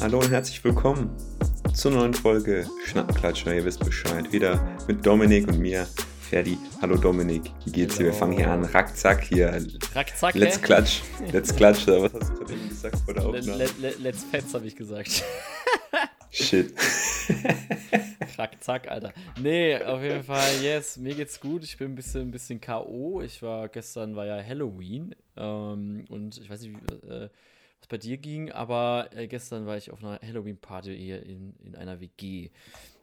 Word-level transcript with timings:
Hallo 0.00 0.18
und 0.18 0.30
herzlich 0.30 0.62
willkommen 0.64 1.16
zur 1.74 1.92
neuen 1.92 2.12
Folge 2.12 2.66
Schnappenklatscher. 2.86 3.54
Ihr 3.54 3.64
wisst 3.64 3.84
Bescheid. 3.84 4.32
Wieder 4.32 4.60
mit 4.88 5.06
Dominik 5.06 5.48
und 5.48 5.58
mir, 5.58 5.86
Ferdi. 6.28 6.58
Hallo 6.80 6.96
Dominik, 6.96 7.50
wie 7.64 7.72
geht's 7.72 7.96
dir? 7.96 8.06
Wir 8.06 8.12
fangen 8.12 8.32
hier 8.32 8.50
an. 8.50 8.64
Rackzack 8.64 9.22
hier. 9.24 9.64
Rackzack, 9.94 10.34
Let's? 10.34 10.60
Klatsch. 10.60 11.02
Let's 11.30 11.54
Klatsch. 11.54 11.86
Was 11.86 12.12
hast 12.14 12.30
du 12.30 12.34
gerade 12.34 12.52
eben 12.52 12.68
gesagt 12.68 12.98
vor 13.04 13.14
der 13.14 13.26
Aufnahme? 13.26 13.56
let, 13.56 13.78
let, 13.78 14.00
let's 14.00 14.24
Fetz, 14.24 14.52
habe 14.54 14.66
ich 14.66 14.76
gesagt. 14.76 15.24
Shit. 16.32 16.72
Rackzack, 18.38 18.90
Alter. 18.90 19.12
Nee, 19.38 19.76
auf 19.76 20.02
jeden 20.02 20.22
Fall, 20.22 20.50
yes, 20.62 20.96
mir 20.96 21.14
geht's 21.14 21.38
gut. 21.38 21.62
Ich 21.62 21.76
bin 21.76 21.92
ein 21.92 21.94
bisschen, 21.94 22.22
ein 22.22 22.30
bisschen 22.30 22.58
K.O. 22.58 23.20
Ich 23.20 23.42
war, 23.42 23.68
gestern 23.68 24.16
war 24.16 24.24
ja 24.24 24.42
Halloween. 24.42 25.14
Ähm, 25.36 26.06
und 26.08 26.38
ich 26.38 26.48
weiß 26.48 26.62
nicht, 26.62 26.74
wie, 26.74 27.06
äh, 27.06 27.28
was 27.80 27.88
bei 27.88 27.98
dir 27.98 28.16
ging, 28.16 28.50
aber 28.50 29.10
äh, 29.14 29.26
gestern 29.26 29.66
war 29.66 29.76
ich 29.76 29.90
auf 29.90 30.02
einer 30.02 30.18
Halloween-Party 30.26 30.96
hier 30.96 31.22
in, 31.22 31.54
in 31.66 31.76
einer 31.76 32.00
WG. 32.00 32.48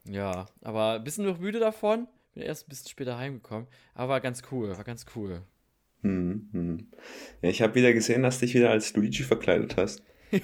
Ja, 0.05 0.47
aber 0.63 0.93
ein 0.93 1.03
bisschen 1.03 1.25
noch 1.25 1.37
müde 1.37 1.59
davon. 1.59 2.07
Bin 2.33 2.41
erst 2.41 2.65
ein 2.65 2.69
bisschen 2.69 2.89
später 2.89 3.15
heimgekommen. 3.19 3.67
Aber 3.93 4.09
war 4.13 4.21
ganz 4.21 4.41
cool, 4.51 4.75
war 4.75 4.83
ganz 4.83 5.05
cool. 5.15 5.43
Hm, 6.01 6.49
hm. 6.51 6.87
Ja, 7.43 7.49
ich 7.49 7.61
habe 7.61 7.75
wieder 7.75 7.93
gesehen, 7.93 8.23
dass 8.23 8.39
du 8.39 8.47
dich 8.47 8.55
wieder 8.55 8.71
als 8.71 8.95
Luigi 8.95 9.21
verkleidet 9.21 9.77
hast. 9.77 10.01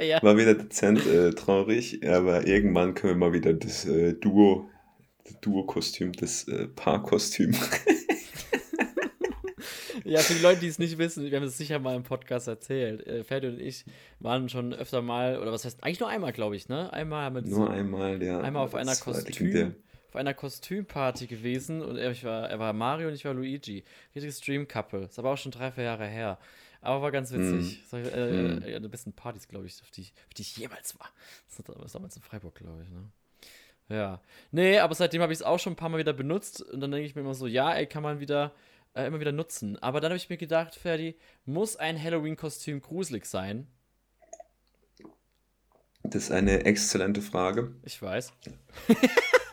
Ja. 0.00 0.22
War 0.22 0.36
wieder 0.36 0.54
dezent 0.54 1.04
äh, 1.06 1.30
traurig, 1.30 2.06
aber 2.08 2.46
irgendwann 2.46 2.94
können 2.94 3.14
wir 3.20 3.26
mal 3.28 3.32
wieder 3.32 3.52
das 3.52 3.84
äh, 3.84 4.14
Duo, 4.14 4.68
das 5.24 5.40
Duo-Kostüm, 5.40 6.12
das 6.12 6.46
äh, 6.48 6.68
Paar-Kostüm. 6.68 7.54
Ja, 10.04 10.20
für 10.20 10.32
die 10.34 10.40
Leute, 10.42 10.60
die 10.60 10.68
es 10.68 10.78
nicht 10.78 10.96
wissen, 10.96 11.30
wir 11.30 11.36
haben 11.36 11.44
es 11.46 11.58
sicher 11.58 11.78
mal 11.80 11.94
im 11.94 12.02
Podcast 12.02 12.48
erzählt. 12.48 13.06
Äh, 13.06 13.24
Ferdi 13.24 13.48
und 13.48 13.60
ich 13.60 13.84
waren 14.20 14.48
schon 14.48 14.72
öfter 14.72 15.02
mal, 15.02 15.38
oder 15.38 15.52
was 15.52 15.66
heißt, 15.66 15.84
eigentlich 15.84 16.00
nur 16.00 16.08
einmal, 16.08 16.32
glaube 16.32 16.56
ich, 16.56 16.66
ne? 16.70 16.90
Einmal 16.94 17.24
haben 17.24 17.34
wir 17.36 17.42
das- 17.42 17.50
Nur 17.50 17.68
einmal, 17.68 18.22
ja. 18.22 18.40
einmal 18.40 18.64
auf 18.64 18.74
einer 18.74 18.96
Kostüm, 18.96 19.74
auf 20.08 20.16
einer 20.16 20.32
Kostümparty 20.32 21.26
gewesen 21.26 21.82
und 21.82 21.98
er, 21.98 22.14
war, 22.22 22.48
er 22.48 22.58
war 22.58 22.72
Mario 22.72 23.08
und 23.08 23.14
ich 23.14 23.24
war 23.26 23.34
Luigi. 23.34 23.84
Richtiges 24.14 24.40
Dream 24.40 24.66
Couple. 24.66 25.00
Ist 25.04 25.18
aber 25.18 25.32
auch 25.32 25.36
schon 25.36 25.52
drei, 25.52 25.70
vier 25.72 25.84
Jahre 25.84 26.06
her. 26.06 26.38
Aber 26.80 27.02
war 27.02 27.10
ganz 27.12 27.32
witzig. 27.32 27.80
Das 27.82 27.92
war, 27.92 28.00
äh, 28.00 28.30
Mhm. 28.56 28.62
äh, 28.62 28.80
die 28.80 28.88
besten 28.88 29.12
Partys, 29.12 29.48
glaube 29.48 29.66
ich, 29.66 29.80
auf 29.82 29.90
die, 29.90 30.02
ich- 30.02 30.12
auf 30.28 30.34
die 30.34 30.42
ich 30.42 30.56
jemals 30.56 30.98
war. 30.98 31.10
Das 31.48 31.58
war 31.68 31.74
das 31.74 31.94
war 31.94 32.00
damals 32.00 32.16
in 32.16 32.22
Freiburg, 32.22 32.54
glaube 32.54 32.82
ich, 32.84 32.88
ne? 32.90 33.10
Ja. 33.88 34.20
Nee, 34.52 34.78
aber 34.78 34.94
seitdem 34.94 35.22
habe 35.22 35.32
ich 35.32 35.38
es 35.38 35.42
auch 35.42 35.58
schon 35.58 35.72
ein 35.72 35.76
paar 35.76 35.88
Mal 35.88 35.98
wieder 35.98 36.12
benutzt 36.12 36.62
und 36.62 36.80
dann 36.80 36.90
denke 36.92 37.06
ich 37.06 37.14
mir 37.14 37.22
immer 37.22 37.34
so, 37.34 37.46
ja, 37.46 37.72
ey, 37.74 37.86
kann 37.86 38.02
man 38.02 38.20
wieder 38.20 38.52
äh, 38.94 39.06
immer 39.06 39.20
wieder 39.20 39.32
nutzen. 39.32 39.76
Aber 39.82 40.00
dann 40.00 40.10
habe 40.10 40.16
ich 40.16 40.28
mir 40.30 40.36
gedacht, 40.36 40.74
Ferdi, 40.74 41.16
muss 41.44 41.76
ein 41.76 42.02
Halloween-Kostüm 42.02 42.80
gruselig 42.80 43.26
sein? 43.26 43.66
Das 46.02 46.24
ist 46.24 46.30
eine 46.32 46.64
exzellente 46.64 47.20
Frage. 47.22 47.74
Ich 47.82 48.00
weiß. 48.00 48.32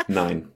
Nein, 0.07 0.51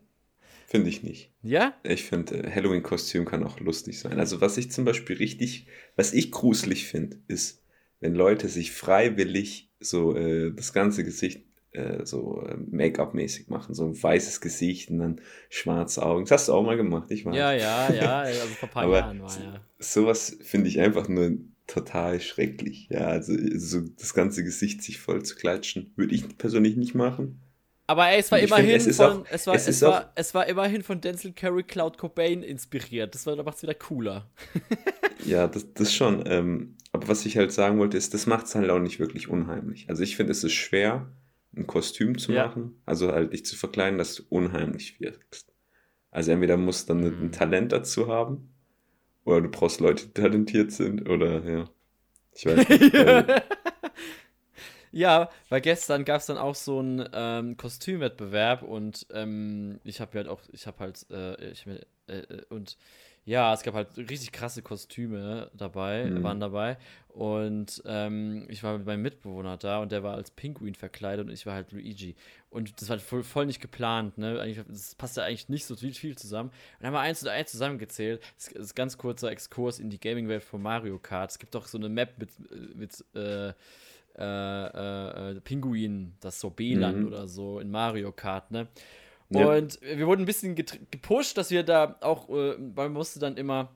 finde 0.69 0.89
ich 0.89 1.01
nicht. 1.01 1.31
Ja? 1.41 1.73
Ich 1.83 2.03
finde, 2.03 2.43
äh, 2.43 2.51
Halloween-Kostüm 2.51 3.25
kann 3.25 3.43
auch 3.43 3.59
lustig 3.59 3.99
sein. 3.99 4.19
Also 4.19 4.39
was 4.39 4.57
ich 4.57 4.71
zum 4.71 4.85
Beispiel 4.85 5.17
richtig, 5.17 5.65
was 5.95 6.13
ich 6.13 6.31
gruselig 6.31 6.85
finde, 6.87 7.17
ist, 7.27 7.63
wenn 7.99 8.13
Leute 8.13 8.47
sich 8.47 8.71
freiwillig 8.71 9.71
so 9.79 10.15
äh, 10.15 10.51
das 10.51 10.71
ganze 10.71 11.03
Gesicht 11.03 11.41
äh, 11.71 12.05
so 12.05 12.43
äh, 12.45 12.55
Make-up-mäßig 12.69 13.47
machen. 13.47 13.73
So 13.73 13.85
ein 13.85 14.01
weißes 14.01 14.41
Gesicht 14.41 14.91
und 14.91 14.99
dann 14.99 15.21
schwarze 15.49 16.03
Augen. 16.03 16.25
Das 16.25 16.31
hast 16.31 16.47
du 16.49 16.53
auch 16.53 16.63
mal 16.63 16.77
gemacht, 16.77 17.09
ich 17.09 17.25
weiß. 17.25 17.35
Ja, 17.35 17.51
ja, 17.51 17.91
ja. 17.91 18.21
Also 18.21 18.39
vor 18.47 18.69
ein 18.69 18.71
paar 18.71 18.89
Jahren 18.91 19.21
war 19.21 19.39
ja. 19.39 19.61
sowas 19.79 20.37
finde 20.41 20.69
ich 20.69 20.79
einfach 20.79 21.07
nur 21.07 21.31
total 21.65 22.19
schrecklich. 22.19 22.87
Ja, 22.91 23.07
also 23.07 23.33
so 23.55 23.81
das 23.81 24.13
ganze 24.13 24.43
Gesicht 24.43 24.83
sich 24.83 24.99
voll 24.99 25.23
zu 25.23 25.35
klatschen, 25.35 25.93
würde 25.95 26.13
ich 26.13 26.37
persönlich 26.37 26.75
nicht 26.75 26.93
machen. 26.93 27.41
Aber 27.89 28.07
ey, 28.07 28.19
es 28.19 28.31
war 28.31 28.37
Ich 28.37 28.45
immerhin 28.45 28.67
finde, 28.79 28.89
es 28.91 28.97
von, 28.97 29.05
auch- 29.23 29.25
es 29.31 29.47
war, 29.47 29.55
es 29.55 29.67
es, 29.67 29.81
war, 29.81 30.11
es 30.13 30.33
war 30.35 30.45
immerhin 30.45 30.83
von 30.83 31.01
Denzel 31.01 31.33
Curry 31.33 31.63
Cloud 31.63 31.97
Cobain 31.97 32.43
inspiriert. 32.43 33.15
Das 33.15 33.25
war, 33.25 33.35
da 33.35 33.41
macht's 33.41 33.63
wieder 33.63 33.73
cooler. 33.73 34.29
Ja, 35.25 35.47
das, 35.47 35.73
das 35.73 35.93
schon. 35.93 36.23
Ähm, 36.27 36.75
aber 36.93 37.09
was 37.09 37.25
ich 37.25 37.35
halt 37.35 37.51
sagen 37.51 37.77
wollte, 37.77 37.97
ist, 37.97 38.13
das 38.13 38.25
macht 38.25 38.45
es 38.45 38.55
halt 38.55 38.69
auch 38.69 38.79
nicht 38.79 38.99
wirklich 38.99 39.27
unheimlich. 39.27 39.89
Also 39.89 40.01
ich 40.01 40.15
finde, 40.15 40.31
es 40.31 40.43
ist 40.45 40.53
schwer, 40.53 41.07
ein 41.57 41.67
Kostüm 41.67 42.17
zu 42.17 42.31
Ja. 42.31 42.47
machen, 42.47 42.81
also 42.85 43.11
halt 43.11 43.33
dich 43.33 43.43
zu 43.43 43.57
verkleiden, 43.57 43.97
dass 43.97 44.15
du 44.15 44.23
unheimlich 44.29 44.99
wirkst. 45.01 45.51
Also 46.09 46.31
entweder 46.31 46.55
musst 46.57 46.89
du 46.89 46.93
dann 46.93 47.03
Mhm. 47.03 47.25
ein 47.25 47.31
Talent 47.33 47.71
dazu 47.73 48.07
haben, 48.07 48.49
oder 49.25 49.41
du 49.41 49.49
brauchst 49.49 49.81
Leute, 49.81 50.05
die 50.07 50.13
talentiert 50.13 50.71
sind, 50.71 51.09
oder 51.09 51.43
ja. 51.43 51.69
Ich 52.33 52.45
weiß 52.45 52.55
nicht. 52.69 52.93
weil- 52.93 53.43
Ja, 54.91 55.29
weil 55.49 55.61
gestern 55.61 56.05
gab 56.05 56.19
es 56.19 56.25
dann 56.25 56.37
auch 56.37 56.55
so 56.55 56.79
einen 56.79 57.07
ähm, 57.13 57.57
Kostümwettbewerb 57.57 58.63
und 58.63 59.05
ähm, 59.13 59.79
ich 59.83 60.01
habe 60.01 60.17
halt 60.17 60.27
auch, 60.27 60.41
ich 60.51 60.65
habe 60.67 60.79
halt, 60.79 61.05
äh, 61.11 61.51
ich 61.51 61.61
hab 61.61 61.67
mir, 61.67 61.85
äh, 62.07 62.17
äh, 62.19 62.45
und 62.49 62.77
ja, 63.25 63.53
es 63.53 63.61
gab 63.61 63.75
halt 63.75 63.95
richtig 63.97 64.31
krasse 64.31 64.63
Kostüme 64.63 65.51
dabei, 65.53 66.05
Mhm. 66.05 66.23
waren 66.23 66.39
dabei 66.39 66.77
und 67.09 67.83
ähm, 67.85 68.47
ich 68.49 68.63
war 68.63 68.77
mit 68.77 68.87
meinem 68.87 69.03
Mitbewohner 69.03 69.57
da 69.57 69.79
und 69.79 69.91
der 69.91 70.01
war 70.01 70.15
als 70.15 70.31
Pinguin 70.31 70.73
verkleidet 70.73 71.27
und 71.27 71.31
ich 71.33 71.45
war 71.45 71.53
halt 71.53 71.71
Luigi. 71.71 72.15
Und 72.49 72.81
das 72.81 72.89
war 72.89 72.97
voll, 72.97 73.21
voll 73.23 73.45
nicht 73.45 73.59
geplant, 73.61 74.17
ne, 74.17 74.39
eigentlich, 74.39 74.65
das 74.67 74.95
passt 74.95 75.17
ja 75.17 75.23
eigentlich 75.23 75.49
nicht 75.49 75.65
so 75.65 75.75
viel, 75.75 75.93
viel 75.93 76.17
zusammen. 76.17 76.49
Und 76.49 76.55
dann 76.79 76.87
haben 76.87 76.93
wir 76.93 77.01
eins 77.01 77.19
zu 77.19 77.31
eins 77.31 77.51
zusammengezählt, 77.51 78.23
das 78.35 78.47
ist 78.47 78.71
ein 78.71 78.75
ganz 78.75 78.97
kurzer 78.97 79.29
Exkurs 79.29 79.77
in 79.79 79.91
die 79.91 79.99
Gaming-Welt 79.99 80.43
von 80.43 80.61
Mario 80.63 80.97
Kart, 80.97 81.29
es 81.29 81.37
gibt 81.37 81.55
auch 81.55 81.67
so 81.67 81.77
eine 81.77 81.89
Map 81.89 82.17
mit, 82.17 82.31
äh, 82.51 82.55
mit, 82.75 83.05
äh, 83.15 83.53
äh, 84.19 84.67
äh, 84.67 85.31
äh, 85.31 85.41
Pinguin, 85.41 86.13
das 86.19 86.39
Sorbeland 86.39 86.99
Mhm. 86.99 87.07
oder 87.07 87.27
so 87.27 87.59
in 87.59 87.71
Mario 87.71 88.11
Kart, 88.11 88.51
ne? 88.51 88.67
Ja. 89.29 89.47
Und 89.47 89.79
wir 89.81 90.07
wurden 90.07 90.23
ein 90.23 90.25
bisschen 90.25 90.55
gepusht, 90.55 91.37
dass 91.37 91.51
wir 91.51 91.63
da 91.63 91.95
auch, 92.01 92.29
äh, 92.29 92.55
weil 92.57 92.89
man 92.89 92.93
musste 92.93 93.19
dann 93.19 93.37
immer 93.37 93.69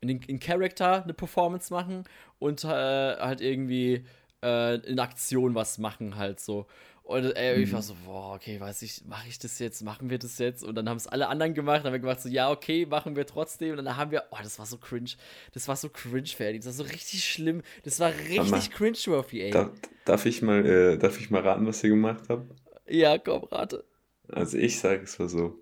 in, 0.00 0.10
in 0.10 0.38
Character 0.38 1.02
eine 1.02 1.14
Performance 1.14 1.72
machen 1.72 2.04
und 2.38 2.62
äh, 2.64 2.68
halt 2.68 3.40
irgendwie 3.40 4.04
äh, 4.44 4.74
in 4.76 5.00
Aktion 5.00 5.54
was 5.54 5.78
machen 5.78 6.16
halt 6.16 6.38
so. 6.38 6.66
Und 7.04 7.36
äh, 7.36 7.56
ich 7.56 7.70
war 7.70 7.82
so, 7.82 7.94
boah, 8.06 8.34
okay, 8.34 8.58
weiß 8.58 8.80
ich, 8.80 9.02
mache 9.06 9.28
ich 9.28 9.38
das 9.38 9.58
jetzt, 9.58 9.82
machen 9.82 10.08
wir 10.08 10.18
das 10.18 10.38
jetzt? 10.38 10.64
Und 10.64 10.74
dann 10.74 10.88
haben 10.88 10.96
es 10.96 11.06
alle 11.06 11.28
anderen 11.28 11.52
gemacht, 11.52 11.80
dann 11.80 11.86
haben 11.86 11.92
wir 11.92 11.98
gemacht 11.98 12.22
so, 12.22 12.30
ja, 12.30 12.50
okay, 12.50 12.86
machen 12.86 13.14
wir 13.14 13.26
trotzdem. 13.26 13.76
Und 13.76 13.84
dann 13.84 13.98
haben 13.98 14.10
wir, 14.10 14.24
oh, 14.30 14.38
das 14.42 14.58
war 14.58 14.64
so 14.64 14.78
cringe, 14.78 15.10
das 15.52 15.68
war 15.68 15.76
so 15.76 15.90
cringe 15.90 16.28
fertig, 16.28 16.64
das 16.64 16.78
war 16.78 16.86
so 16.86 16.90
richtig 16.90 17.22
schlimm, 17.24 17.60
das 17.84 18.00
war 18.00 18.10
richtig 18.10 18.70
cringe-worthy, 18.70 19.42
ey. 19.42 19.50
Darf, 19.50 19.70
darf, 20.06 20.24
ich 20.24 20.40
mal, 20.40 20.64
äh, 20.64 20.96
darf 20.96 21.20
ich 21.20 21.28
mal 21.28 21.42
raten, 21.42 21.66
was 21.66 21.84
ihr 21.84 21.90
gemacht 21.90 22.24
habt? 22.30 22.50
Ja, 22.88 23.18
komm, 23.18 23.44
rate. 23.44 23.84
Also 24.28 24.56
ich 24.56 24.78
sage 24.78 25.02
es 25.02 25.20
war 25.20 25.28
so. 25.28 25.58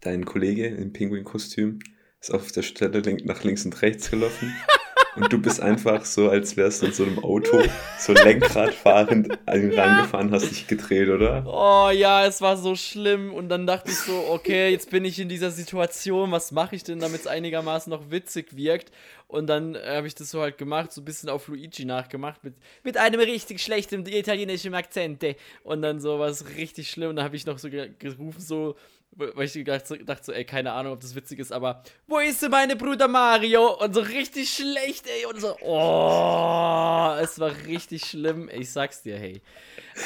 Dein 0.00 0.24
Kollege 0.24 0.68
im 0.68 0.92
Pinguin-Kostüm 0.92 1.80
ist 2.20 2.32
auf 2.32 2.52
der 2.52 2.62
Stelle 2.62 3.02
nach 3.24 3.42
links 3.42 3.64
und 3.64 3.82
rechts 3.82 4.08
gelaufen. 4.10 4.54
und 5.16 5.32
du 5.32 5.38
bist 5.38 5.60
einfach 5.60 6.04
so, 6.04 6.28
als 6.28 6.56
wärst 6.56 6.82
du 6.82 6.86
in 6.86 6.92
so 6.92 7.04
einem 7.04 7.18
Auto, 7.18 7.62
so 7.98 8.12
Lenkrad 8.12 8.74
fahrend 8.74 9.38
an 9.46 9.62
ihn 9.62 9.78
rangefahren, 9.78 10.30
hast 10.30 10.50
dich 10.50 10.66
gedreht, 10.66 11.08
oder? 11.08 11.44
Oh 11.46 11.90
ja, 11.90 12.26
es 12.26 12.40
war 12.40 12.56
so 12.56 12.76
schlimm. 12.76 13.32
Und 13.32 13.48
dann 13.48 13.66
dachte 13.66 13.90
ich 13.90 13.98
so, 13.98 14.26
okay, 14.30 14.70
jetzt 14.70 14.90
bin 14.90 15.04
ich 15.04 15.18
in 15.18 15.28
dieser 15.28 15.50
Situation, 15.50 16.30
was 16.30 16.52
mache 16.52 16.76
ich 16.76 16.84
denn, 16.84 17.00
damit 17.00 17.20
es 17.20 17.26
einigermaßen 17.26 17.90
noch 17.90 18.10
witzig 18.10 18.56
wirkt? 18.56 18.92
Und 19.26 19.46
dann 19.46 19.74
äh, 19.74 19.96
habe 19.96 20.06
ich 20.06 20.14
das 20.14 20.30
so 20.30 20.40
halt 20.40 20.56
gemacht, 20.56 20.92
so 20.92 21.02
ein 21.02 21.04
bisschen 21.04 21.28
auf 21.28 21.48
Luigi 21.48 21.84
nachgemacht, 21.84 22.42
mit, 22.44 22.54
mit 22.82 22.96
einem 22.96 23.20
richtig 23.20 23.60
schlechten 23.60 24.06
italienischen 24.06 24.74
Akzent. 24.74 25.22
ey. 25.22 25.36
Und 25.64 25.82
dann 25.82 26.00
so 26.00 26.18
was 26.18 26.56
richtig 26.56 26.90
schlimm. 26.90 27.10
Und 27.10 27.16
dann 27.16 27.24
habe 27.24 27.36
ich 27.36 27.44
noch 27.44 27.58
so 27.58 27.68
ge 27.68 27.90
gerufen, 27.98 28.40
so, 28.40 28.76
weil 29.12 29.46
ich 29.46 29.52
gedacht, 29.52 29.84
dachte 30.06 30.24
so, 30.24 30.32
ey, 30.32 30.44
keine 30.44 30.72
Ahnung, 30.72 30.92
ob 30.92 31.00
das 31.00 31.14
witzig 31.14 31.40
ist, 31.40 31.52
aber 31.52 31.82
wo 32.06 32.18
ist 32.18 32.42
denn 32.42 32.50
meine 32.50 32.76
Bruder 32.76 33.08
Mario? 33.08 33.82
Und 33.82 33.94
so 33.94 34.00
richtig 34.00 34.50
schlecht, 34.50 35.06
ey. 35.06 35.26
Und 35.26 35.40
so, 35.40 35.56
oh, 35.60 37.16
es 37.20 37.38
war 37.38 37.52
richtig 37.66 38.04
schlimm. 38.04 38.48
Ich 38.52 38.70
sag's 38.70 39.02
dir, 39.02 39.18
hey. 39.18 39.42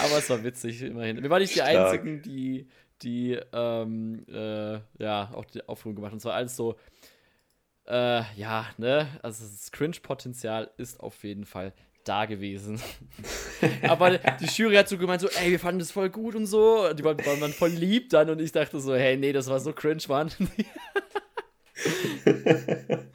Aber 0.03 0.19
es 0.19 0.31
war 0.31 0.43
witzig, 0.43 0.83
immerhin. 0.83 1.23
Wir 1.23 1.29
waren 1.31 1.43
nicht 1.43 1.55
die 1.55 1.61
Stark. 1.61 1.77
Einzigen, 1.77 2.23
die, 2.23 2.69
die, 3.03 3.39
ähm, 3.53 4.25
äh, 4.29 4.81
ja, 4.99 5.31
auch 5.35 5.45
die 5.45 5.69
Aufführung 5.69 5.97
gemacht 5.97 6.11
haben. 6.11 6.17
Und 6.17 6.21
zwar 6.21 6.35
alles 6.35 6.57
so, 6.57 6.77
äh, 7.87 8.23
ja, 8.37 8.67
ne, 8.79 9.09
also 9.23 9.45
das 9.45 9.73
Cringe-Potenzial 9.73 10.71
ist 10.77 11.01
auf 11.01 11.25
jeden 11.25 11.45
Fall 11.45 11.75
da 12.05 12.27
gewesen. 12.27 12.81
Aber 13.83 14.19
die 14.19 14.47
Jury 14.47 14.77
hat 14.77 14.89
so 14.89 14.99
gemeint, 14.99 15.21
so, 15.21 15.29
ey, 15.29 15.51
wir 15.51 15.61
fanden 15.61 15.79
das 15.79 15.91
voll 15.91 16.11
gut 16.11 16.35
und 16.35 16.47
so. 16.47 16.93
Die 16.93 17.05
waren, 17.05 17.19
waren 17.19 17.53
voll 17.53 17.71
lieb 17.71 18.11
dann 18.11 18.31
und 18.31 18.41
ich 18.41 18.53
dachte 18.53 18.81
so, 18.81 18.95
hey, 18.95 19.17
nee, 19.17 19.33
das 19.33 19.49
war 19.49 19.61
so 19.61 19.73
cringe, 19.73 20.03
Mann. 20.09 20.31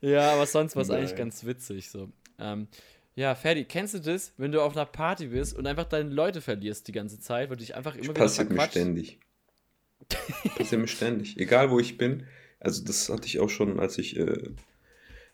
ja, 0.00 0.32
aber 0.32 0.46
sonst 0.46 0.76
war 0.76 0.82
es 0.82 0.90
eigentlich 0.90 1.16
ganz 1.16 1.44
witzig 1.44 1.90
so. 1.90 2.08
Ähm, 2.38 2.68
ja, 3.14 3.34
Ferdi, 3.34 3.64
kennst 3.64 3.94
du 3.94 3.98
das, 3.98 4.32
wenn 4.38 4.52
du 4.52 4.62
auf 4.62 4.74
einer 4.74 4.86
Party 4.86 5.26
bist 5.26 5.56
und 5.56 5.66
einfach 5.66 5.84
deine 5.84 6.10
Leute 6.10 6.40
verlierst 6.40 6.88
die 6.88 6.92
ganze 6.92 7.20
Zeit, 7.20 7.50
weil 7.50 7.56
du 7.56 7.64
dich 7.64 7.74
einfach 7.74 7.94
immer 7.94 8.04
wieder 8.04 8.14
Passiert 8.14 8.50
mir 8.50 8.62
ständig. 8.62 9.18
Passiert 10.56 10.80
mir 10.80 10.88
ständig. 10.88 11.36
Egal 11.38 11.70
wo 11.70 11.78
ich 11.78 11.98
bin. 11.98 12.26
Also 12.58 12.84
das 12.84 13.08
hatte 13.08 13.26
ich 13.26 13.40
auch 13.40 13.50
schon, 13.50 13.78
als 13.80 13.98
ich 13.98 14.16
äh, 14.16 14.50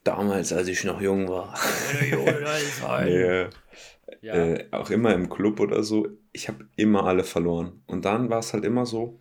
damals, 0.09 0.53
als 0.53 0.69
ich 0.69 0.85
noch 0.85 1.01
jung 1.01 1.29
war. 1.29 1.55
ja. 3.07 3.49
ja. 4.23 4.35
Äh, 4.35 4.67
auch 4.71 4.91
immer 4.91 5.15
im 5.15 5.29
Club 5.29 5.61
oder 5.61 5.83
so, 5.83 6.09
ich 6.33 6.49
habe 6.49 6.67
immer 6.77 7.05
alle 7.05 7.25
verloren. 7.25 7.83
Und 7.87 8.05
dann 8.05 8.31
war 8.31 8.39
es 8.39 8.55
halt 8.55 8.65
immer 8.65 8.87
so, 8.87 9.21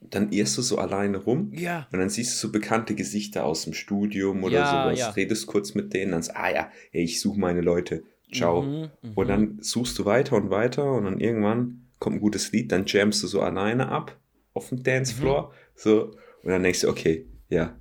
dann 0.00 0.30
irrst 0.32 0.58
du 0.58 0.62
so 0.62 0.78
alleine 0.78 1.18
rum 1.18 1.50
ja. 1.52 1.88
und 1.90 1.98
dann 1.98 2.10
siehst 2.10 2.34
du 2.34 2.46
so 2.46 2.52
bekannte 2.52 2.94
Gesichter 2.94 3.44
aus 3.44 3.64
dem 3.64 3.72
Studium 3.72 4.44
oder 4.44 4.58
ja, 4.58 4.84
sowas, 4.84 4.98
ja. 4.98 5.10
redest 5.10 5.46
kurz 5.46 5.74
mit 5.74 5.92
denen, 5.92 6.12
dann 6.12 6.22
sagst 6.22 6.38
ah 6.38 6.50
ja, 6.50 6.70
hey, 6.90 7.02
ich 7.02 7.20
suche 7.20 7.40
meine 7.40 7.60
Leute, 7.60 8.04
ciao. 8.32 8.62
Mhm, 8.62 8.90
und 9.14 9.24
mhm. 9.24 9.28
dann 9.28 9.58
suchst 9.60 9.98
du 9.98 10.04
weiter 10.04 10.36
und 10.36 10.50
weiter 10.50 10.92
und 10.92 11.04
dann 11.04 11.20
irgendwann 11.20 11.88
kommt 11.98 12.16
ein 12.16 12.20
gutes 12.20 12.52
Lied, 12.52 12.70
dann 12.70 12.84
jamst 12.86 13.22
du 13.22 13.26
so 13.26 13.40
alleine 13.40 13.88
ab 13.88 14.16
auf 14.54 14.68
dem 14.68 14.82
Dancefloor, 14.82 15.48
mhm. 15.48 15.54
so, 15.74 16.02
und 16.42 16.50
dann 16.50 16.62
denkst 16.62 16.82
du, 16.82 16.88
okay, 16.88 17.26
ja, 17.48 17.76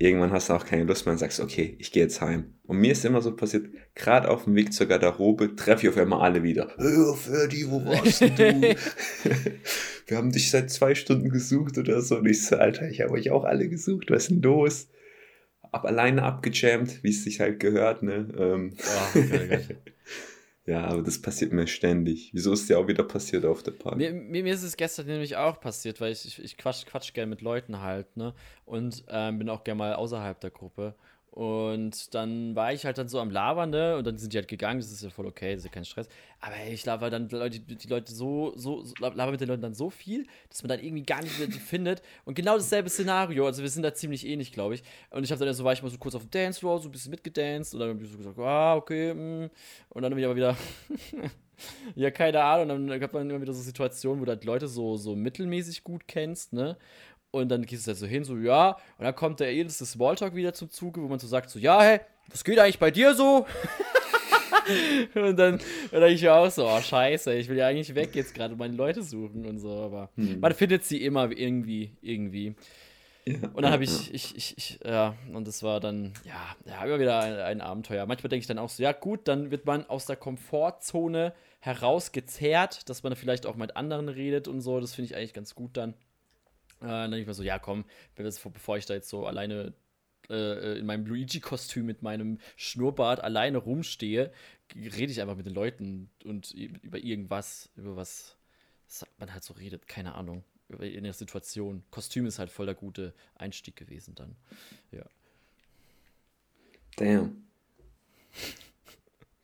irgendwann 0.00 0.32
hast 0.32 0.48
du 0.48 0.54
auch 0.54 0.64
keine 0.64 0.84
Lust 0.84 1.04
mehr 1.04 1.12
und 1.12 1.18
sagst, 1.18 1.40
okay, 1.40 1.76
ich 1.78 1.92
gehe 1.92 2.02
jetzt 2.02 2.20
heim. 2.22 2.54
Und 2.64 2.78
mir 2.78 2.92
ist 2.92 3.04
immer 3.04 3.20
so 3.20 3.36
passiert, 3.36 3.68
gerade 3.94 4.30
auf 4.30 4.44
dem 4.44 4.54
Weg 4.54 4.72
zur 4.72 4.86
Garderobe 4.86 5.54
treffe 5.56 5.86
ich 5.86 5.92
auf 5.92 5.98
einmal 5.98 6.22
alle 6.22 6.42
wieder. 6.42 6.72
Hör, 6.78 7.14
Ferdi, 7.14 7.70
wo 7.70 7.84
warst 7.84 8.22
du? 8.22 8.28
Wir 10.06 10.16
haben 10.16 10.32
dich 10.32 10.50
seit 10.50 10.70
zwei 10.70 10.94
Stunden 10.94 11.28
gesucht 11.28 11.76
oder 11.76 12.00
so. 12.00 12.16
Und 12.16 12.26
ich 12.26 12.46
so, 12.46 12.56
Alter, 12.56 12.88
ich 12.88 13.02
habe 13.02 13.12
euch 13.12 13.30
auch 13.30 13.44
alle 13.44 13.68
gesucht, 13.68 14.10
was 14.10 14.22
ist 14.24 14.30
denn 14.30 14.42
los? 14.42 14.88
Hab 15.72 15.84
alleine 15.84 16.22
abgejammt, 16.22 17.04
wie 17.04 17.10
es 17.10 17.22
sich 17.22 17.38
halt 17.40 17.60
gehört, 17.60 18.02
ne? 18.02 18.26
Ähm. 18.36 18.76
Oh, 18.78 19.20
geil. 19.20 19.82
Ja, 20.70 20.84
aber 20.84 21.02
das 21.02 21.20
passiert 21.20 21.52
mir 21.52 21.66
ständig. 21.66 22.30
Wieso 22.32 22.52
ist 22.52 22.68
dir 22.68 22.78
auch 22.78 22.86
wieder 22.86 23.02
passiert 23.02 23.44
auf 23.44 23.64
der 23.64 23.72
Party? 23.72 24.12
Mir, 24.12 24.42
mir, 24.44 24.54
ist 24.54 24.62
es 24.62 24.76
gestern 24.76 25.06
nämlich 25.06 25.36
auch 25.36 25.60
passiert, 25.60 26.00
weil 26.00 26.12
ich, 26.12 26.24
ich, 26.24 26.44
ich 26.44 26.56
quatsch, 26.56 26.86
quatsch 26.86 27.12
gerne 27.12 27.28
mit 27.28 27.40
Leuten 27.40 27.80
halt, 27.80 28.16
ne? 28.16 28.34
Und 28.66 29.02
ähm, 29.08 29.40
bin 29.40 29.48
auch 29.48 29.64
gerne 29.64 29.78
mal 29.78 29.94
außerhalb 29.94 30.38
der 30.40 30.52
Gruppe. 30.52 30.94
Und 31.30 32.12
dann 32.14 32.56
war 32.56 32.72
ich 32.72 32.84
halt 32.84 32.98
dann 32.98 33.08
so 33.08 33.20
am 33.20 33.30
Labern, 33.30 33.70
ne? 33.70 33.96
Und 33.96 34.06
dann 34.06 34.18
sind 34.18 34.32
die 34.32 34.36
halt 34.36 34.48
gegangen, 34.48 34.80
das 34.80 34.90
ist 34.90 35.02
ja 35.02 35.10
voll 35.10 35.26
okay, 35.26 35.52
das 35.52 35.60
ist 35.60 35.66
ja 35.66 35.70
kein 35.70 35.84
Stress. 35.84 36.08
Aber 36.40 36.54
ich 36.68 36.84
laber 36.84 37.08
dann 37.08 37.28
Leute, 37.28 37.60
die 37.60 37.88
Leute 37.88 38.12
so, 38.12 38.52
so, 38.56 38.82
so 38.82 38.94
laber 38.98 39.30
mit 39.30 39.40
den 39.40 39.48
Leuten 39.48 39.62
dann 39.62 39.74
so 39.74 39.90
viel, 39.90 40.26
dass 40.48 40.62
man 40.62 40.70
dann 40.70 40.80
irgendwie 40.80 41.04
gar 41.04 41.22
nicht 41.22 41.38
mehr 41.38 41.46
die 41.46 41.60
findet. 41.60 42.02
Und 42.24 42.34
genau 42.34 42.56
dasselbe 42.56 42.88
Szenario, 42.88 43.46
also 43.46 43.62
wir 43.62 43.70
sind 43.70 43.84
da 43.84 43.94
ziemlich 43.94 44.26
ähnlich, 44.26 44.50
glaube 44.52 44.74
ich. 44.74 44.82
Und 45.10 45.22
ich 45.22 45.30
habe 45.30 45.44
dann 45.44 45.54
so, 45.54 45.62
war 45.62 45.72
ich 45.72 45.82
mal 45.82 45.90
so 45.90 45.98
kurz 45.98 46.16
auf 46.16 46.22
dem 46.22 46.30
Dancefloor, 46.30 46.80
so 46.80 46.88
ein 46.88 46.92
bisschen 46.92 47.12
mitgedanced 47.12 47.74
und 47.74 47.80
dann 47.80 47.90
habe 47.90 48.02
ich 48.02 48.10
so 48.10 48.16
gesagt, 48.16 48.38
ah, 48.38 48.74
okay, 48.74 49.14
mh. 49.14 49.46
Mm. 49.46 49.50
und 49.90 50.02
dann 50.02 50.10
bin 50.10 50.18
ich 50.18 50.24
aber 50.24 50.36
wieder. 50.36 50.56
ja, 51.94 52.10
keine 52.10 52.42
Ahnung. 52.42 52.76
Und 52.76 52.88
dann 52.88 53.00
hat 53.00 53.12
man 53.12 53.28
immer 53.28 53.40
wieder 53.40 53.52
so 53.52 53.62
Situationen, 53.62 54.20
wo 54.20 54.24
du 54.24 54.30
halt 54.32 54.44
Leute 54.44 54.68
so, 54.68 54.96
so 54.96 55.14
mittelmäßig 55.14 55.84
gut 55.84 56.08
kennst, 56.08 56.52
ne? 56.52 56.76
Und 57.32 57.48
dann 57.48 57.64
gehst 57.64 57.86
du 57.86 57.92
da 57.92 57.94
so 57.94 58.06
hin, 58.06 58.24
so, 58.24 58.36
ja. 58.36 58.70
Und 58.98 59.04
dann 59.04 59.14
kommt 59.14 59.40
der 59.40 59.48
älteste 59.48 59.86
Smalltalk 59.86 60.34
wieder 60.34 60.52
zum 60.52 60.68
Zuge, 60.70 61.00
wo 61.02 61.08
man 61.08 61.18
so 61.18 61.28
sagt, 61.28 61.50
so, 61.50 61.58
ja, 61.58 61.80
hey, 61.80 62.00
was 62.28 62.42
geht 62.42 62.58
eigentlich 62.58 62.78
bei 62.78 62.90
dir 62.90 63.14
so? 63.14 63.46
und 65.14 65.36
dann, 65.36 65.60
dann 65.90 66.02
ich 66.10 66.20
ja 66.20 66.34
auch 66.34 66.50
so, 66.50 66.66
oh, 66.66 66.80
scheiße, 66.80 67.34
ich 67.34 67.48
will 67.48 67.56
ja 67.56 67.68
eigentlich 67.68 67.94
weg 67.94 68.14
jetzt 68.14 68.34
gerade 68.34 68.56
meine 68.56 68.74
Leute 68.74 69.02
suchen 69.02 69.46
und 69.46 69.58
so. 69.58 69.70
Aber 69.70 70.10
hm. 70.16 70.40
man 70.40 70.54
findet 70.54 70.84
sie 70.84 71.04
immer 71.04 71.30
irgendwie, 71.30 71.96
irgendwie. 72.02 72.54
Ja, 73.26 73.48
und 73.52 73.62
dann 73.62 73.72
habe 73.72 73.84
ich, 73.84 74.12
ich, 74.12 74.36
ich, 74.36 74.58
ich, 74.58 74.80
ja, 74.84 75.14
und 75.32 75.46
das 75.46 75.62
war 75.62 75.78
dann, 75.78 76.14
ja, 76.24 76.56
ja 76.66 76.84
immer 76.84 76.98
wieder 76.98 77.20
ein, 77.20 77.34
ein 77.34 77.60
Abenteuer. 77.60 78.06
Manchmal 78.06 78.28
denke 78.28 78.40
ich 78.40 78.46
dann 78.46 78.58
auch 78.58 78.70
so, 78.70 78.82
ja 78.82 78.92
gut, 78.92 79.28
dann 79.28 79.50
wird 79.50 79.66
man 79.66 79.88
aus 79.88 80.06
der 80.06 80.16
Komfortzone 80.16 81.32
herausgezerrt, 81.60 82.88
dass 82.88 83.02
man 83.02 83.14
vielleicht 83.14 83.46
auch 83.46 83.56
mit 83.56 83.76
anderen 83.76 84.08
redet 84.08 84.48
und 84.48 84.62
so. 84.62 84.80
Das 84.80 84.94
finde 84.94 85.10
ich 85.10 85.16
eigentlich 85.16 85.34
ganz 85.34 85.54
gut 85.54 85.76
dann. 85.76 85.94
Äh, 86.80 86.86
dann 86.86 87.10
denke 87.10 87.22
ich 87.22 87.26
mir 87.26 87.34
so, 87.34 87.42
ja 87.42 87.58
komm, 87.58 87.84
bevor 88.14 88.76
ich 88.76 88.86
da 88.86 88.94
jetzt 88.94 89.08
so 89.08 89.26
alleine 89.26 89.74
äh, 90.28 90.78
in 90.78 90.86
meinem 90.86 91.06
Luigi-Kostüm 91.06 91.86
mit 91.86 92.02
meinem 92.02 92.38
Schnurrbart 92.56 93.20
alleine 93.20 93.58
rumstehe, 93.58 94.32
rede 94.74 95.12
ich 95.12 95.20
einfach 95.20 95.36
mit 95.36 95.46
den 95.46 95.54
Leuten 95.54 96.10
und 96.24 96.52
über 96.52 96.98
irgendwas, 96.98 97.70
über 97.76 97.96
was 97.96 98.36
man 99.18 99.32
halt 99.32 99.44
so 99.44 99.54
redet, 99.54 99.86
keine 99.86 100.14
Ahnung, 100.14 100.44
in 100.78 101.04
der 101.04 101.12
Situation. 101.12 101.84
Kostüm 101.90 102.26
ist 102.26 102.38
halt 102.38 102.50
voll 102.50 102.66
der 102.66 102.74
gute 102.74 103.14
Einstieg 103.34 103.76
gewesen 103.76 104.14
dann. 104.14 104.36
Ja. 104.92 105.04
Damn. 106.96 107.48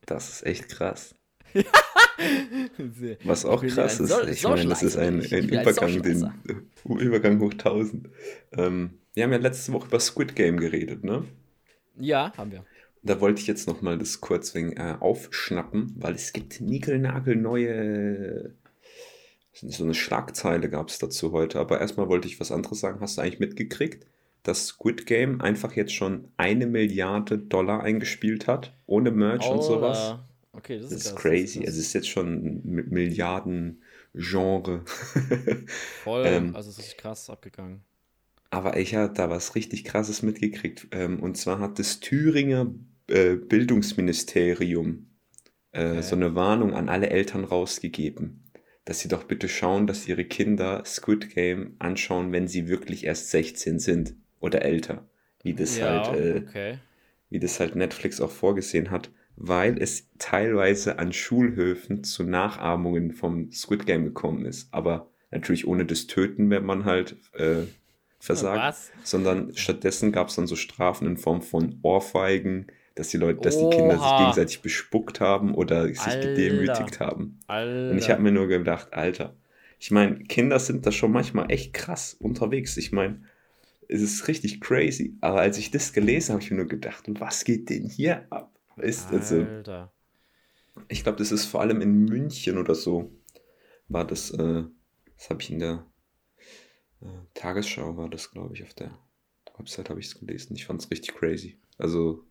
Das 0.04 0.28
ist 0.28 0.46
echt 0.46 0.68
krass. 0.68 1.14
Was 3.24 3.44
auch 3.44 3.62
krass 3.62 4.00
ist, 4.00 4.28
ich 4.28 4.42
meine, 4.44 4.66
das 4.66 4.82
ist 4.82 4.96
ein, 4.96 5.20
ein 5.20 5.48
Übergang, 5.48 6.02
den, 6.02 6.30
Übergang 6.84 7.40
hoch 7.40 7.52
1000. 7.52 8.08
Ähm, 8.52 8.90
wir 9.14 9.24
haben 9.24 9.32
ja 9.32 9.38
letzte 9.38 9.72
Woche 9.72 9.88
über 9.88 10.00
Squid 10.00 10.36
Game 10.36 10.58
geredet, 10.58 11.04
ne? 11.04 11.24
Ja, 11.98 12.32
haben 12.36 12.52
wir. 12.52 12.64
Da 13.02 13.20
wollte 13.20 13.40
ich 13.40 13.46
jetzt 13.46 13.68
nochmal 13.68 13.98
das 13.98 14.20
kurz 14.20 14.54
wegen, 14.54 14.72
äh, 14.72 14.96
aufschnappen, 14.98 15.94
weil 15.96 16.14
es 16.14 16.32
gibt 16.32 16.60
niegelnagelneue. 16.60 18.52
So 19.52 19.84
eine 19.84 19.94
Schlagzeile 19.94 20.68
gab 20.68 20.88
es 20.88 20.98
dazu 20.98 21.32
heute. 21.32 21.60
Aber 21.60 21.80
erstmal 21.80 22.08
wollte 22.08 22.28
ich 22.28 22.40
was 22.40 22.52
anderes 22.52 22.80
sagen. 22.80 23.00
Hast 23.00 23.16
du 23.16 23.22
eigentlich 23.22 23.40
mitgekriegt, 23.40 24.06
dass 24.42 24.66
Squid 24.66 25.06
Game 25.06 25.40
einfach 25.40 25.72
jetzt 25.72 25.94
schon 25.94 26.28
eine 26.36 26.66
Milliarde 26.66 27.38
Dollar 27.38 27.82
eingespielt 27.82 28.46
hat? 28.46 28.74
Ohne 28.86 29.12
Merch 29.12 29.46
oh, 29.48 29.54
und 29.54 29.62
sowas? 29.62 30.18
Okay, 30.56 30.78
das, 30.80 30.90
das 30.90 31.06
ist, 31.06 31.16
crazy. 31.16 31.60
Das 31.60 31.74
ist 31.74 31.80
es 31.80 31.86
ist 31.88 31.92
jetzt 31.92 32.08
schon 32.08 32.60
Milliarden 32.64 33.82
Genre. 34.14 34.84
Voll, 36.02 36.26
ähm, 36.26 36.56
also 36.56 36.70
es 36.70 36.78
ist 36.78 36.98
krass 36.98 37.28
abgegangen. 37.28 37.82
Aber 38.50 38.76
ich 38.78 38.94
habe 38.94 39.12
da 39.12 39.28
was 39.28 39.54
richtig 39.54 39.84
krasses 39.84 40.22
mitgekriegt. 40.22 40.88
Ähm, 40.92 41.20
und 41.20 41.36
zwar 41.36 41.58
hat 41.58 41.78
das 41.78 42.00
Thüringer 42.00 42.72
äh, 43.08 43.34
Bildungsministerium 43.34 45.06
äh, 45.72 45.90
okay. 45.90 46.02
so 46.02 46.16
eine 46.16 46.34
Warnung 46.34 46.72
an 46.72 46.88
alle 46.88 47.10
Eltern 47.10 47.44
rausgegeben, 47.44 48.44
dass 48.84 49.00
sie 49.00 49.08
doch 49.08 49.24
bitte 49.24 49.48
schauen, 49.48 49.86
dass 49.86 50.08
ihre 50.08 50.24
Kinder 50.24 50.82
Squid 50.86 51.34
Game 51.34 51.76
anschauen, 51.78 52.32
wenn 52.32 52.48
sie 52.48 52.68
wirklich 52.68 53.04
erst 53.04 53.30
16 53.30 53.78
sind 53.78 54.14
oder 54.40 54.62
älter. 54.62 55.06
Wie 55.42 55.54
das 55.54 55.76
ja, 55.76 56.06
halt, 56.06 56.18
äh, 56.18 56.42
okay. 56.48 56.78
wie 57.28 57.38
das 57.38 57.60
halt 57.60 57.76
Netflix 57.76 58.20
auch 58.20 58.30
vorgesehen 58.30 58.90
hat 58.90 59.10
weil 59.36 59.80
es 59.80 60.08
teilweise 60.18 60.98
an 60.98 61.12
Schulhöfen 61.12 62.02
zu 62.02 62.24
Nachahmungen 62.24 63.12
vom 63.12 63.52
Squid 63.52 63.86
Game 63.86 64.04
gekommen 64.04 64.46
ist. 64.46 64.68
Aber 64.72 65.10
natürlich 65.30 65.66
ohne 65.66 65.84
das 65.84 66.06
Töten, 66.06 66.50
wenn 66.50 66.64
man 66.64 66.84
halt 66.84 67.16
äh, 67.34 67.64
versagt, 68.18 68.58
Was? 68.58 68.92
sondern 69.02 69.54
stattdessen 69.54 70.10
gab 70.10 70.28
es 70.28 70.36
dann 70.36 70.46
so 70.46 70.56
Strafen 70.56 71.06
in 71.06 71.16
Form 71.16 71.42
von 71.42 71.78
Ohrfeigen, 71.82 72.66
dass 72.94 73.08
die 73.08 73.18
Leute, 73.18 73.42
dass 73.42 73.58
die 73.58 73.68
Kinder 73.68 73.98
sich 73.98 74.16
gegenseitig 74.16 74.62
bespuckt 74.62 75.20
haben 75.20 75.54
oder 75.54 75.86
sich 75.86 76.00
Alter. 76.00 76.34
gedemütigt 76.34 76.98
haben. 76.98 77.38
Alter. 77.46 77.90
Und 77.90 77.98
ich 77.98 78.08
habe 78.08 78.22
mir 78.22 78.32
nur 78.32 78.48
gedacht, 78.48 78.94
Alter, 78.94 79.36
ich 79.78 79.90
meine, 79.90 80.20
Kinder 80.24 80.58
sind 80.58 80.86
da 80.86 80.92
schon 80.92 81.12
manchmal 81.12 81.50
echt 81.50 81.74
krass 81.74 82.14
unterwegs. 82.14 82.78
Ich 82.78 82.92
meine, 82.92 83.20
es 83.88 84.00
ist 84.00 84.26
richtig 84.28 84.62
crazy. 84.62 85.14
Aber 85.20 85.40
als 85.40 85.58
ich 85.58 85.70
das 85.70 85.92
gelesen 85.92 86.30
habe, 86.30 86.34
habe 86.36 86.44
ich 86.44 86.50
mir 86.50 86.56
nur 86.56 86.68
gedacht, 86.68 87.04
was 87.20 87.44
geht 87.44 87.68
denn 87.68 87.86
hier 87.86 88.24
ab? 88.30 88.55
Weißt 88.76 89.10
also, 89.12 89.36
Alter. 89.42 89.92
Ich 90.88 91.02
glaube, 91.02 91.18
das 91.18 91.32
ist 91.32 91.46
vor 91.46 91.60
allem 91.62 91.80
in 91.80 92.04
München 92.04 92.58
oder 92.58 92.74
so. 92.74 93.10
War 93.88 94.06
das, 94.06 94.30
äh, 94.30 94.64
das 95.16 95.30
habe 95.30 95.42
ich 95.42 95.50
in 95.50 95.58
der 95.58 95.86
äh, 97.00 97.06
Tagesschau, 97.34 97.96
war 97.96 98.10
das, 98.10 98.30
glaube 98.30 98.54
ich, 98.54 98.62
auf 98.62 98.74
der 98.74 98.98
Website 99.58 99.90
habe 99.90 100.00
ich 100.00 100.06
es 100.06 100.18
gelesen. 100.18 100.54
Ich 100.54 100.66
fand 100.66 100.82
es 100.82 100.90
richtig 100.90 101.14
crazy. 101.14 101.58
Also, 101.78 102.24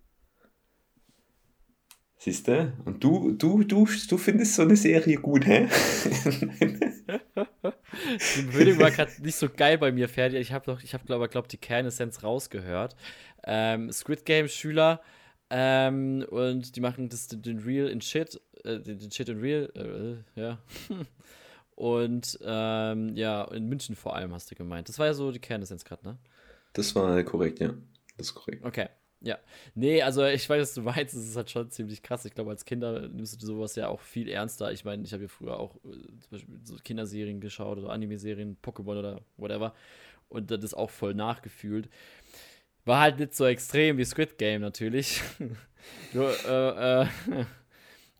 siehst 2.18 2.48
du? 2.48 2.74
Und 2.86 3.04
du, 3.04 3.32
du, 3.32 3.64
du, 3.64 3.88
du 4.10 4.18
findest 4.18 4.56
so 4.56 4.62
eine 4.62 4.75
Serie 4.75 5.18
gut, 5.18 5.46
hä? 5.46 5.68
die 8.36 8.42
Begründung 8.44 8.80
war 8.80 8.92
gerade 8.92 9.12
nicht 9.22 9.36
so 9.36 9.50
geil 9.50 9.78
bei 9.78 9.92
mir, 9.92 10.08
Ferdi. 10.08 10.38
Ich 10.38 10.52
habe, 10.52 10.78
ich 10.84 10.94
habe, 10.94 11.06
glaube 11.06 11.28
glaub, 11.30 11.48
die 11.48 11.58
Kernessenz 11.58 12.22
rausgehört. 12.24 12.96
Ähm, 13.44 13.92
Squid 13.92 14.25
Game 14.25 14.48
Schüler 14.48 15.02
ähm, 15.58 16.26
und 16.30 16.76
die 16.76 16.82
machen 16.82 17.08
das, 17.08 17.30
den 17.30 17.60
Real 17.60 17.88
in 17.88 18.02
Shit, 18.02 18.42
äh, 18.66 18.78
den 18.80 19.10
Shit 19.10 19.30
in 19.30 19.40
Real, 19.40 19.72
äh, 20.36 20.40
ja. 20.40 20.60
und 21.76 22.38
ähm, 22.44 23.16
ja, 23.16 23.46
in 23.46 23.70
München 23.70 23.96
vor 23.96 24.18
allem 24.18 24.34
hast 24.34 24.52
du 24.52 24.56
gemeint. 24.56 24.90
Das 24.90 25.00
war 25.00 25.06
ja 25.06 25.14
so 25.14 25.32
die 25.32 25.40
Kernessenz 25.40 25.86
gerade, 25.86 26.06
ne? 26.06 26.18
Das 26.74 26.94
war 26.94 27.24
korrekt, 27.24 27.62
ja. 27.62 27.74
Das 28.18 28.28
ist 28.28 28.36
korrekt. 28.36 28.66
Okay. 28.66 28.90
Ja. 29.22 29.40
Nee, 29.76 30.02
also 30.02 30.26
ich 30.26 30.48
weiß, 30.50 30.62
was 30.62 30.74
du 30.74 30.82
meinst, 30.82 31.16
es 31.16 31.30
ist 31.30 31.38
halt 31.38 31.50
schon 31.50 31.72
ziemlich 31.72 32.04
krass. 32.04 32.26
Ich 32.26 32.34
glaube, 32.34 32.52
als 32.52 32.66
Kinder 32.66 33.08
nimmst 33.08 33.42
du 33.42 33.46
sowas 33.46 33.76
ja 33.78 33.88
auch 33.88 34.02
viel 34.02 34.28
ernster. 34.28 34.74
Ich 34.74 34.84
meine, 34.84 35.04
ich 35.04 35.14
habe 35.14 35.24
ja 35.24 35.30
früher 35.30 35.58
auch 35.58 35.78
äh, 35.78 35.92
zum 36.20 36.32
Beispiel 36.32 36.60
so 36.66 36.76
Kinderserien 36.84 37.40
geschaut 37.40 37.78
oder 37.78 37.92
Anime-Serien, 37.92 38.58
Pokémon 38.62 39.00
oder 39.00 39.22
whatever. 39.38 39.74
Und 40.28 40.52
das 40.52 40.74
auch 40.74 40.90
voll 40.90 41.14
nachgefühlt. 41.14 41.88
War 42.86 43.01
halt 43.01 43.20
nicht 43.20 43.36
so 43.36 43.46
extrem 43.46 43.98
wie 43.98 44.06
Squid 44.06 44.38
Game 44.38 44.62
natürlich. 44.62 45.22
Nur, 46.13 46.32
äh, 46.46 47.01
äh, 47.01 47.08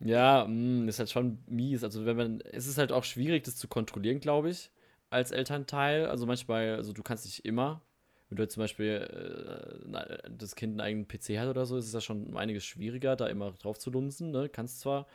ja, 0.00 0.44
mh, 0.44 0.84
mm, 0.84 0.88
ist 0.88 0.98
halt 0.98 1.10
schon 1.10 1.38
mies. 1.46 1.84
Also 1.84 2.04
wenn 2.04 2.16
man, 2.16 2.40
es 2.40 2.66
ist 2.66 2.78
halt 2.78 2.92
auch 2.92 3.04
schwierig, 3.04 3.44
das 3.44 3.56
zu 3.56 3.68
kontrollieren, 3.68 4.20
glaube 4.20 4.50
ich, 4.50 4.70
als 5.10 5.30
Elternteil. 5.30 6.06
Also 6.06 6.26
manchmal, 6.26 6.74
also 6.76 6.92
du 6.92 7.02
kannst 7.02 7.24
nicht 7.24 7.44
immer 7.44 7.82
wenn 8.28 8.36
du 8.36 8.42
jetzt 8.42 8.54
zum 8.54 8.62
Beispiel 8.62 9.80
äh, 9.92 10.30
das 10.30 10.56
Kind 10.56 10.72
einen 10.72 10.80
eigenen 10.80 11.08
PC 11.08 11.38
hat 11.38 11.48
oder 11.48 11.64
so, 11.64 11.76
ist 11.76 11.86
es 11.86 11.92
ja 11.92 12.00
schon 12.00 12.36
einiges 12.36 12.64
schwieriger, 12.64 13.14
da 13.16 13.26
immer 13.28 13.52
drauf 13.52 13.78
zu 13.78 13.90
lunzen, 13.90 14.30
ne? 14.30 14.48
Kannst 14.48 14.80
zwar, 14.80 15.06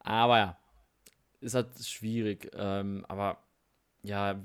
aber 0.00 0.38
ja, 0.38 0.58
ist 1.40 1.54
halt 1.54 1.68
schwierig. 1.84 2.50
Ähm, 2.54 3.04
aber 3.08 3.38
ja, 4.02 4.42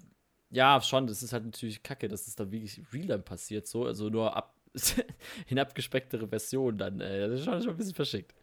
ja, 0.53 0.79
schon, 0.81 1.07
das 1.07 1.23
ist 1.23 1.33
halt 1.33 1.45
natürlich 1.45 1.83
kacke, 1.83 2.07
dass 2.07 2.27
es 2.27 2.35
dann 2.35 2.51
wirklich 2.51 2.81
real 2.93 3.19
passiert, 3.19 3.67
so, 3.67 3.85
also 3.85 4.09
nur 4.09 4.35
ab 4.35 4.55
in 5.47 5.59
abgespecktere 5.59 6.27
Version 6.27 6.77
dann, 6.77 6.99
äh, 6.99 7.27
das 7.27 7.39
ist 7.39 7.45
schon, 7.45 7.61
schon 7.61 7.71
ein 7.71 7.77
bisschen 7.77 7.93
verschickt. 7.93 8.33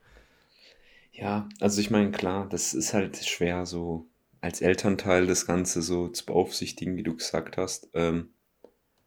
Ja, 1.12 1.49
also 1.61 1.81
ich 1.81 1.90
meine, 1.90 2.12
klar, 2.12 2.49
das 2.49 2.73
ist 2.73 2.95
halt 2.95 3.17
schwer, 3.17 3.67
so 3.67 4.09
als 4.40 4.61
Elternteil 4.61 5.26
das 5.26 5.47
Ganze 5.47 5.83
so 5.83 6.09
zu 6.09 6.25
beaufsichtigen, 6.25 6.97
wie 6.97 7.02
du 7.02 7.17
gesagt 7.17 7.57
hast. 7.57 7.88
Ähm, 7.95 8.31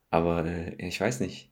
aber 0.09 0.45
äh, 0.45 0.75
ich 0.87 0.99
weiß 0.99 1.21
nicht. 1.21 1.51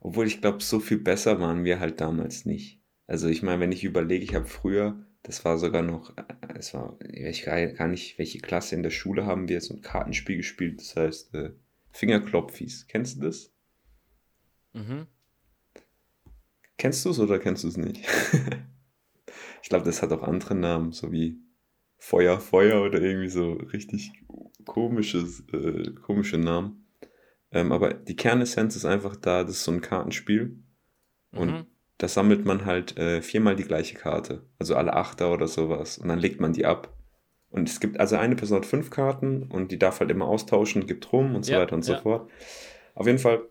Obwohl 0.00 0.26
ich 0.26 0.40
glaube, 0.40 0.62
so 0.62 0.80
viel 0.80 0.98
besser 0.98 1.40
waren 1.40 1.64
wir 1.64 1.80
halt 1.80 2.00
damals 2.00 2.44
nicht. 2.44 2.80
Also 3.06 3.28
ich 3.28 3.42
meine, 3.42 3.60
wenn 3.60 3.72
ich 3.72 3.84
überlege, 3.84 4.24
ich 4.24 4.34
habe 4.34 4.46
früher, 4.46 5.06
das 5.22 5.44
war 5.44 5.58
sogar 5.58 5.82
noch, 5.82 6.16
äh, 6.16 6.24
es 6.56 6.74
war, 6.74 6.98
ich 7.12 7.46
weiß 7.46 7.76
gar 7.76 7.88
nicht, 7.88 8.18
welche 8.18 8.38
Klasse 8.38 8.74
in 8.74 8.82
der 8.82 8.90
Schule 8.90 9.26
haben 9.26 9.48
wir 9.48 9.60
so 9.60 9.74
ein 9.74 9.80
Kartenspiel 9.80 10.38
gespielt, 10.38 10.80
das 10.80 10.96
heißt 10.96 11.34
äh, 11.34 11.50
Fingerklopfis. 11.92 12.86
Kennst 12.88 13.16
du 13.16 13.26
das? 13.26 13.52
Mhm. 14.72 15.06
Kennst 16.78 17.04
du 17.04 17.10
es 17.10 17.18
oder 17.18 17.38
kennst 17.38 17.64
du 17.64 17.68
es 17.68 17.76
nicht? 17.76 18.00
ich 19.62 19.68
glaube, 19.68 19.84
das 19.84 20.02
hat 20.02 20.12
auch 20.12 20.22
andere 20.22 20.54
Namen, 20.54 20.92
so 20.92 21.12
wie 21.12 21.38
Feuer, 21.98 22.40
Feuer 22.40 22.82
oder 22.82 23.00
irgendwie 23.00 23.28
so 23.28 23.52
richtig 23.52 24.12
komisches, 24.64 25.44
äh, 25.52 25.92
komische 26.02 26.38
Namen. 26.38 26.88
Ähm, 27.52 27.70
aber 27.70 27.94
die 27.94 28.16
Kernessenz 28.16 28.74
ist 28.74 28.84
einfach 28.84 29.14
da, 29.14 29.44
das 29.44 29.56
ist 29.56 29.64
so 29.64 29.72
ein 29.72 29.82
Kartenspiel. 29.82 30.58
Und 31.30 31.50
mhm. 31.50 31.66
Da 32.02 32.08
sammelt 32.08 32.44
man 32.44 32.66
halt 32.66 32.98
äh, 32.98 33.22
viermal 33.22 33.54
die 33.54 33.62
gleiche 33.62 33.94
Karte. 33.94 34.42
Also 34.58 34.74
alle 34.74 34.94
Achter 34.94 35.32
oder 35.32 35.46
sowas. 35.46 35.98
Und 35.98 36.08
dann 36.08 36.18
legt 36.18 36.40
man 36.40 36.52
die 36.52 36.66
ab. 36.66 36.92
Und 37.48 37.68
es 37.68 37.78
gibt, 37.78 38.00
also 38.00 38.16
eine 38.16 38.34
Person 38.34 38.56
hat 38.56 38.66
fünf 38.66 38.90
Karten 38.90 39.44
und 39.44 39.70
die 39.70 39.78
darf 39.78 40.00
halt 40.00 40.10
immer 40.10 40.26
austauschen, 40.26 40.88
gibt 40.88 41.12
rum 41.12 41.36
und 41.36 41.44
so 41.44 41.52
ja, 41.52 41.60
weiter 41.60 41.76
und 41.76 41.86
ja. 41.86 41.94
so 41.94 42.02
fort. 42.02 42.28
Auf 42.96 43.06
jeden 43.06 43.20
Fall, 43.20 43.42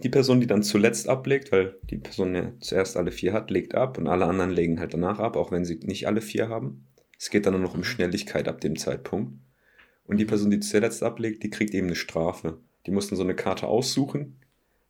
die 0.00 0.10
Person, 0.10 0.40
die 0.40 0.46
dann 0.46 0.62
zuletzt 0.62 1.08
ablegt, 1.08 1.50
weil 1.50 1.74
die 1.82 1.96
Person 1.96 2.36
ja 2.36 2.52
zuerst 2.60 2.96
alle 2.96 3.10
vier 3.10 3.32
hat, 3.32 3.50
legt 3.50 3.74
ab 3.74 3.98
und 3.98 4.06
alle 4.06 4.26
anderen 4.26 4.52
legen 4.52 4.78
halt 4.78 4.94
danach 4.94 5.18
ab, 5.18 5.34
auch 5.34 5.50
wenn 5.50 5.64
sie 5.64 5.80
nicht 5.82 6.06
alle 6.06 6.20
vier 6.20 6.48
haben. 6.48 6.86
Es 7.18 7.30
geht 7.30 7.46
dann 7.46 7.54
nur 7.54 7.62
noch 7.62 7.74
um 7.74 7.80
mhm. 7.80 7.84
Schnelligkeit 7.84 8.46
ab 8.46 8.60
dem 8.60 8.76
Zeitpunkt. 8.76 9.32
Und 10.04 10.18
die 10.18 10.24
Person, 10.24 10.52
die 10.52 10.60
zuletzt 10.60 11.02
ablegt, 11.02 11.42
die 11.42 11.50
kriegt 11.50 11.74
eben 11.74 11.88
eine 11.88 11.96
Strafe. 11.96 12.58
Die 12.86 12.92
mussten 12.92 13.16
so 13.16 13.24
eine 13.24 13.34
Karte 13.34 13.66
aussuchen. 13.66 14.36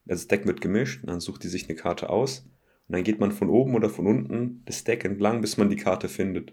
Das 0.05 0.29
Deck 0.29 0.47
wird 0.47 0.61
gemischt, 0.61 1.03
und 1.03 1.09
dann 1.09 1.21
sucht 1.21 1.43
die 1.43 1.49
sich 1.49 1.71
eine 1.71 1.77
Karte 1.77 2.11
aus. 2.11 2.45
Und 2.93 2.97
dann 2.97 3.05
geht 3.05 3.21
man 3.21 3.33
von 3.33 3.49
oben 3.49 3.75
oder 3.75 3.89
von 3.89 4.07
unten 4.07 4.61
das 4.67 4.85
Deck 4.85 5.07
entlang, 5.07 5.41
bis 5.41 5.57
man 5.57 5.71
die 5.71 5.77
Karte 5.77 6.11
findet. 6.11 6.53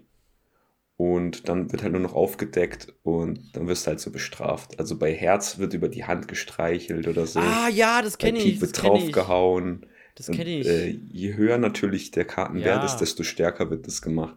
Und 0.96 1.50
dann 1.50 1.70
wird 1.70 1.82
halt 1.82 1.92
nur 1.92 2.00
noch 2.00 2.14
aufgedeckt 2.14 2.94
und 3.02 3.54
dann 3.54 3.68
wirst 3.68 3.84
du 3.84 3.88
halt 3.88 4.00
so 4.00 4.10
bestraft. 4.10 4.78
Also 4.78 4.98
bei 4.98 5.12
Herz 5.12 5.58
wird 5.58 5.74
über 5.74 5.90
die 5.90 6.04
Hand 6.04 6.28
gestreichelt 6.28 7.08
oder 7.08 7.26
so. 7.26 7.40
Ah 7.40 7.68
ja, 7.68 8.00
das 8.00 8.16
kenne 8.16 8.38
ich. 8.38 8.58
wird 8.58 8.82
draufgehauen. 8.82 9.84
Das 10.14 10.28
kenne 10.28 10.60
ich. 10.60 10.66
Äh, 10.66 10.98
je 11.12 11.34
höher 11.34 11.58
natürlich 11.58 12.10
der 12.10 12.24
Kartenwert 12.24 12.78
ja. 12.78 12.86
ist, 12.86 12.96
desto 12.96 13.22
stärker 13.22 13.68
wird 13.68 13.86
das 13.86 14.00
gemacht. 14.00 14.36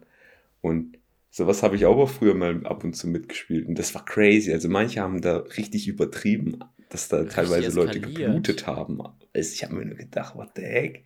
Und 0.60 0.98
sowas 1.30 1.62
habe 1.62 1.76
ich 1.76 1.86
auch 1.86 2.06
früher 2.06 2.34
mal 2.34 2.66
ab 2.66 2.84
und 2.84 2.94
zu 2.94 3.08
mitgespielt. 3.08 3.66
Und 3.66 3.78
das 3.78 3.94
war 3.94 4.04
crazy. 4.04 4.52
Also 4.52 4.68
manche 4.68 5.00
haben 5.00 5.22
da 5.22 5.38
richtig 5.38 5.88
übertrieben 5.88 6.58
dass 6.90 7.08
da 7.08 7.24
teilweise 7.24 7.74
Leute 7.74 7.98
geblutet 7.98 8.68
haben. 8.68 9.00
Also 9.00 9.52
ich 9.52 9.64
habe 9.64 9.74
mir 9.74 9.84
nur 9.84 9.96
gedacht, 9.96 10.36
what 10.36 10.50
the 10.54 10.62
heck? 10.62 11.04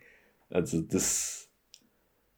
Also 0.50 0.81
das, 0.81 1.49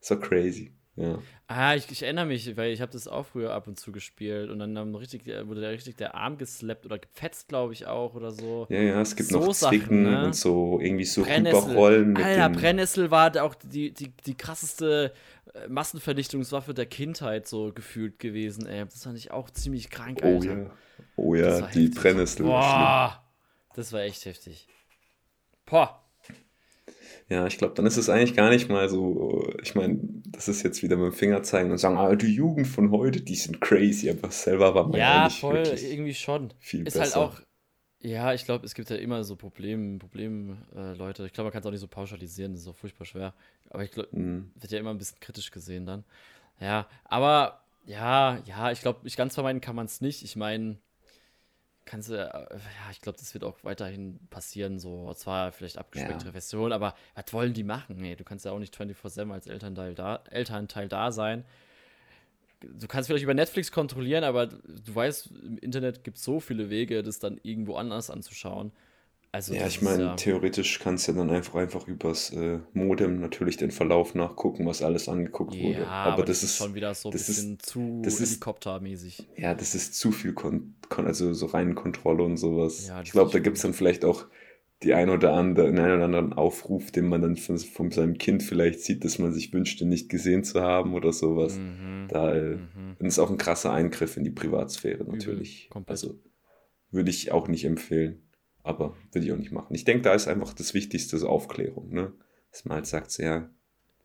war 0.08 0.20
crazy. 0.20 0.74
Ja. 0.96 1.18
Ah, 1.46 1.74
ich, 1.74 1.90
ich 1.90 2.02
erinnere 2.02 2.26
mich, 2.26 2.56
weil 2.56 2.72
ich 2.72 2.80
habe 2.80 2.92
das 2.92 3.08
auch 3.08 3.24
früher 3.24 3.52
ab 3.52 3.66
und 3.66 3.78
zu 3.78 3.90
gespielt 3.90 4.50
und 4.50 4.58
dann 4.58 4.76
haben 4.76 4.94
richtig, 4.94 5.26
wurde 5.26 5.62
da 5.62 5.68
richtig 5.68 5.96
der 5.96 6.14
Arm 6.14 6.36
geslappt 6.36 6.84
oder 6.84 6.98
gefetzt, 6.98 7.48
glaube 7.48 7.72
ich 7.72 7.86
auch 7.86 8.14
oder 8.14 8.32
so. 8.32 8.66
Ja, 8.68 8.80
ja, 8.80 9.00
es 9.00 9.16
gibt 9.16 9.30
so 9.30 9.38
noch 9.38 9.54
Zwicken 9.54 10.02
ne? 10.02 10.26
und 10.26 10.36
so 10.36 10.78
irgendwie 10.80 11.04
so 11.04 11.22
Rüberrollen. 11.22 12.12
Mit 12.12 12.24
Alter, 12.24 12.50
Brennnessel 12.50 13.10
war 13.10 13.42
auch 13.42 13.54
die, 13.54 13.92
die, 13.92 14.12
die 14.26 14.36
krasseste 14.36 15.12
äh, 15.54 15.68
Massenvernichtungswaffe 15.68 16.74
der 16.74 16.86
Kindheit 16.86 17.48
so 17.48 17.72
gefühlt 17.72 18.18
gewesen, 18.18 18.66
ey. 18.66 18.84
Das 18.84 19.04
fand 19.04 19.16
ich 19.16 19.30
auch 19.30 19.50
ziemlich 19.50 19.90
krank, 19.90 20.22
Alter. 20.22 20.70
Oh 21.16 21.34
ja, 21.34 21.50
oh 21.52 21.60
ja 21.62 21.66
die 21.68 21.88
Brennnessel. 21.88 22.44
Boah. 22.44 23.24
Das 23.74 23.92
war 23.92 24.02
echt 24.02 24.24
heftig. 24.24 24.68
Boah. 25.64 26.04
Ja, 27.30 27.46
ich 27.46 27.58
glaube, 27.58 27.74
dann 27.74 27.86
ist 27.86 27.96
es 27.96 28.08
eigentlich 28.08 28.34
gar 28.34 28.50
nicht 28.50 28.68
mal 28.68 28.88
so, 28.88 29.48
ich 29.62 29.76
meine, 29.76 30.00
das 30.26 30.48
ist 30.48 30.64
jetzt 30.64 30.82
wieder 30.82 30.96
mit 30.96 31.12
dem 31.12 31.16
Finger 31.16 31.44
zeigen 31.44 31.70
und 31.70 31.78
sagen, 31.78 31.96
ah, 31.96 32.14
die 32.16 32.34
Jugend 32.34 32.66
von 32.66 32.90
heute, 32.90 33.20
die 33.20 33.36
sind 33.36 33.60
crazy, 33.60 34.10
aber 34.10 34.32
selber 34.32 34.74
war 34.74 34.88
man 34.88 34.98
ja 34.98 35.22
eigentlich 35.22 35.38
voll, 35.38 35.62
irgendwie 35.64 36.14
schon. 36.14 36.52
Viel 36.58 36.84
ist 36.88 36.96
halt 36.96 37.04
besser. 37.04 37.20
halt 37.20 37.32
auch, 37.34 37.40
ja, 38.00 38.34
ich 38.34 38.44
glaube, 38.44 38.66
es 38.66 38.74
gibt 38.74 38.90
ja 38.90 38.96
immer 38.96 39.22
so 39.22 39.36
Probleme, 39.36 39.98
Problem, 40.00 40.58
äh, 40.74 40.94
Leute. 40.94 41.24
Ich 41.24 41.32
glaube, 41.32 41.46
man 41.46 41.52
kann 41.52 41.60
es 41.60 41.66
auch 41.66 41.70
nicht 41.70 41.80
so 41.80 41.86
pauschalisieren, 41.86 42.52
das 42.52 42.62
ist 42.62 42.68
auch 42.68 42.76
furchtbar 42.76 43.04
schwer. 43.04 43.34
Aber 43.68 43.84
ich 43.84 43.92
glaube, 43.92 44.08
mhm. 44.10 44.50
wird 44.56 44.72
ja 44.72 44.80
immer 44.80 44.90
ein 44.90 44.98
bisschen 44.98 45.20
kritisch 45.20 45.52
gesehen 45.52 45.86
dann. 45.86 46.02
Ja, 46.58 46.88
aber 47.04 47.62
ja, 47.84 48.38
ja, 48.44 48.72
ich 48.72 48.80
glaube, 48.80 49.00
ich 49.04 49.16
ganz 49.16 49.34
vermeiden 49.34 49.60
kann 49.60 49.76
man 49.76 49.86
es 49.86 50.00
nicht. 50.00 50.24
Ich 50.24 50.34
meine, 50.34 50.78
kannst 51.90 52.08
du, 52.08 52.14
äh, 52.14 52.24
ja, 52.24 52.90
ich 52.92 53.00
glaube, 53.00 53.18
das 53.18 53.34
wird 53.34 53.42
auch 53.42 53.58
weiterhin 53.64 54.20
passieren, 54.30 54.78
so 54.78 55.12
zwar 55.14 55.50
vielleicht 55.50 55.76
abgespecktere 55.76 56.28
ja. 56.28 56.32
Version, 56.32 56.72
aber 56.72 56.94
was 57.16 57.32
wollen 57.32 57.52
die 57.52 57.64
machen? 57.64 57.96
Nee, 57.96 58.14
du 58.14 58.22
kannst 58.22 58.44
ja 58.44 58.52
auch 58.52 58.60
nicht 58.60 58.76
24-7 58.76 59.32
als 59.32 59.48
Elternteil 59.48 59.94
da, 59.94 60.22
Elternteil 60.30 60.88
da 60.88 61.10
sein. 61.10 61.44
Du 62.60 62.86
kannst 62.86 63.08
vielleicht 63.08 63.24
über 63.24 63.34
Netflix 63.34 63.72
kontrollieren, 63.72 64.22
aber 64.22 64.46
du 64.46 64.94
weißt, 64.94 65.30
im 65.42 65.58
Internet 65.58 66.04
gibt 66.04 66.18
es 66.18 66.24
so 66.24 66.38
viele 66.38 66.70
Wege, 66.70 67.02
das 67.02 67.18
dann 67.18 67.40
irgendwo 67.42 67.74
anders 67.74 68.08
anzuschauen. 68.08 68.70
Also 69.32 69.54
ja, 69.54 69.66
ich 69.68 69.80
meine, 69.80 70.02
ja 70.02 70.16
theoretisch 70.16 70.80
kannst 70.80 71.06
du 71.06 71.12
dann 71.12 71.30
einfach 71.30 71.54
einfach 71.54 71.86
übers 71.86 72.32
äh, 72.32 72.58
Modem 72.72 73.20
natürlich 73.20 73.56
den 73.56 73.70
Verlauf 73.70 74.16
nachgucken, 74.16 74.66
was 74.66 74.82
alles 74.82 75.08
angeguckt 75.08 75.54
ja, 75.54 75.62
wurde. 75.62 75.86
Aber, 75.86 76.12
aber 76.14 76.24
das, 76.24 76.40
das, 76.40 76.50
ist 76.50 76.56
schon 76.56 76.74
wieder 76.74 76.94
so 76.94 77.10
ein 77.10 77.12
bisschen 77.12 77.54
ist, 77.54 77.66
zu 77.66 78.02
helikoptermäßig. 78.04 79.28
Ja, 79.36 79.54
das 79.54 79.76
ist 79.76 79.94
zu 79.94 80.10
viel, 80.10 80.32
Kon 80.32 80.74
Kon 80.88 81.06
also 81.06 81.32
so 81.32 81.46
rein 81.46 81.76
Kontrolle 81.76 82.24
und 82.24 82.38
sowas. 82.38 82.88
Ja, 82.88 83.02
ich 83.02 83.12
glaube, 83.12 83.30
da 83.30 83.38
gibt 83.38 83.56
es 83.56 83.62
dann 83.62 83.72
vielleicht 83.72 84.04
auch 84.04 84.26
die 84.82 84.94
ein 84.94 85.10
oder 85.10 85.34
andere, 85.34 85.68
einen 85.68 85.78
oder 85.78 86.04
anderen 86.04 86.32
Aufruf, 86.32 86.90
den 86.90 87.06
man 87.06 87.22
dann 87.22 87.36
von, 87.36 87.58
von, 87.58 87.90
seinem 87.90 88.16
Kind 88.18 88.42
vielleicht 88.42 88.80
sieht, 88.80 89.04
dass 89.04 89.18
man 89.18 89.32
sich 89.32 89.52
wünscht, 89.52 89.80
den 89.80 89.90
nicht 89.90 90.08
gesehen 90.08 90.42
zu 90.42 90.60
haben 90.60 90.94
oder 90.94 91.12
sowas. 91.12 91.56
Mhm. 91.56 92.06
Da 92.08 92.34
äh, 92.34 92.56
mhm. 92.56 92.96
ist 92.98 93.18
auch 93.18 93.30
ein 93.30 93.38
krasser 93.38 93.72
Eingriff 93.72 94.16
in 94.16 94.24
die 94.24 94.30
Privatsphäre 94.30 95.04
natürlich. 95.04 95.68
Übel, 95.70 95.84
also 95.86 96.18
würde 96.90 97.10
ich 97.10 97.30
auch 97.30 97.46
nicht 97.46 97.64
empfehlen. 97.64 98.22
Aber 98.62 98.96
würde 99.12 99.26
ich 99.26 99.32
auch 99.32 99.38
nicht 99.38 99.52
machen. 99.52 99.74
Ich 99.74 99.84
denke, 99.84 100.02
da 100.02 100.14
ist 100.14 100.28
einfach 100.28 100.52
das 100.52 100.74
Wichtigste 100.74 101.18
so 101.18 101.28
Aufklärung, 101.28 101.90
ne? 101.92 102.12
Dass 102.50 102.64
man 102.64 102.76
halt 102.76 102.86
sagt, 102.86 103.16
ja, 103.18 103.48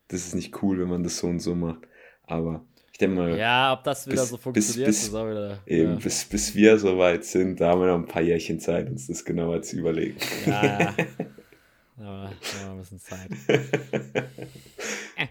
das 0.08 0.26
ist 0.26 0.34
nicht 0.34 0.62
cool, 0.62 0.80
wenn 0.80 0.88
man 0.88 1.02
das 1.02 1.18
so 1.18 1.26
und 1.26 1.40
so 1.40 1.54
macht. 1.54 1.86
Aber 2.22 2.64
ich 2.92 2.98
denke 2.98 3.16
mal. 3.16 3.36
Ja, 3.36 3.74
ob 3.74 3.84
das 3.84 4.06
wieder 4.06 4.22
bis, 4.22 4.30
so 4.30 4.36
funktioniert, 4.38 4.86
bis, 4.86 5.04
bis, 5.04 5.12
wieder, 5.12 5.58
eben, 5.66 5.92
ja. 5.92 5.98
bis, 5.98 6.24
bis 6.24 6.54
wir 6.54 6.78
so 6.78 6.96
weit 6.96 7.24
sind, 7.24 7.60
da 7.60 7.70
haben 7.70 7.80
wir 7.80 7.88
noch 7.88 7.98
ein 7.98 8.06
paar 8.06 8.22
Jährchen 8.22 8.58
Zeit, 8.58 8.88
uns 8.88 9.06
das 9.06 9.24
genauer 9.24 9.60
zu 9.62 9.76
überlegen. 9.76 10.16
Ja, 10.46 10.80
ja. 10.80 10.94
Aber 11.98 12.32
ja, 12.62 12.72
ein 12.72 12.78
bisschen 12.78 12.98
Zeit. 12.98 13.30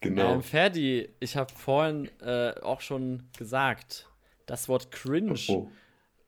genau. 0.00 0.34
Ähm, 0.34 0.42
Ferdi, 0.42 1.08
ich 1.20 1.36
habe 1.36 1.52
vorhin 1.54 2.10
äh, 2.20 2.52
auch 2.60 2.80
schon 2.80 3.24
gesagt, 3.38 4.08
das 4.46 4.68
Wort 4.68 4.90
cringe. 4.90 5.38
Oh, 5.48 5.52
oh. 5.52 5.70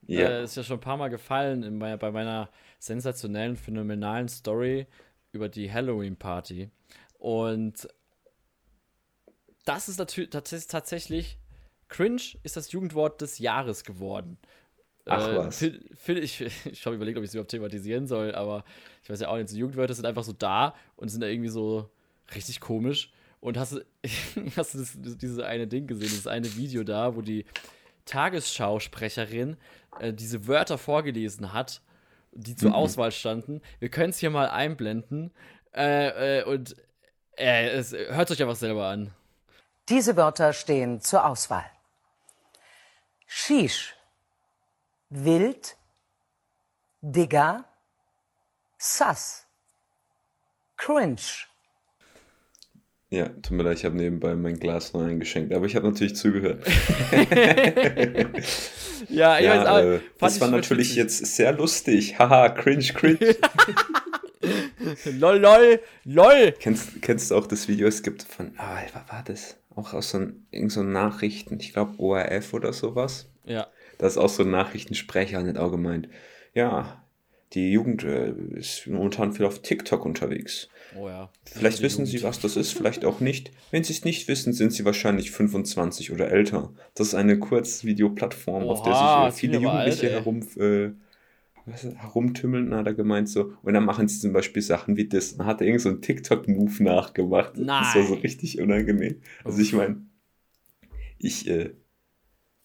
Ja. 0.07 0.29
Äh, 0.29 0.43
ist 0.43 0.57
ja 0.57 0.63
schon 0.63 0.77
ein 0.77 0.81
paar 0.81 0.97
Mal 0.97 1.09
gefallen 1.09 1.63
in, 1.63 1.79
bei, 1.79 1.95
bei 1.97 2.11
meiner 2.11 2.49
sensationellen, 2.79 3.55
phänomenalen 3.55 4.27
Story 4.27 4.87
über 5.31 5.49
die 5.49 5.71
Halloween-Party. 5.71 6.69
Und 7.19 7.87
das 9.65 9.87
ist 9.87 9.97
natürlich 9.97 10.29
tatsächlich, 10.29 11.37
cringe 11.87 12.21
ist 12.43 12.57
das 12.57 12.71
Jugendwort 12.71 13.21
des 13.21 13.39
Jahres 13.39 13.83
geworden. 13.83 14.37
Ach 15.05 15.27
äh, 15.27 15.37
was. 15.37 15.57
Phil, 15.57 16.17
ich 16.17 16.41
ich 16.65 16.85
habe 16.85 16.95
überlegt, 16.95 17.17
ob 17.17 17.23
ich 17.23 17.29
es 17.29 17.33
überhaupt 17.33 17.51
thematisieren 17.51 18.07
soll, 18.07 18.35
aber 18.35 18.63
ich 19.03 19.09
weiß 19.09 19.21
ja 19.21 19.29
auch 19.29 19.37
nicht, 19.37 19.49
so 19.49 19.57
Jugendwörter 19.57 19.93
sind 19.93 20.05
einfach 20.05 20.23
so 20.23 20.33
da 20.33 20.75
und 20.95 21.09
sind 21.09 21.21
da 21.21 21.27
irgendwie 21.27 21.49
so 21.49 21.89
richtig 22.35 22.59
komisch. 22.59 23.11
Und 23.39 23.57
hast 23.57 23.73
du, 23.73 23.85
hast 24.55 24.73
du 24.73 24.79
das, 24.79 24.97
dieses 25.17 25.39
eine 25.39 25.67
Ding 25.67 25.87
gesehen, 25.87 26.11
das 26.15 26.27
eine 26.27 26.55
Video 26.55 26.83
da, 26.83 27.15
wo 27.15 27.21
die 27.21 27.45
Tagesschausprecherin 28.05 29.57
äh, 29.99 30.13
diese 30.13 30.47
Wörter 30.47 30.77
vorgelesen 30.77 31.53
hat, 31.53 31.81
die 32.31 32.55
zur 32.55 32.69
mhm. 32.69 32.75
Auswahl 32.75 33.11
standen. 33.11 33.61
Wir 33.79 33.89
können 33.89 34.09
es 34.09 34.19
hier 34.19 34.29
mal 34.29 34.49
einblenden. 34.49 35.33
Äh, 35.73 36.39
äh, 36.39 36.43
und 36.43 36.75
äh, 37.37 37.69
es, 37.69 37.93
hört 37.93 38.31
euch 38.31 38.41
einfach 38.41 38.55
selber 38.55 38.87
an. 38.87 39.13
Diese 39.89 40.15
Wörter 40.15 40.53
stehen 40.53 41.01
zur 41.01 41.25
Auswahl. 41.25 41.65
Shish, 43.25 43.95
wild, 45.09 45.75
Digger, 47.01 47.65
Sus. 48.77 49.45
Cringe. 50.77 51.47
Ja, 53.13 53.29
tut 53.29 53.51
mir 53.51 53.61
leid, 53.61 53.77
ich 53.77 53.85
habe 53.85 53.95
nebenbei 53.95 54.33
mein 54.33 54.57
Glas 54.57 54.93
neu 54.93 55.05
eingeschenkt, 55.05 55.53
aber 55.53 55.67
ich 55.67 55.75
habe 55.75 55.87
natürlich 55.87 56.15
zugehört. 56.15 56.65
Ja, 59.09 59.37
ich 59.37 59.47
weiß, 59.49 59.63
Ja, 59.63 59.65
aber 59.65 59.83
äh, 59.83 59.99
fand 59.99 60.21
das 60.21 60.41
war 60.41 60.47
natürlich 60.47 60.87
witzig. 60.91 60.97
jetzt 60.97 61.35
sehr 61.35 61.51
lustig. 61.51 62.17
Haha, 62.17 62.49
cringe, 62.49 62.85
cringe. 62.93 63.19
Lol, 65.19 65.37
lol, 65.37 65.79
lol. 66.05 66.53
kennst, 66.59 67.01
kennst 67.01 67.31
du 67.31 67.35
auch 67.35 67.45
das 67.47 67.67
Video? 67.67 67.87
Es 67.87 68.01
gibt 68.01 68.23
von, 68.23 68.53
ah, 68.57 68.77
was 68.93 69.11
war 69.11 69.23
das? 69.25 69.57
Auch 69.75 69.93
aus 69.93 70.11
so, 70.11 70.19
ein, 70.19 70.45
irgend 70.51 70.71
so 70.71 70.83
Nachrichten, 70.83 71.59
ich 71.59 71.73
glaube 71.73 71.99
ORF 71.99 72.53
oder 72.53 72.73
sowas. 72.73 73.29
Ja. 73.45 73.67
Da 73.99 74.07
ist 74.07 74.17
auch 74.17 74.29
so 74.29 74.43
ein 74.43 74.51
Nachrichtensprecher 74.51 75.39
und 75.39 75.47
hat 75.47 75.57
auch 75.57 75.71
gemeint, 75.71 76.09
ja, 76.53 77.03
die 77.53 77.71
Jugend 77.71 78.03
äh, 78.03 78.33
ist 78.55 78.87
momentan 78.87 79.33
viel 79.33 79.45
auf 79.45 79.61
TikTok 79.61 80.05
unterwegs. 80.05 80.69
Oh 80.97 81.07
ja. 81.07 81.29
Vielleicht 81.45 81.81
wissen 81.81 82.05
Sie, 82.05 82.21
was 82.23 82.39
das 82.39 82.55
ist, 82.55 82.73
vielleicht 82.77 83.05
auch 83.05 83.19
nicht. 83.19 83.51
Wenn 83.71 83.83
Sie 83.83 83.93
es 83.93 84.05
nicht 84.05 84.27
wissen, 84.27 84.53
sind 84.53 84.73
Sie 84.73 84.85
wahrscheinlich 84.85 85.31
25 85.31 86.11
oder 86.11 86.31
älter. 86.31 86.73
Das 86.95 87.07
ist 87.07 87.15
eine 87.15 87.39
Kurzvideoplattform, 87.39 88.63
auf 88.63 88.83
der 88.83 88.93
sich 88.93 89.03
äh, 89.03 89.31
viele 89.31 89.57
aber 89.57 89.65
Jugendliche 89.65 90.07
alt, 90.07 90.13
herum, 90.13 90.41
äh, 90.57 90.91
was, 91.65 91.83
herumtümmeln, 91.83 92.73
hat 92.75 92.87
er 92.87 92.93
gemeint 92.93 93.29
so. 93.29 93.53
Und 93.61 93.73
dann 93.73 93.85
machen 93.85 94.07
sie 94.07 94.19
zum 94.19 94.33
Beispiel 94.33 94.61
Sachen 94.61 94.97
wie 94.97 95.07
das. 95.07 95.37
Dann 95.37 95.47
hat 95.47 95.61
er 95.61 95.67
irgend 95.67 95.81
so 95.81 95.89
einen 95.89 96.01
TikTok-Move 96.01 96.83
nachgemacht. 96.83 97.53
Das 97.57 97.95
war 97.95 98.03
so 98.03 98.13
Nein. 98.13 98.21
richtig 98.21 98.59
unangenehm. 98.59 99.21
Also 99.43 99.61
ich 99.61 99.73
meine, 99.73 100.01
ich, 101.17 101.47
äh, 101.47 101.71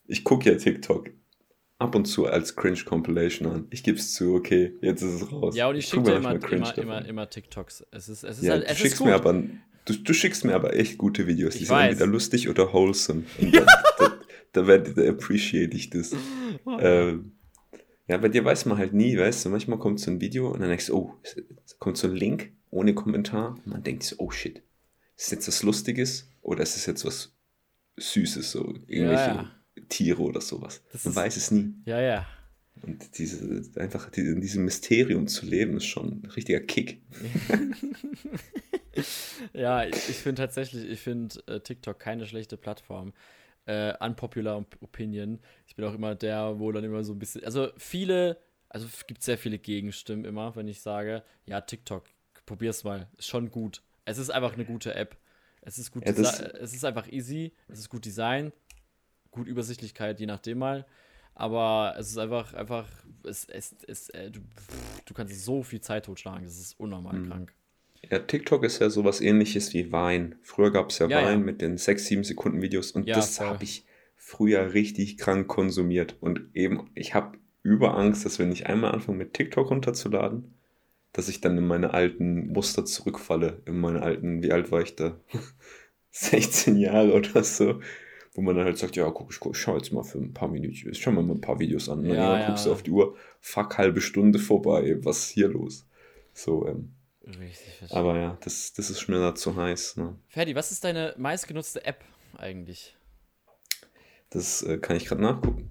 ich 0.07 0.25
gucke 0.25 0.51
ja 0.51 0.57
TikTok 0.57 1.11
ab 1.79 1.95
und 1.95 2.07
zu 2.07 2.27
als 2.27 2.57
Cringe-Compilation 2.57 3.49
an. 3.49 3.67
Ich 3.71 3.83
gebe 3.83 3.99
es 3.99 4.13
zu, 4.15 4.35
okay, 4.35 4.75
jetzt 4.81 5.03
ist 5.03 5.23
es 5.23 5.33
raus. 5.33 5.57
Ja, 5.57 5.69
und 5.69 5.77
ich 5.77 5.91
guck 5.91 6.07
schicke 6.07 6.11
dir 6.11 6.17
immer, 6.17 6.35
immer, 6.53 6.79
immer, 6.79 7.05
immer 7.07 7.31
TikToks. 7.31 7.87
Es 7.93 8.09
ist, 8.09 8.25
es 8.25 8.39
ist 8.39 8.45
Ja, 8.45 8.53
halt, 8.53 8.65
du 8.65 8.67
es 8.67 8.73
ist 8.73 8.79
schickst 8.79 9.05
mir 9.05 9.15
aber 9.15 9.33
du, 9.33 9.95
du 9.95 10.13
schickst 10.13 10.45
mir 10.45 10.55
aber 10.55 10.75
echt 10.75 10.99
gute 10.99 11.27
Videos. 11.27 11.55
Die 11.55 11.63
Ich 11.63 11.69
sind 11.69 11.77
weiß. 11.77 11.93
entweder 11.93 12.11
lustig 12.11 12.49
oder 12.49 12.73
wholesome. 12.73 13.25
Und 13.39 13.55
da, 13.55 13.67
da, 14.53 14.63
da, 14.63 14.79
da 14.79 15.09
appreciate 15.09 15.77
ich 15.77 15.91
das. 15.91 16.15
ähm, 16.81 17.33
ja, 18.09 18.17
bei 18.17 18.29
dir 18.29 18.45
weiß 18.45 18.67
man 18.67 18.79
halt 18.79 18.95
nie, 18.95 19.17
weißt 19.17 19.45
du, 19.45 19.51
manchmal 19.51 19.79
kommt 19.79 20.01
so 20.01 20.11
ein 20.11 20.21
Video 20.21 20.49
und 20.51 20.61
dann 20.61 20.71
denkst 20.71 20.87
du, 20.87 20.97
oh, 20.97 21.15
kommt 21.79 21.99
so 21.99 22.09
ein 22.09 22.15
Link 22.15 22.53
ohne 22.71 22.95
Kommentar 22.95 23.51
und 23.57 23.67
man 23.67 23.83
denkt 23.83 24.03
so, 24.03 24.17
oh 24.19 24.31
shit, 24.31 24.63
ist 25.15 25.31
jetzt 25.31 25.47
was 25.47 25.63
Lustiges 25.63 26.31
oder 26.41 26.63
ist 26.63 26.75
es 26.77 26.87
jetzt 26.87 27.05
was 27.05 27.37
Süßes, 27.99 28.51
so 28.51 28.61
irgendwelche 28.87 29.31
ja. 29.31 29.51
Tiere 29.89 30.21
oder 30.23 30.41
sowas. 30.41 30.83
Das 30.93 31.05
man 31.05 31.13
ist- 31.13 31.17
weiß 31.17 31.37
es 31.37 31.51
nie. 31.51 31.75
Ja, 31.85 32.01
ja. 32.01 32.27
Und 32.83 33.19
diese, 33.19 33.61
einfach 33.81 34.13
in 34.13 34.41
diesem 34.41 34.65
Mysterium 34.65 35.27
zu 35.27 35.45
leben, 35.47 35.77
ist 35.79 35.87
schon 35.87 36.23
ein 36.23 36.31
richtiger 36.31 36.61
Kick. 36.61 37.03
Ja, 39.53 39.85
ich, 39.85 39.95
ich 40.09 40.17
finde 40.17 40.43
tatsächlich, 40.43 40.85
ich 40.85 41.01
finde 41.01 41.37
äh, 41.47 41.61
TikTok 41.61 41.99
keine 41.99 42.27
schlechte 42.27 42.57
Plattform. 42.57 43.13
Äh, 43.67 43.95
unpopular 44.05 44.57
Op- 44.59 44.77
Opinion. 44.81 45.39
Ich 45.67 45.77
bin 45.77 45.85
auch 45.85 45.95
immer 45.95 46.15
der, 46.15 46.59
wo 46.59 46.73
dann 46.73 46.85
immer 46.85 47.05
so 47.05 47.13
ein 47.13 47.19
bisschen. 47.19 47.45
Also 47.45 47.69
viele, 47.77 48.39
also 48.69 48.87
es 48.87 49.07
gibt 49.07 49.23
sehr 49.23 49.39
viele 49.39 49.59
Gegenstimmen 49.59 50.25
immer, 50.25 50.57
wenn 50.57 50.67
ich 50.69 50.81
sage, 50.81 51.23
ja, 51.47 51.61
TikTok, 51.61 52.05
probier's 52.47 52.83
mal. 52.83 53.09
Ist 53.19 53.29
schon 53.29 53.51
gut. 53.51 53.83
Es 54.05 54.19
ist 54.19 54.31
einfach 54.31 54.55
eine 54.55 54.65
gute 54.65 54.95
App. 54.95 55.17
Es 55.61 55.79
ist 55.79 55.91
gut 55.93 56.05
Ja, 56.07 56.13
es 56.13 56.73
ist 56.75 56.85
einfach 56.85 57.09
easy, 57.13 57.53
es 57.69 57.79
ist 57.79 57.89
gut 57.91 58.05
Design, 58.05 58.53
gut 59.39 59.47
Übersichtlichkeit, 59.49 60.21
je 60.21 60.27
nachdem 60.27 60.59
mal. 60.59 60.87
Aber 61.35 61.95
es 61.99 62.11
ist 62.11 62.19
einfach, 62.19 62.55
einfach, 62.55 62.87
es, 63.25 63.45
es, 63.47 63.77
es, 63.87 64.09
äh, 64.11 64.31
du, 64.31 64.41
du 65.07 65.15
kannst 65.15 65.45
so 65.45 65.63
viel 65.63 65.81
Zeit 65.81 66.07
totschlagen, 66.07 66.45
das 66.45 66.59
ist 66.59 66.79
unnormal 66.81 67.19
Mhm. 67.19 67.29
krank. 67.29 67.53
Ja, 68.11 68.19
TikTok 68.21 68.65
ist 68.65 68.81
ja 68.81 68.91
sowas 68.91 69.21
ähnliches 69.21 69.73
wie 69.75 69.91
Wein. 69.93 70.37
Früher 70.43 70.71
gab 70.73 70.91
es 70.91 70.99
ja, 70.99 71.09
Ja, 71.09 71.23
Wein 71.23 71.41
ja. 71.41 71.45
mit 71.45 71.61
den 71.61 71.77
6, 71.79 72.07
7 72.07 72.25
Sekunden 72.25 72.63
Videos 72.63 72.93
und 72.93 73.07
Ja, 73.07 73.17
das 73.17 73.41
habe 73.41 73.65
ich 73.65 73.85
früher 74.17 74.73
richtig 74.75 75.17
krank 75.19 75.49
konsumiert. 75.49 76.17
Und 76.21 76.43
eben, 76.55 76.91
ich 76.95 77.15
habe 77.15 77.39
Überangst, 77.63 78.25
dass 78.25 78.39
wenn 78.39 78.53
ich 78.53 78.67
einmal 78.67 78.93
anfange 78.93 79.19
mit 79.19 79.35
TikTok 79.35 79.71
runterzuladen, 79.71 80.55
dass 81.13 81.29
ich 81.29 81.41
dann 81.41 81.59
in 81.59 81.67
meine 81.67 81.93
alten 81.95 82.49
Muster 82.53 82.85
zurückfalle. 82.85 83.63
In 83.67 83.81
meine 83.81 84.03
alten, 84.03 84.43
wie 84.43 84.53
alt 84.53 84.71
war 84.71 84.81
ich 84.83 84.97
da? 84.97 85.19
16 86.11 86.77
Jahre 86.77 87.13
oder 87.15 87.43
so. 87.45 87.81
Wo 88.39 88.43
man 88.43 88.55
dann 88.55 88.67
halt 88.67 88.79
sagt, 88.79 88.95
ja, 88.95 89.11
guck, 89.11 89.33
ich, 89.33 89.41
guck, 89.41 89.57
ich 89.57 89.61
schau 89.61 89.77
jetzt 89.77 89.93
mal 89.93 90.05
für 90.05 90.19
ein 90.19 90.33
paar 90.33 90.47
Minuten, 90.49 90.91
ich 90.93 91.03
schau 91.03 91.11
mir 91.11 91.23
mal 91.25 91.35
ein 91.35 91.41
paar 91.41 91.59
Videos 91.59 91.89
an. 91.89 91.99
Und 91.99 92.09
dann 92.09 92.19
Ja, 92.19 92.23
irgendwann 92.23 92.41
ja. 92.41 92.47
guckst 92.47 92.67
du 92.67 92.73
auf 92.73 92.85
die 92.85 92.93
Uhr, 92.93 93.17
fuck, 93.41 93.79
halbe 93.79 94.01
Stunde 94.01 94.39
vorbei, 94.39 94.97
was 95.03 95.19
ist 95.25 95.31
hier 95.31 95.49
los? 95.49 95.87
So, 96.35 96.67
ähm, 96.69 96.93
Richtig 97.27 97.75
verstehe. 97.79 97.99
aber 97.99 98.19
ja, 98.19 98.39
das, 98.45 98.73
das 98.75 98.91
ist 98.91 99.09
mir 99.09 99.19
da 99.19 99.35
zu 99.35 99.57
heiß. 99.57 99.97
Ne? 99.97 100.17
Ferdi, 100.29 100.55
was 100.55 100.71
ist 100.73 100.85
deine 100.85 101.15
meistgenutzte 101.19 101.85
App 101.85 102.05
eigentlich? 102.37 102.97
Das 104.31 104.63
äh, 104.63 104.79
kann 104.79 104.97
ich 104.97 105.07
gerade 105.07 105.23
nachgucken. 105.23 105.71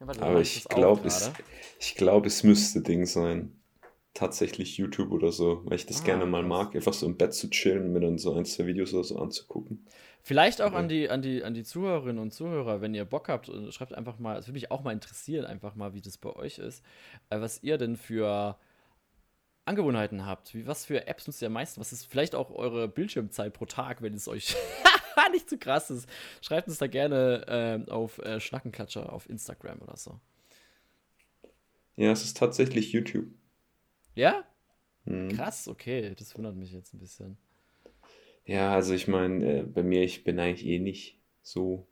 Ja, 0.00 0.06
warte, 0.06 0.22
Aber 0.22 0.40
ich 0.40 0.64
glaube, 0.68 1.06
es, 1.06 1.30
ich 1.78 1.94
glaub, 1.94 2.26
es 2.26 2.42
müsste 2.42 2.82
Ding 2.82 3.06
sein. 3.06 3.56
Tatsächlich 4.14 4.76
YouTube 4.76 5.12
oder 5.12 5.32
so, 5.32 5.62
weil 5.66 5.76
ich 5.76 5.86
das 5.86 6.00
Ah, 6.00 6.04
gerne 6.04 6.26
mal 6.26 6.42
mag, 6.42 6.74
einfach 6.74 6.92
so 6.94 7.06
im 7.06 7.16
Bett 7.16 7.32
zu 7.32 7.48
chillen 7.48 7.84
und 7.86 7.92
mir 7.92 8.00
dann 8.00 8.18
so 8.18 8.34
ein, 8.34 8.44
zwei 8.44 8.66
Videos 8.66 8.92
oder 8.92 9.04
so 9.04 9.18
anzugucken. 9.18 9.86
Vielleicht 10.22 10.60
auch 10.60 10.72
an 10.72 10.88
die, 10.88 11.08
an, 11.08 11.22
die, 11.22 11.42
an 11.42 11.54
die 11.54 11.64
Zuhörerinnen 11.64 12.18
und 12.18 12.32
Zuhörer, 12.32 12.80
wenn 12.80 12.94
ihr 12.94 13.04
Bock 13.04 13.28
habt, 13.28 13.48
und 13.48 13.72
schreibt 13.72 13.94
einfach 13.94 14.18
mal, 14.18 14.38
es 14.38 14.46
würde 14.46 14.54
mich 14.54 14.70
auch 14.70 14.82
mal 14.82 14.92
interessieren, 14.92 15.46
einfach 15.46 15.74
mal, 15.74 15.94
wie 15.94 16.00
das 16.00 16.18
bei 16.18 16.30
euch 16.30 16.58
ist, 16.58 16.84
äh, 17.30 17.40
was 17.40 17.62
ihr 17.62 17.78
denn 17.78 17.96
für 17.96 18.58
Angewohnheiten 19.64 20.26
habt. 20.26 20.54
Wie, 20.54 20.66
was 20.66 20.84
für 20.84 21.06
Apps 21.06 21.26
nutzt 21.26 21.40
ihr 21.42 21.46
am 21.46 21.54
meisten? 21.54 21.80
Was 21.80 21.92
ist 21.92 22.04
vielleicht 22.04 22.34
auch 22.34 22.50
eure 22.50 22.88
Bildschirmzeit 22.88 23.52
pro 23.52 23.64
Tag, 23.66 24.02
wenn 24.02 24.14
es 24.14 24.28
euch 24.28 24.56
nicht 25.32 25.48
zu 25.48 25.58
krass 25.58 25.90
ist? 25.90 26.08
Schreibt 26.42 26.68
uns 26.68 26.78
da 26.78 26.86
gerne 26.86 27.44
ähm, 27.48 27.88
auf 27.88 28.18
äh, 28.18 28.40
Schnackenklatscher 28.40 29.12
auf 29.12 29.28
Instagram 29.28 29.80
oder 29.80 29.96
so. 29.96 30.20
Ja, 31.96 32.12
es 32.12 32.24
ist 32.24 32.36
tatsächlich 32.36 32.92
YouTube. 32.92 33.26
Ja? 34.14 34.44
Mhm. 35.04 35.28
Krass, 35.30 35.68
okay, 35.68 36.14
das 36.18 36.36
wundert 36.36 36.56
mich 36.56 36.72
jetzt 36.72 36.94
ein 36.94 36.98
bisschen. 36.98 37.38
Ja, 38.50 38.74
also 38.74 38.94
ich 38.94 39.06
meine, 39.08 39.60
äh, 39.60 39.62
bei 39.62 39.82
mir, 39.82 40.02
ich 40.02 40.24
bin 40.24 40.38
eigentlich 40.40 40.66
eh 40.66 40.78
nicht 40.80 41.20
so 41.42 41.86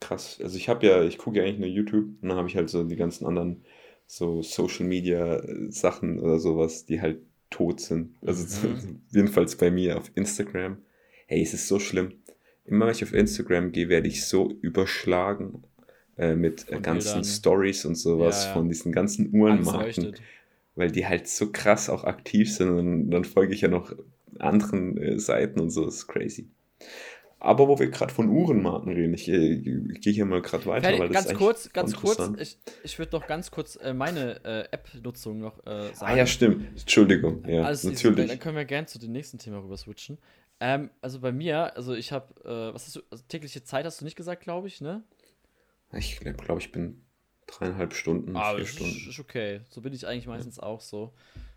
krass. 0.00 0.40
Also 0.42 0.56
ich 0.56 0.68
habe 0.68 0.86
ja, 0.86 1.04
ich 1.04 1.18
gucke 1.18 1.38
ja 1.38 1.44
eigentlich 1.44 1.58
nur 1.60 1.68
YouTube 1.68 2.06
und 2.22 2.28
dann 2.28 2.38
habe 2.38 2.48
ich 2.48 2.56
halt 2.56 2.70
so 2.70 2.84
die 2.84 2.96
ganzen 2.96 3.26
anderen 3.26 3.64
so 4.06 4.42
Social 4.42 4.86
Media 4.86 5.36
äh, 5.40 5.70
Sachen 5.70 6.20
oder 6.20 6.38
sowas, 6.38 6.86
die 6.86 7.00
halt 7.00 7.20
tot 7.50 7.80
sind. 7.80 8.16
Also 8.26 8.44
Mhm. 8.68 9.02
jedenfalls 9.12 9.56
bei 9.56 9.70
mir 9.70 9.98
auf 9.98 10.10
Instagram. 10.14 10.78
Hey, 11.26 11.42
es 11.42 11.54
ist 11.54 11.68
so 11.68 11.78
schlimm. 11.78 12.14
Immer 12.64 12.86
wenn 12.86 12.92
ich 12.92 13.04
auf 13.04 13.12
Instagram 13.12 13.72
gehe, 13.72 13.88
werde 13.88 14.08
ich 14.08 14.24
so 14.24 14.50
überschlagen 14.62 15.64
äh, 16.16 16.34
mit 16.34 16.66
äh, 16.70 16.80
ganzen 16.80 17.22
Bildern. 17.22 17.24
Stories 17.24 17.84
und 17.84 17.96
sowas 17.96 18.44
Ja, 18.44 18.48
ja. 18.48 18.52
von 18.54 18.68
diesen 18.68 18.92
ganzen 18.92 19.34
Uhrenmarken 19.34 20.14
weil 20.76 20.90
die 20.90 21.06
halt 21.06 21.28
so 21.28 21.52
krass 21.52 21.88
auch 21.88 22.04
aktiv 22.04 22.52
sind 22.52 22.70
und 22.70 23.10
dann 23.10 23.24
folge 23.24 23.54
ich 23.54 23.60
ja 23.60 23.68
noch 23.68 23.94
anderen 24.40 24.96
äh, 24.96 25.18
Seiten 25.18 25.60
und 25.60 25.70
so, 25.70 25.84
das 25.84 25.96
ist 25.96 26.06
crazy. 26.06 26.50
Aber 27.44 27.68
wo 27.68 27.78
wir 27.78 27.90
gerade 27.90 28.12
von 28.12 28.30
Uhrenmarken 28.30 28.90
reden, 28.90 29.12
ich, 29.12 29.28
äh, 29.28 29.52
ich 29.92 30.00
gehe 30.00 30.14
hier 30.14 30.24
mal 30.24 30.40
gerade 30.40 30.64
weiter, 30.64 30.88
Ferdi, 30.88 30.98
weil 30.98 31.08
das 31.10 31.26
ganz 31.26 31.38
kurz, 31.38 31.72
ganz 31.74 31.94
kurz, 31.94 32.30
ich, 32.38 32.58
ich 32.84 32.98
würde 32.98 33.14
noch 33.14 33.26
ganz 33.26 33.50
kurz 33.50 33.76
äh, 33.76 33.92
meine 33.92 34.42
äh, 34.44 34.60
App-Nutzung 34.70 35.40
noch 35.40 35.58
äh, 35.66 35.92
sagen. 35.92 36.12
Ah 36.12 36.16
ja, 36.16 36.26
stimmt. 36.26 36.66
Entschuldigung. 36.70 37.46
Ja, 37.46 37.70
easy. 37.70 37.90
natürlich. 37.90 38.28
Dann 38.28 38.38
können 38.38 38.56
wir 38.56 38.64
gerne 38.64 38.86
zu 38.86 38.98
dem 38.98 39.12
nächsten 39.12 39.36
Thema 39.38 39.58
rüber 39.58 39.76
switchen. 39.76 40.16
Ähm, 40.58 40.88
also 41.02 41.20
bei 41.20 41.32
mir, 41.32 41.76
also 41.76 41.92
ich 41.94 42.12
habe, 42.12 42.32
äh, 42.44 42.74
was 42.74 42.86
hast 42.86 42.96
du, 42.96 43.02
also 43.10 43.22
tägliche 43.28 43.62
Zeit 43.62 43.84
hast 43.84 44.00
du 44.00 44.06
nicht 44.06 44.16
gesagt, 44.16 44.42
glaube 44.42 44.68
ich, 44.68 44.80
ne? 44.80 45.02
Ich 45.92 46.20
glaube, 46.20 46.60
ich 46.60 46.72
bin 46.72 47.02
dreieinhalb 47.46 47.92
Stunden, 47.92 48.36
Ah, 48.36 48.54
vier 48.54 48.64
Stunden. 48.64 49.10
ist 49.10 49.20
okay. 49.20 49.60
So 49.68 49.82
bin 49.82 49.92
ich 49.92 50.06
eigentlich 50.06 50.26
meistens 50.26 50.58
auch 50.58 50.80
so. 50.80 51.12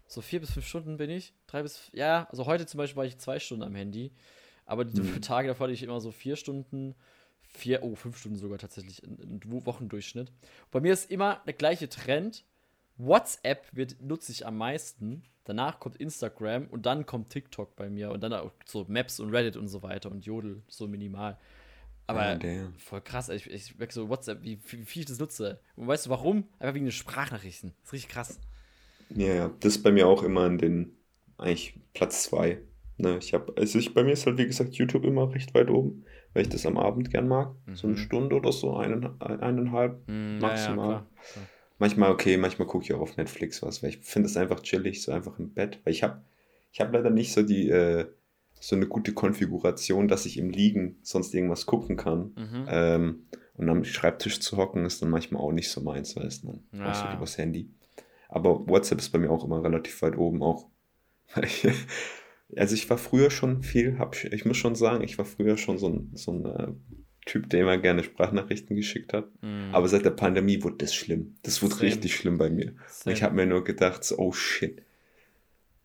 So 0.07 0.21
vier 0.21 0.39
bis 0.39 0.51
fünf 0.51 0.65
Stunden 0.65 0.97
bin 0.97 1.09
ich. 1.09 1.33
Drei 1.47 1.61
bis, 1.63 1.89
ja, 1.93 2.27
also 2.29 2.45
heute 2.45 2.65
zum 2.65 2.77
Beispiel 2.77 2.97
war 2.97 3.05
ich 3.05 3.17
zwei 3.17 3.39
Stunden 3.39 3.63
am 3.63 3.75
Handy. 3.75 4.11
Aber 4.65 4.85
die 4.85 4.99
Mhm. 5.01 5.21
Tage 5.21 5.47
davor 5.47 5.65
hatte 5.65 5.73
ich 5.73 5.83
immer 5.83 5.99
so 6.01 6.11
vier 6.11 6.35
Stunden, 6.35 6.95
vier, 7.41 7.83
oh, 7.83 7.95
fünf 7.95 8.17
Stunden 8.17 8.37
sogar 8.37 8.57
tatsächlich 8.57 9.03
im 9.03 9.39
Wochendurchschnitt. 9.45 10.31
Bei 10.71 10.79
mir 10.79 10.93
ist 10.93 11.11
immer 11.11 11.41
der 11.45 11.53
gleiche 11.53 11.89
Trend. 11.89 12.43
WhatsApp 12.97 13.67
wird, 13.73 14.01
nutze 14.01 14.31
ich 14.31 14.45
am 14.45 14.57
meisten. 14.57 15.23
Danach 15.43 15.79
kommt 15.79 15.97
Instagram 15.97 16.67
und 16.67 16.85
dann 16.85 17.05
kommt 17.05 17.29
TikTok 17.29 17.75
bei 17.75 17.89
mir 17.89 18.11
und 18.11 18.21
dann 18.21 18.33
auch 18.33 18.51
so 18.65 18.85
Maps 18.89 19.19
und 19.19 19.33
Reddit 19.33 19.55
und 19.55 19.67
so 19.69 19.81
weiter 19.83 20.11
und 20.11 20.25
Jodel 20.25 20.61
so 20.67 20.87
minimal. 20.87 21.37
Aber 22.07 22.35
damn. 22.35 22.73
voll 22.79 23.01
krass, 23.01 23.29
ich, 23.29 23.49
ich 23.49 23.77
merke 23.77 23.93
so 23.93 24.09
WhatsApp, 24.09 24.41
wie, 24.43 24.59
wie 24.65 24.85
viel 24.85 25.01
ich 25.01 25.05
das 25.05 25.19
nutze. 25.19 25.59
Und 25.75 25.87
weißt 25.87 26.05
du 26.05 26.09
warum? 26.09 26.47
Einfach 26.59 26.73
wegen 26.75 26.85
den 26.85 26.91
Sprachnachrichten. 26.91 27.73
Das 27.81 27.89
ist 27.89 27.93
richtig 27.93 28.11
krass. 28.11 28.39
Ja, 29.09 29.33
ja, 29.33 29.47
das 29.59 29.77
ist 29.77 29.83
bei 29.83 29.91
mir 29.91 30.07
auch 30.07 30.23
immer 30.23 30.45
in 30.47 30.57
den, 30.57 30.97
eigentlich 31.37 31.79
Platz 31.93 32.23
zwei. 32.23 32.61
Ne, 32.97 33.17
ich 33.19 33.33
habe, 33.33 33.53
also 33.57 33.77
ich, 33.79 33.93
bei 33.93 34.03
mir 34.03 34.13
ist 34.13 34.25
halt 34.25 34.37
wie 34.37 34.45
gesagt 34.47 34.73
YouTube 34.75 35.05
immer 35.05 35.31
recht 35.33 35.53
weit 35.53 35.69
oben, 35.69 36.03
weil 36.33 36.43
ich 36.43 36.49
das 36.49 36.65
am 36.65 36.77
Abend 36.77 37.11
gern 37.11 37.27
mag. 37.27 37.55
So 37.73 37.87
eine 37.87 37.95
Mhm. 37.95 38.01
Stunde 38.01 38.35
oder 38.35 38.51
so, 38.51 38.75
einen, 38.75 39.21
eineinhalb 39.21 40.01
Mm, 40.07 40.39
maximal. 40.39 40.77
klar, 40.79 41.07
klar. 41.31 41.47
manchmal 41.79 42.11
okay, 42.11 42.37
manchmal 42.37 42.67
gucke 42.67 42.85
ich 42.85 42.93
auch 42.93 43.01
auf 43.01 43.17
Netflix 43.17 43.61
was, 43.61 43.83
weil 43.83 43.91
ich 43.91 43.99
finde 43.99 44.27
es 44.29 44.37
einfach 44.37 44.61
chillig, 44.61 45.01
so 45.03 45.11
einfach 45.11 45.39
im 45.39 45.53
Bett. 45.53 45.79
Weil 45.83 45.93
ich 45.93 46.03
habe 46.03 46.23
ich 46.71 46.81
hab 46.81 46.93
leider 46.93 47.09
nicht 47.09 47.33
so 47.33 47.43
die, 47.43 47.69
äh, 47.69 48.05
so 48.59 48.75
eine 48.75 48.87
gute 48.87 49.13
Konfiguration, 49.13 50.07
dass 50.07 50.25
ich 50.25 50.37
im 50.37 50.49
Liegen 50.49 50.97
sonst 51.03 51.33
irgendwas 51.33 51.65
gucken 51.65 51.97
kann. 51.97 52.35
Mhm. 52.35 52.67
Ähm, 52.67 53.27
und 53.55 53.69
am 53.69 53.83
Schreibtisch 53.83 54.39
zu 54.39 54.57
hocken 54.57 54.85
ist 54.85 55.01
dann 55.01 55.09
manchmal 55.09 55.41
auch 55.41 55.51
nicht 55.51 55.69
so 55.71 55.81
meins, 55.81 56.15
weißt 56.15 56.43
du, 56.43 56.47
dann 56.47 56.63
Ja. 56.73 57.09
lieber 57.09 57.25
das 57.25 57.37
Handy. 57.37 57.69
Aber 58.29 58.67
WhatsApp 58.67 58.99
ist 58.99 59.09
bei 59.09 59.19
mir 59.19 59.31
auch 59.31 59.45
immer 59.45 59.63
relativ 59.63 60.01
weit 60.01 60.17
oben 60.17 60.43
auch. 60.43 60.69
Also 62.55 62.75
ich 62.75 62.89
war 62.89 62.97
früher 62.97 63.29
schon 63.29 63.61
viel, 63.61 63.99
hab, 63.99 64.15
ich 64.23 64.45
muss 64.45 64.55
schon 64.55 64.75
sagen, 64.75 65.03
ich 65.03 65.17
war 65.17 65.25
früher 65.25 65.57
schon 65.57 65.77
so 65.77 65.89
ein, 65.89 66.11
so 66.13 66.31
ein 66.31 66.45
äh, 66.45 66.67
Typ, 67.25 67.49
der 67.49 67.61
immer 67.61 67.77
gerne 67.77 68.03
Sprachnachrichten 68.03 68.75
geschickt 68.75 69.11
hat. 69.11 69.29
Mhm. 69.41 69.71
Aber 69.73 69.89
seit 69.89 70.05
der 70.05 70.11
Pandemie 70.11 70.63
wurde 70.63 70.77
das 70.77 70.95
schlimm. 70.95 71.35
Das 71.43 71.61
wurde 71.61 71.75
Same. 71.75 71.87
richtig 71.87 72.15
schlimm 72.15 72.37
bei 72.37 72.49
mir. 72.49 72.73
Ich 73.05 73.21
habe 73.21 73.35
mir 73.35 73.45
nur 73.45 73.65
gedacht, 73.65 74.05
so, 74.05 74.17
oh 74.17 74.31
shit, 74.31 74.81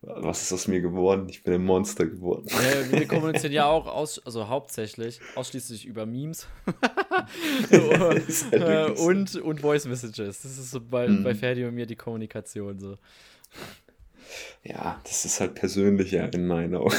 was 0.03 0.43
ist 0.43 0.53
aus 0.53 0.67
mir 0.69 0.81
geworden? 0.81 1.29
Ich 1.29 1.45
bin 1.45 1.55
ein 1.55 1.65
Monster 1.65 2.07
geworden. 2.07 2.47
Ja, 2.49 2.91
wir 2.91 3.07
kommunizieren 3.09 3.53
ja 3.53 3.67
auch 3.67 3.87
aus, 3.87 4.19
also 4.27 4.49
hauptsächlich 4.49 5.21
ausschließlich 5.37 5.87
über 5.87 6.07
Memes 6.07 6.47
äh, 8.51 8.91
und, 8.91 9.37
und 9.37 9.61
Voice 9.61 9.87
Messages. 9.87 10.43
Das 10.43 10.59
ist 10.59 10.71
so 10.73 10.81
bei, 10.81 11.07
Mhm. 11.09 11.23
bei 11.23 11.35
Ferdi 11.35 11.65
und 11.65 11.75
mir 11.75 11.87
die 11.87 11.97
Kommunikation 11.97 12.79
so. 12.81 12.97
Ja, 14.65 15.01
das 15.05 15.25
ist 15.25 15.41
halt 15.41 15.55
persönlicher 15.55 16.33
in 16.33 16.47
meinen 16.47 16.75
Augen. 16.75 16.95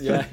Ja. 0.00 0.24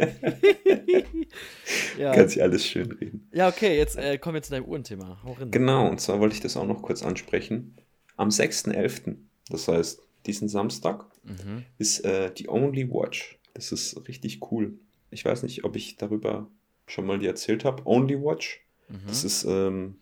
ja. 1.97 2.13
Kann 2.13 2.29
sich 2.29 2.41
alles 2.41 2.65
schön 2.65 2.91
reden. 2.91 3.29
ja, 3.33 3.47
okay, 3.47 3.75
jetzt 3.77 3.97
äh, 3.97 4.17
kommen 4.19 4.35
wir 4.35 4.41
zu 4.43 4.51
deinem 4.51 4.65
Uhrenthema. 4.65 5.17
Genau, 5.49 5.89
und 5.89 5.99
zwar 5.99 6.19
wollte 6.19 6.35
ich 6.35 6.41
das 6.41 6.55
auch 6.55 6.65
noch 6.67 6.81
kurz 6.83 7.01
ansprechen. 7.03 7.75
Am 8.15 8.29
6.11., 8.29 9.15
das 9.49 9.67
heißt 9.67 10.01
diesen 10.27 10.47
Samstag, 10.49 11.05
Mhm. 11.25 11.63
ist 11.77 12.05
äh, 12.05 12.31
die 12.33 12.47
Only 12.49 12.89
Watch. 12.89 13.37
Das 13.53 13.71
ist 13.71 14.07
richtig 14.07 14.51
cool. 14.51 14.73
Ich 15.11 15.25
weiß 15.25 15.43
nicht, 15.43 15.63
ob 15.63 15.75
ich 15.75 15.97
darüber 15.97 16.47
schon 16.87 17.05
mal 17.05 17.19
dir 17.19 17.29
erzählt 17.29 17.65
habe. 17.65 17.83
Only 17.85 18.21
Watch. 18.21 18.61
Mhm. 18.89 18.99
Das 19.07 19.23
ist 19.23 19.43
ähm, 19.45 19.95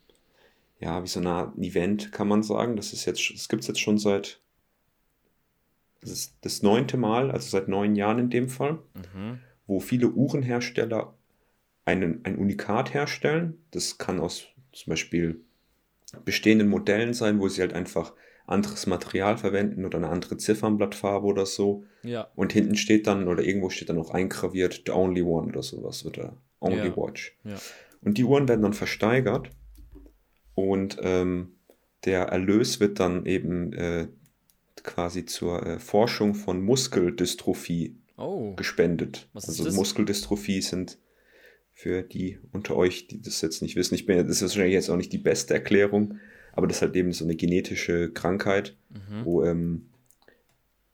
ja 0.79 1.01
wie 1.03 1.07
so 1.07 1.19
eine 1.19 1.29
Art 1.29 1.57
Event, 1.57 2.11
kann 2.11 2.27
man 2.27 2.43
sagen. 2.43 2.75
Das 2.75 2.93
ist 2.93 3.05
jetzt, 3.05 3.31
das 3.33 3.47
gibt 3.49 3.61
es 3.61 3.67
jetzt 3.67 3.79
schon 3.79 3.97
seit 3.97 4.39
das 6.01 6.11
ist 6.11 6.35
das 6.41 6.61
neunte 6.63 6.97
Mal, 6.97 7.31
also 7.31 7.47
seit 7.49 7.69
neun 7.69 7.95
Jahren 7.95 8.19
in 8.19 8.29
dem 8.29 8.49
Fall, 8.49 8.79
Mhm. 9.13 9.39
wo 9.67 9.79
viele 9.79 10.09
Uhrenhersteller 10.09 11.13
einen, 11.85 12.25
ein 12.25 12.37
Unikat 12.37 12.93
herstellen. 12.93 13.57
Das 13.71 13.97
kann 13.97 14.19
aus 14.19 14.47
zum 14.73 14.91
Beispiel 14.91 15.39
bestehenden 16.25 16.67
Modellen 16.67 17.13
sein, 17.13 17.39
wo 17.39 17.47
sie 17.47 17.61
halt 17.61 17.71
einfach 17.73 18.13
anderes 18.45 18.87
Material 18.87 19.37
verwenden 19.37 19.85
oder 19.85 19.97
eine 19.97 20.09
andere 20.09 20.37
Ziffernblattfarbe 20.37 21.25
oder 21.25 21.45
so. 21.45 21.85
Ja. 22.03 22.27
Und 22.35 22.53
hinten 22.53 22.75
steht 22.75 23.07
dann, 23.07 23.27
oder 23.27 23.43
irgendwo 23.43 23.69
steht 23.69 23.89
dann 23.89 23.97
auch 23.99 24.11
eingraviert, 24.11 24.83
The 24.85 24.91
Only 24.91 25.21
One 25.21 25.47
oder 25.47 25.63
sowas, 25.63 26.05
oder 26.05 26.37
Only 26.59 26.87
Ja. 26.87 26.97
Watch. 26.97 27.37
Ja. 27.43 27.55
Und 28.01 28.17
die 28.17 28.25
Uhren 28.25 28.47
werden 28.47 28.61
dann 28.61 28.73
versteigert 28.73 29.49
und 30.55 30.97
ähm, 31.01 31.55
der 32.05 32.23
Erlös 32.23 32.79
wird 32.81 32.99
dann 32.99 33.25
eben 33.25 33.71
äh, 33.73 34.07
quasi 34.83 35.25
zur 35.25 35.65
äh, 35.65 35.79
Forschung 35.79 36.35
von 36.35 36.61
Muskeldystrophie 36.61 37.97
Oh. 38.15 38.53
gespendet. 38.55 39.27
Was 39.33 39.47
also? 39.49 39.71
Muskeldystrophie 39.71 40.61
sind 40.61 40.99
für 41.71 42.03
die 42.03 42.37
unter 42.51 42.75
euch, 42.75 43.07
die 43.07 43.19
das 43.19 43.41
jetzt 43.41 43.63
nicht 43.63 43.75
wissen, 43.75 43.95
ich 43.95 44.05
bin, 44.05 44.17
das 44.17 44.37
ist 44.37 44.41
wahrscheinlich 44.43 44.73
jetzt 44.75 44.89
auch 44.89 44.97
nicht 44.97 45.11
die 45.11 45.17
beste 45.17 45.55
Erklärung, 45.55 46.19
aber 46.53 46.67
das 46.67 46.77
ist 46.77 46.81
halt 46.83 46.95
eben 46.95 47.11
so 47.11 47.25
eine 47.25 47.35
genetische 47.35 48.11
Krankheit, 48.11 48.75
Mhm. 48.89 49.25
wo 49.25 49.43
ähm, 49.43 49.85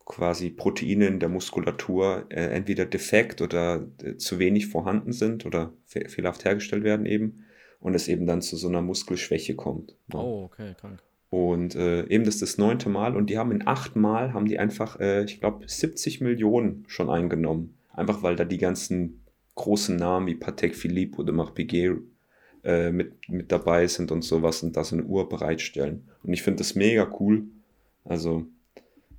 quasi 0.06 0.50
Proteine 0.50 1.06
in 1.08 1.20
der 1.20 1.30
Muskulatur 1.30 2.26
äh, 2.30 2.46
entweder 2.48 2.86
defekt 2.86 3.42
oder 3.42 3.88
äh, 4.04 4.16
zu 4.18 4.40
wenig 4.40 4.68
vorhanden 4.68 5.12
sind 5.12 5.46
oder 5.46 5.72
fe 5.86 6.10
fehlerhaft 6.10 6.46
hergestellt 6.46 6.84
werden 6.84 7.06
eben 7.06 7.46
und 7.80 7.94
es 7.96 8.08
eben 8.08 8.26
dann 8.26 8.42
zu 8.42 8.56
so 8.58 8.68
einer 8.68 8.82
Muskelschwäche 8.82 9.56
kommt. 9.56 9.92
ne? 10.08 10.20
Oh, 10.20 10.44
okay, 10.46 10.74
krank. 10.80 11.00
Und 11.30 11.76
äh, 11.76 12.08
eben 12.08 12.24
das 12.24 12.36
ist 12.36 12.42
das 12.42 12.58
neunte 12.58 12.90
Mal 12.90 13.16
und 13.16 13.30
die 13.30 13.38
haben 13.38 13.52
in 13.52 13.68
acht 13.68 13.96
Mal, 13.96 14.34
haben 14.34 14.48
die 14.48 14.58
einfach, 14.58 15.00
äh, 15.00 15.26
ich 15.26 15.40
glaube, 15.40 15.64
70 15.68 16.22
Millionen 16.22 16.86
schon 16.88 17.10
eingenommen. 17.12 17.76
Einfach 17.94 18.24
weil 18.24 18.36
da 18.36 18.46
die 18.46 18.58
ganzen 18.58 19.22
großen 19.54 19.96
Namen 19.96 20.26
wie 20.26 20.36
Patek 20.36 20.76
Philippe 20.76 21.20
oder 21.20 21.32
Marc 21.34 21.54
Piguet 21.54 21.98
äh, 22.64 22.92
mit, 22.92 23.30
mit 23.30 23.52
dabei 23.52 23.88
sind 23.88 24.12
und 24.12 24.24
sowas 24.24 24.64
und 24.64 24.76
da 24.78 24.84
so 24.84 24.96
eine 24.96 25.06
Uhr 25.06 25.30
bereitstellen. 25.30 26.10
Und 26.24 26.34
ich 26.34 26.44
finde 26.44 26.58
das 26.60 26.76
mega 26.76 27.10
cool. 27.20 27.44
Also, 28.04 28.46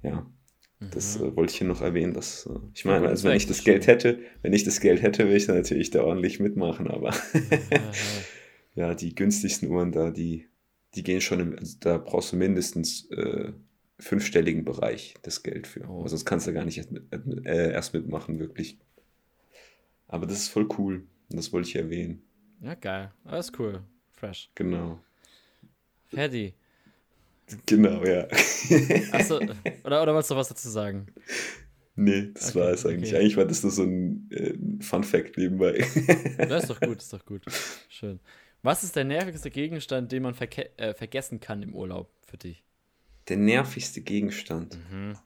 ja, 0.03 0.27
das 0.81 1.19
Mhm. 1.19 1.25
äh, 1.27 1.37
wollte 1.37 1.53
ich 1.53 1.59
hier 1.59 1.67
noch 1.69 1.83
erwähnen. 1.83 2.15
Dass, 2.15 2.47
äh, 2.47 2.59
ich 2.75 2.85
meine, 2.85 3.09
also 3.09 3.29
wenn 3.29 3.37
ich 3.37 3.47
das 3.47 3.65
Geld 3.65 3.87
hätte, 3.87 4.19
wenn 4.43 4.53
ich 4.53 4.65
das 4.65 4.81
Geld 4.81 5.03
hätte, 5.03 5.25
würde 5.25 5.37
ich 5.37 5.49
natürlich 5.49 5.91
da 5.91 6.03
ordentlich 6.05 6.41
mitmachen, 6.41 6.89
aber 6.89 7.15
Ja, 8.75 8.95
die 8.95 9.15
günstigsten 9.15 9.69
Uhren 9.69 9.93
da, 9.93 10.11
die, 10.11 10.47
die 10.95 11.03
gehen 11.03 11.21
schon, 11.21 11.41
im, 11.41 11.59
also 11.59 11.77
da 11.81 11.99
brauchst 11.99 12.33
du 12.33 12.37
mindestens 12.37 13.11
äh, 13.11 13.53
fünfstelligen 13.99 14.65
Bereich 14.65 15.15
das 15.23 15.43
Geld 15.43 15.67
für. 15.67 15.87
Oh. 15.89 16.01
Aber 16.01 16.09
sonst 16.09 16.25
kannst 16.25 16.47
du 16.47 16.53
gar 16.53 16.65
nicht 16.65 16.79
erst, 16.79 16.93
mit, 16.93 17.03
äh, 17.47 17.73
erst 17.73 17.93
mitmachen, 17.95 18.39
wirklich. 18.39 18.79
Aber 20.09 20.27
das 20.27 20.39
ist 20.39 20.49
voll 20.49 20.69
cool. 20.79 21.05
Und 21.31 21.37
das 21.37 21.53
wollte 21.53 21.69
ich 21.69 21.77
erwähnen. 21.77 22.23
Ja, 22.61 22.75
geil. 22.75 23.13
Das 23.25 23.49
ist 23.51 23.59
cool. 23.59 23.83
Fresh. 24.13 24.51
Genau. 24.55 25.01
Ferdi. 26.09 26.55
Genau, 27.67 28.05
ja. 28.05 28.29
Achso, 29.13 29.41
oder, 29.85 30.03
oder 30.03 30.15
wolltest 30.15 30.31
du 30.31 30.37
was 30.37 30.49
dazu 30.49 30.69
sagen? 30.69 31.07
nee, 31.97 32.31
das 32.35 32.51
Okay, 32.51 32.61
war 32.61 32.69
es 32.71 32.87
eigentlich. 32.87 33.13
okay. 33.13 33.21
Eigentlich 33.21 33.37
war 33.37 33.45
das 33.47 33.63
nur 33.63 33.73
so 33.73 33.83
ein 33.83 34.31
äh, 34.31 34.55
Fun-Fact 34.83 35.37
nebenbei. 35.37 35.85
Das 36.39 36.65
ist 36.65 36.71
doch 36.71 36.81
gut, 36.81 36.99
ist 36.99 37.13
doch 37.13 37.25
gut. 37.25 37.43
Schön. 37.89 38.21
Was 38.63 38.85
ist 38.85 38.95
der 38.97 39.05
nervigste 39.05 39.51
Gegenstand, 39.51 40.13
den 40.13 40.23
man 40.23 40.35
äh, 40.37 40.95
vergessen 40.95 41.41
kann 41.41 41.63
im 41.63 41.75
Urlaub 41.75 42.13
für 42.27 42.37
dich? 42.37 42.63
Der 43.29 43.37
nervigste 43.37 44.01
Gegenstand. 44.03 44.79
Mhm. 44.91 45.17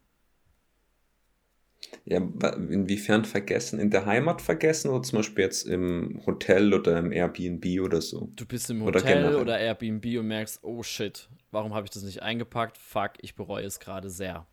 Ja, 2.06 2.18
inwiefern 2.18 3.24
vergessen? 3.24 3.78
In 3.80 3.90
der 3.90 4.04
Heimat 4.06 4.42
vergessen 4.42 4.90
oder 4.90 5.02
zum 5.02 5.18
Beispiel 5.18 5.44
jetzt 5.44 5.66
im 5.66 6.22
Hotel 6.26 6.74
oder 6.74 6.98
im 6.98 7.12
Airbnb 7.12 7.80
oder 7.82 8.00
so? 8.02 8.30
Du 8.36 8.46
bist 8.46 8.70
im 8.70 8.82
Oder 8.84 9.00
Hotel 9.00 9.24
generell. 9.24 9.36
oder, 9.36 9.58
Airbnb 9.58 10.04
und 10.18 10.26
merkst, 10.28 10.60
oh 10.62 10.82
shit, 10.82 11.28
warum 11.50 11.74
habe 11.74 11.86
ich 11.86 11.90
das 11.90 12.02
nicht 12.04 12.22
eingepackt? 12.22 12.78
Fuck, 12.78 13.12
ich 13.22 13.34
bereue 13.34 13.64
es 13.66 13.80
gerade 13.80 14.10
sehr. 14.10 14.46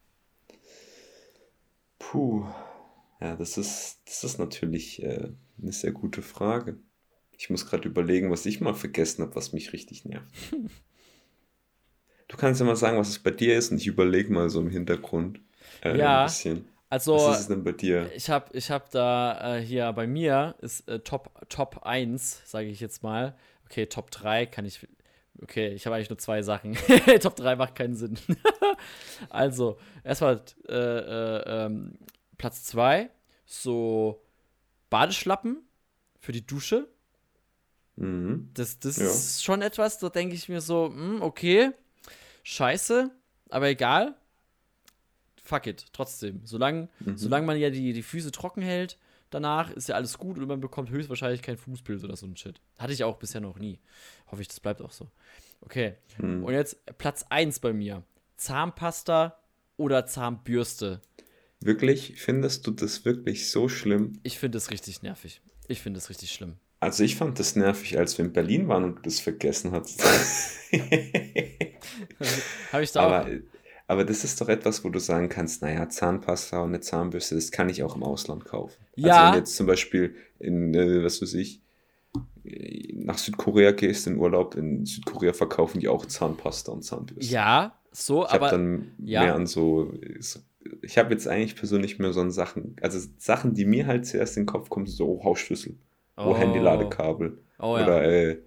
Puh. 1.99 2.45
Ja, 3.19 3.35
das 3.35 3.57
ist, 3.57 4.01
das 4.05 4.23
ist 4.23 4.39
natürlich 4.39 5.01
äh, 5.03 5.29
eine 5.61 5.71
sehr 5.71 5.91
gute 5.91 6.21
Frage. 6.21 6.79
Ich 7.37 7.49
muss 7.49 7.65
gerade 7.67 7.87
überlegen, 7.87 8.31
was 8.31 8.45
ich 8.45 8.61
mal 8.61 8.73
vergessen 8.73 9.23
habe, 9.23 9.35
was 9.35 9.53
mich 9.53 9.73
richtig 9.73 10.05
nervt. 10.05 10.27
Du 12.27 12.37
kannst 12.37 12.59
ja 12.61 12.65
mal 12.65 12.75
sagen, 12.75 12.97
was 12.97 13.09
es 13.09 13.19
bei 13.19 13.31
dir 13.31 13.57
ist 13.57 13.71
und 13.71 13.77
ich 13.77 13.87
überlege 13.87 14.31
mal 14.31 14.49
so 14.49 14.59
im 14.61 14.69
Hintergrund 14.69 15.39
äh, 15.81 15.97
Ja, 15.97 16.21
ein 16.21 16.23
bisschen. 16.23 16.65
Also, 16.91 17.15
Was 17.15 17.41
ist 17.41 17.49
denn 17.49 17.63
bei 17.63 17.71
dir? 17.71 18.11
ich 18.13 18.29
habe 18.29 18.47
ich 18.51 18.69
hab 18.69 18.91
da 18.91 19.55
äh, 19.57 19.61
hier 19.61 19.91
bei 19.93 20.07
mir 20.07 20.55
ist 20.59 20.87
äh, 20.89 20.99
Top, 20.99 21.31
Top 21.47 21.83
1, 21.85 22.41
sage 22.43 22.67
ich 22.67 22.81
jetzt 22.81 23.01
mal. 23.01 23.33
Okay, 23.65 23.85
Top 23.85 24.11
3 24.11 24.45
kann 24.45 24.65
ich. 24.65 24.85
Okay, 25.41 25.69
ich 25.69 25.85
habe 25.85 25.95
eigentlich 25.95 26.09
nur 26.09 26.17
zwei 26.19 26.41
Sachen. 26.41 26.73
Top 27.21 27.37
3 27.37 27.55
macht 27.55 27.75
keinen 27.75 27.95
Sinn. 27.95 28.19
also, 29.29 29.77
erstmal 30.03 30.41
äh, 30.67 30.73
äh, 30.75 31.65
ähm, 31.65 31.97
Platz 32.37 32.65
2, 32.65 33.09
so 33.45 34.21
Badeschlappen 34.89 35.63
für 36.19 36.33
die 36.33 36.45
Dusche. 36.45 36.89
Mhm. 37.95 38.49
Das, 38.53 38.79
das 38.79 38.97
Ja. 38.97 39.05
ist 39.05 39.45
schon 39.45 39.61
etwas, 39.61 39.97
da 39.99 40.09
denke 40.09 40.35
ich 40.35 40.49
mir 40.49 40.59
so, 40.59 40.87
hm, 40.87 41.21
okay, 41.21 41.71
scheiße, 42.43 43.09
aber 43.49 43.69
egal. 43.69 44.15
Fuck 45.43 45.67
it, 45.67 45.85
trotzdem. 45.93 46.41
Solange 46.45 46.87
Mhm. 46.99 47.17
solange 47.17 47.45
man 47.47 47.57
ja 47.57 47.69
die, 47.69 47.93
die 47.93 48.03
Füße 48.03 48.31
trocken 48.31 48.61
hält, 48.61 48.97
danach 49.29 49.71
ist 49.71 49.89
ja 49.89 49.95
alles 49.95 50.17
gut 50.17 50.37
und 50.37 50.47
man 50.47 50.59
bekommt 50.61 50.89
höchstwahrscheinlich 50.89 51.41
kein 51.41 51.57
Fußpilz 51.57 52.03
oder 52.03 52.15
so 52.15 52.25
ein 52.27 52.35
Shit. 52.37 52.61
Hatte 52.77 52.93
ich 52.93 53.03
auch 53.03 53.17
bisher 53.17 53.41
noch 53.41 53.57
nie. 53.59 53.79
Hoffe 54.31 54.41
ich, 54.41 54.47
das 54.47 54.59
bleibt 54.59 54.81
auch 54.81 54.91
so. 54.91 55.07
Okay. 55.61 55.95
Mhm. 56.17 56.43
Und 56.43 56.53
jetzt 56.53 56.77
Platz 56.97 57.25
1 57.29 57.59
bei 57.59 57.73
mir. 57.73 58.03
Zahnpasta 58.37 59.37
oder 59.77 60.05
Zahnbürste. 60.05 61.01
Wirklich? 61.59 62.13
Findest 62.19 62.65
du 62.67 62.71
das 62.71 63.05
wirklich 63.05 63.49
so 63.51 63.69
schlimm? 63.69 64.19
Ich 64.23 64.39
finde 64.39 64.57
es 64.57 64.71
richtig 64.71 65.01
nervig. 65.03 65.41
Ich 65.67 65.81
finde 65.81 65.99
es 65.99 66.09
richtig 66.09 66.31
schlimm. 66.31 66.55
Also 66.79 67.03
ich 67.03 67.15
fand 67.15 67.37
das 67.39 67.55
nervig, 67.55 67.99
als 67.99 68.17
wir 68.17 68.25
in 68.25 68.33
Berlin 68.33 68.67
waren 68.67 68.83
und 68.83 68.95
du 68.97 69.01
das 69.03 69.19
vergessen 69.19 69.71
hast. 69.71 70.03
Habe 72.71 72.83
ich 72.83 72.91
da 72.91 73.21
auch. 73.21 73.27
Aber, 73.87 74.05
das 74.05 74.23
ist 74.23 74.39
doch 74.39 74.49
etwas, 74.49 74.83
wo 74.83 74.89
du 74.89 74.99
sagen 74.99 75.29
kannst, 75.29 75.61
naja, 75.61 75.89
Zahnpasta 75.89 76.59
und 76.61 76.69
eine 76.69 76.79
Zahnbürste, 76.79 77.35
das 77.35 77.51
kann 77.51 77.69
ich 77.69 77.83
auch 77.83 77.95
im 77.95 78.03
Ausland 78.03 78.45
kaufen. 78.45 78.77
Ja. 78.95 79.13
Also 79.13 79.25
wenn 79.25 79.31
du 79.33 79.37
jetzt 79.39 79.55
zum 79.55 79.67
Beispiel 79.67 80.15
in, 80.39 80.73
äh, 80.73 81.03
was 81.03 81.21
weiß 81.21 81.33
ich, 81.35 81.61
nach 82.93 83.17
Südkorea 83.17 83.71
gehst 83.71 84.07
in 84.07 84.17
Urlaub, 84.17 84.55
in 84.55 84.85
Südkorea 84.85 85.33
verkaufen 85.33 85.79
die 85.79 85.87
auch 85.87 86.05
Zahnpasta 86.05 86.71
und 86.71 86.83
Zahnbürste. 86.83 87.31
Ja, 87.31 87.75
so, 87.91 88.25
ich 88.25 88.31
habe 88.31 88.45
aber. 88.45 88.51
dann 88.51 88.91
ja. 88.99 89.23
mehr 89.23 89.35
an 89.35 89.45
so, 89.45 89.93
so 90.19 90.39
ich 90.81 90.97
habe 90.97 91.11
jetzt 91.11 91.27
eigentlich 91.27 91.55
persönlich 91.55 91.99
mehr 91.99 92.13
so 92.13 92.21
an 92.21 92.31
Sachen, 92.31 92.75
also 92.81 92.99
Sachen, 93.17 93.53
die 93.53 93.65
mir 93.65 93.87
halt 93.87 94.05
zuerst 94.05 94.37
in 94.37 94.43
den 94.43 94.47
Kopf 94.47 94.69
kommen, 94.69 94.85
so 94.85 95.07
oh, 95.07 95.23
Hausschlüssel, 95.23 95.75
oh, 96.17 96.23
Oh. 96.23 96.37
Handyladekabel 96.37 97.37
Oh 97.59 97.77
ja. 97.77 97.83
oder 97.83 98.03
äh, 98.03 98.37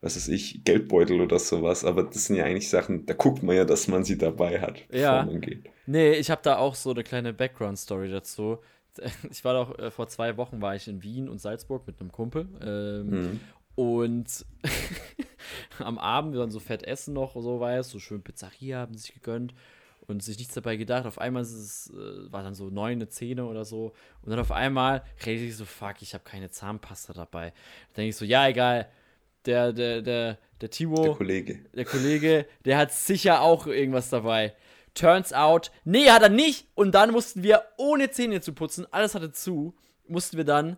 was 0.00 0.16
weiß 0.16 0.28
ich, 0.28 0.64
Geldbeutel 0.64 1.20
oder 1.20 1.38
sowas, 1.38 1.84
aber 1.84 2.04
das 2.04 2.26
sind 2.26 2.36
ja 2.36 2.44
eigentlich 2.44 2.70
Sachen, 2.70 3.06
da 3.06 3.14
guckt 3.14 3.42
man 3.42 3.54
ja, 3.56 3.64
dass 3.64 3.86
man 3.88 4.02
sie 4.04 4.16
dabei 4.18 4.60
hat, 4.60 4.86
bevor 4.88 5.00
Ja. 5.00 5.24
man 5.24 5.40
geht. 5.40 5.68
Nee, 5.86 6.12
ich 6.12 6.30
habe 6.30 6.40
da 6.42 6.56
auch 6.56 6.74
so 6.74 6.90
eine 6.90 7.04
kleine 7.04 7.32
Background-Story 7.32 8.10
dazu. 8.10 8.58
Ich 9.30 9.44
war 9.44 9.54
doch, 9.54 9.78
äh, 9.78 9.90
vor 9.90 10.08
zwei 10.08 10.36
Wochen 10.36 10.60
war 10.60 10.74
ich 10.74 10.88
in 10.88 11.02
Wien 11.02 11.28
und 11.28 11.38
Salzburg 11.40 11.86
mit 11.86 12.00
einem 12.00 12.10
Kumpel. 12.12 12.48
Ähm, 12.60 13.06
Mhm. 13.10 13.40
Und 13.76 14.44
am 15.78 15.98
Abend, 15.98 16.32
wir 16.34 16.40
waren 16.40 16.50
so 16.50 16.60
fett 16.60 16.82
essen 16.82 17.14
noch, 17.14 17.34
so 17.34 17.60
weiß, 17.60 17.88
so 17.88 17.98
schön 17.98 18.20
Pizzeria 18.22 18.80
haben 18.80 18.96
sich 18.96 19.14
gegönnt 19.14 19.54
und 20.06 20.22
sich 20.22 20.36
nichts 20.38 20.54
dabei 20.54 20.76
gedacht. 20.76 21.06
Auf 21.06 21.18
einmal 21.18 21.42
ist 21.42 21.52
es, 21.52 21.90
äh, 21.94 22.30
war 22.32 22.42
dann 22.42 22.54
so 22.54 22.68
neun, 22.68 22.92
eine 22.92 23.08
Zehn 23.08 23.40
oder 23.40 23.64
so. 23.64 23.92
Und 24.22 24.30
dann 24.30 24.40
auf 24.40 24.52
einmal 24.52 25.02
rede 25.24 25.44
ich 25.44 25.56
so, 25.56 25.64
fuck, 25.64 26.02
ich 26.02 26.12
habe 26.14 26.24
keine 26.24 26.50
Zahnpasta 26.50 27.12
dabei. 27.12 27.50
Dann 27.50 27.96
denke 27.98 28.08
ich 28.10 28.16
so, 28.16 28.24
ja, 28.24 28.48
egal. 28.48 28.88
Der, 29.46 29.72
der, 29.72 30.02
der, 30.02 30.38
der 30.60 30.70
Timo 30.70 31.02
Der 31.02 31.14
Kollege. 31.14 31.64
der 31.74 31.84
Kollege, 31.84 32.46
der 32.64 32.76
hat 32.78 32.92
sicher 32.92 33.40
auch 33.40 33.66
irgendwas 33.66 34.10
dabei. 34.10 34.54
Turns 34.94 35.32
out, 35.32 35.70
nee, 35.84 36.10
hat 36.10 36.22
er 36.22 36.28
nicht. 36.28 36.66
Und 36.74 36.92
dann 36.94 37.12
mussten 37.12 37.42
wir, 37.42 37.62
ohne 37.78 38.10
Zähne 38.10 38.40
zu 38.40 38.52
putzen, 38.52 38.86
alles 38.90 39.14
hatte 39.14 39.32
zu, 39.32 39.74
mussten 40.08 40.36
wir 40.36 40.44
dann 40.44 40.76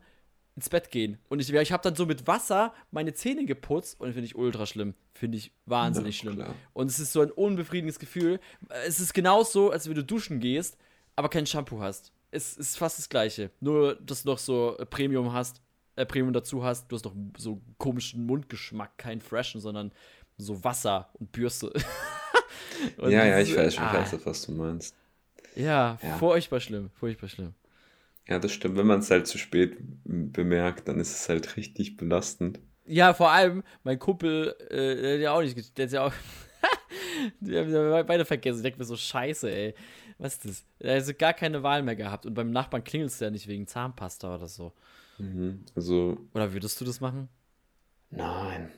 ins 0.54 0.68
Bett 0.68 0.90
gehen. 0.90 1.18
Und 1.30 1.40
ich, 1.40 1.50
ich 1.52 1.72
habe 1.72 1.82
dann 1.82 1.96
so 1.96 2.04
mit 2.04 2.26
Wasser 2.26 2.74
meine 2.90 3.14
Zähne 3.14 3.46
geputzt 3.46 3.98
und 3.98 4.12
finde 4.12 4.26
ich 4.26 4.36
ultra 4.36 4.66
schlimm. 4.66 4.94
Finde 5.14 5.38
ich 5.38 5.50
wahnsinnig 5.64 6.22
Ja, 6.22 6.30
schlimm. 6.30 6.44
Und 6.74 6.90
es 6.90 6.98
ist 6.98 7.12
so 7.14 7.22
ein 7.22 7.30
unbefriedigendes 7.30 7.98
Gefühl. 7.98 8.38
Es 8.86 9.00
ist 9.00 9.14
genauso, 9.14 9.70
als 9.70 9.88
wenn 9.88 9.94
du 9.94 10.04
duschen 10.04 10.40
gehst, 10.40 10.76
aber 11.16 11.30
kein 11.30 11.46
Shampoo 11.46 11.80
hast. 11.80 12.12
Es 12.30 12.56
ist 12.58 12.76
fast 12.76 12.98
das 12.98 13.08
Gleiche. 13.08 13.50
Nur, 13.60 13.94
dass 13.96 14.24
du 14.24 14.28
noch 14.28 14.38
so 14.38 14.76
Premium 14.90 15.32
hast, 15.32 15.61
äh, 15.96 16.06
Premium 16.06 16.32
dazu 16.32 16.64
hast. 16.64 16.90
Du 16.90 16.96
hast 16.96 17.04
noch 17.04 17.14
so 17.36 17.60
komischen 17.78 18.26
Mundgeschmack, 18.26 18.96
kein 18.98 19.20
Freshen, 19.20 19.60
sondern 19.60 19.92
so 20.38 20.62
Wasser 20.64 21.10
und 21.14 21.32
Bürste. 21.32 21.72
Und 22.96 23.12
ja, 23.12 23.24
ja, 23.24 23.38
ich 23.38 23.54
weiß, 23.56 23.74
ich 23.74 23.80
ah, 23.80 23.92
weiß, 23.92 24.18
was 24.24 24.46
du 24.46 24.52
meinst. 24.52 24.96
Ja, 25.54 25.98
Ja. 26.02 26.16
furchtbar 26.16 26.58
schlimm, 26.58 26.90
furchtbar 26.94 27.28
schlimm. 27.28 27.54
Ja, 28.28 28.38
das 28.38 28.52
stimmt. 28.52 28.76
Wenn 28.76 28.86
man 28.86 29.00
es 29.00 29.10
halt 29.10 29.26
zu 29.26 29.38
spät 29.38 29.76
bemerkt, 30.04 30.88
dann 30.88 30.98
ist 31.00 31.14
es 31.14 31.28
halt 31.28 31.56
richtig 31.56 31.96
belastend. 31.96 32.60
Ja, 32.86 33.14
vor 33.14 33.30
allem, 33.30 33.62
mein 33.84 33.98
Kumpel, 33.98 34.56
äh, 34.70 34.96
der 35.00 35.14
hat 35.14 35.20
ja 35.20 35.32
auch 35.32 35.42
nicht, 35.42 35.78
der 35.78 35.86
hat 35.86 35.92
ja 35.92 36.06
auch, 36.06 36.12
die 37.40 37.56
haben 37.56 38.06
beide 38.06 38.24
vergessen. 38.24 38.58
Ich 38.58 38.62
denke 38.62 38.78
mir 38.78 38.84
so, 38.84 38.96
scheiße, 38.96 39.50
ey. 39.50 39.74
Was 40.18 40.34
ist 40.34 40.44
das? 40.44 40.64
Er 40.78 40.90
hat 40.90 41.00
also 41.00 41.14
gar 41.14 41.34
keine 41.34 41.62
Wahl 41.62 41.82
mehr 41.82 41.96
gehabt. 41.96 42.26
Und 42.26 42.34
beim 42.34 42.50
Nachbarn 42.50 42.84
klingelt 42.84 43.10
es 43.10 43.20
ja 43.20 43.30
nicht 43.30 43.48
wegen 43.48 43.66
Zahnpasta 43.66 44.34
oder 44.34 44.46
so. 44.48 44.72
Mhm. 45.22 45.64
Also, 45.74 46.18
Oder 46.34 46.52
würdest 46.52 46.78
du 46.80 46.84
das 46.84 47.00
machen? 47.00 47.28
nein. 48.10 48.70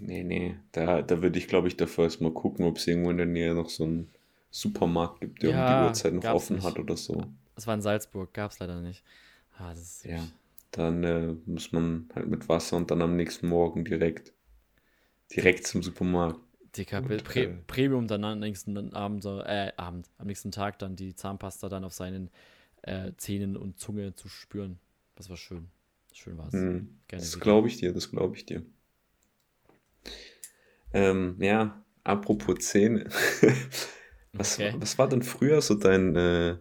Nee, 0.00 0.24
nee. 0.24 0.56
Da, 0.72 1.02
da 1.02 1.22
würde 1.22 1.38
ich, 1.38 1.48
glaube 1.48 1.68
ich, 1.68 1.76
davor 1.76 2.04
erstmal 2.04 2.32
gucken, 2.32 2.66
ob 2.66 2.78
es 2.78 2.86
irgendwo 2.88 3.10
in 3.10 3.18
der 3.18 3.26
Nähe 3.26 3.54
noch 3.54 3.70
so 3.70 3.84
einen 3.84 4.10
Supermarkt 4.50 5.20
gibt, 5.22 5.42
der 5.42 5.52
um 5.52 5.64
Ja, 5.64 5.66
die 5.66 5.76
Uhrzeit 5.76 6.14
noch 6.14 6.30
offen 6.30 6.62
nicht. 6.62 6.64
hat 6.64 6.78
oder 6.80 6.96
so. 6.96 7.28
Das 7.54 7.66
war 7.66 7.74
in 7.74 7.82
Salzburg, 7.82 8.32
gab's 8.34 8.58
leider 8.60 8.80
nicht. 8.80 9.04
Ah, 9.58 9.70
das 9.70 9.80
ist 9.80 10.04
Ja. 10.04 10.28
Dann 10.70 11.02
äh, 11.04 11.34
muss 11.46 11.72
man 11.72 12.08
halt 12.14 12.28
mit 12.28 12.48
Wasser 12.48 12.76
und 12.76 12.90
dann 12.90 13.02
am 13.02 13.16
nächsten 13.16 13.48
Morgen 13.48 13.84
direkt, 13.84 14.32
direkt 15.34 15.66
zum 15.66 15.82
Supermarkt. 15.82 16.40
Dicker, 16.76 17.02
Pre 17.02 17.22
äh, 17.34 17.48
Premium 17.66 18.06
dann 18.08 18.24
am 18.24 18.40
nächsten 18.40 18.92
Abend, 18.94 19.24
äh, 19.24 19.72
Abend, 19.76 20.10
am 20.18 20.26
nächsten 20.26 20.50
Tag 20.50 20.78
dann 20.78 20.96
die 20.96 21.14
Zahnpasta 21.14 21.68
dann 21.68 21.84
auf 21.84 21.92
seinen 21.92 22.30
äh, 22.82 23.12
Zähnen 23.16 23.56
und 23.56 23.78
Zunge 23.78 24.14
zu 24.14 24.28
spüren. 24.28 24.78
Das 25.16 25.30
war 25.30 25.36
schön. 25.36 25.68
Schön 26.12 26.38
war's. 26.38 26.52
Mhm. 26.52 26.98
Gerne 27.08 27.22
Das 27.24 27.38
glaube 27.40 27.68
ich 27.68 27.76
dir, 27.78 27.92
das 27.92 28.10
glaube 28.10 28.36
ich 28.36 28.46
dir. 28.46 28.62
Ähm, 30.92 31.36
ja, 31.40 31.84
apropos 32.04 32.58
Zähne. 32.60 33.08
was, 34.32 34.58
Okay. 34.58 34.74
was 34.78 34.96
war 34.98 35.08
denn 35.08 35.22
früher 35.22 35.60
so 35.60 35.74
dein, 35.74 36.14
äh, 36.14 36.56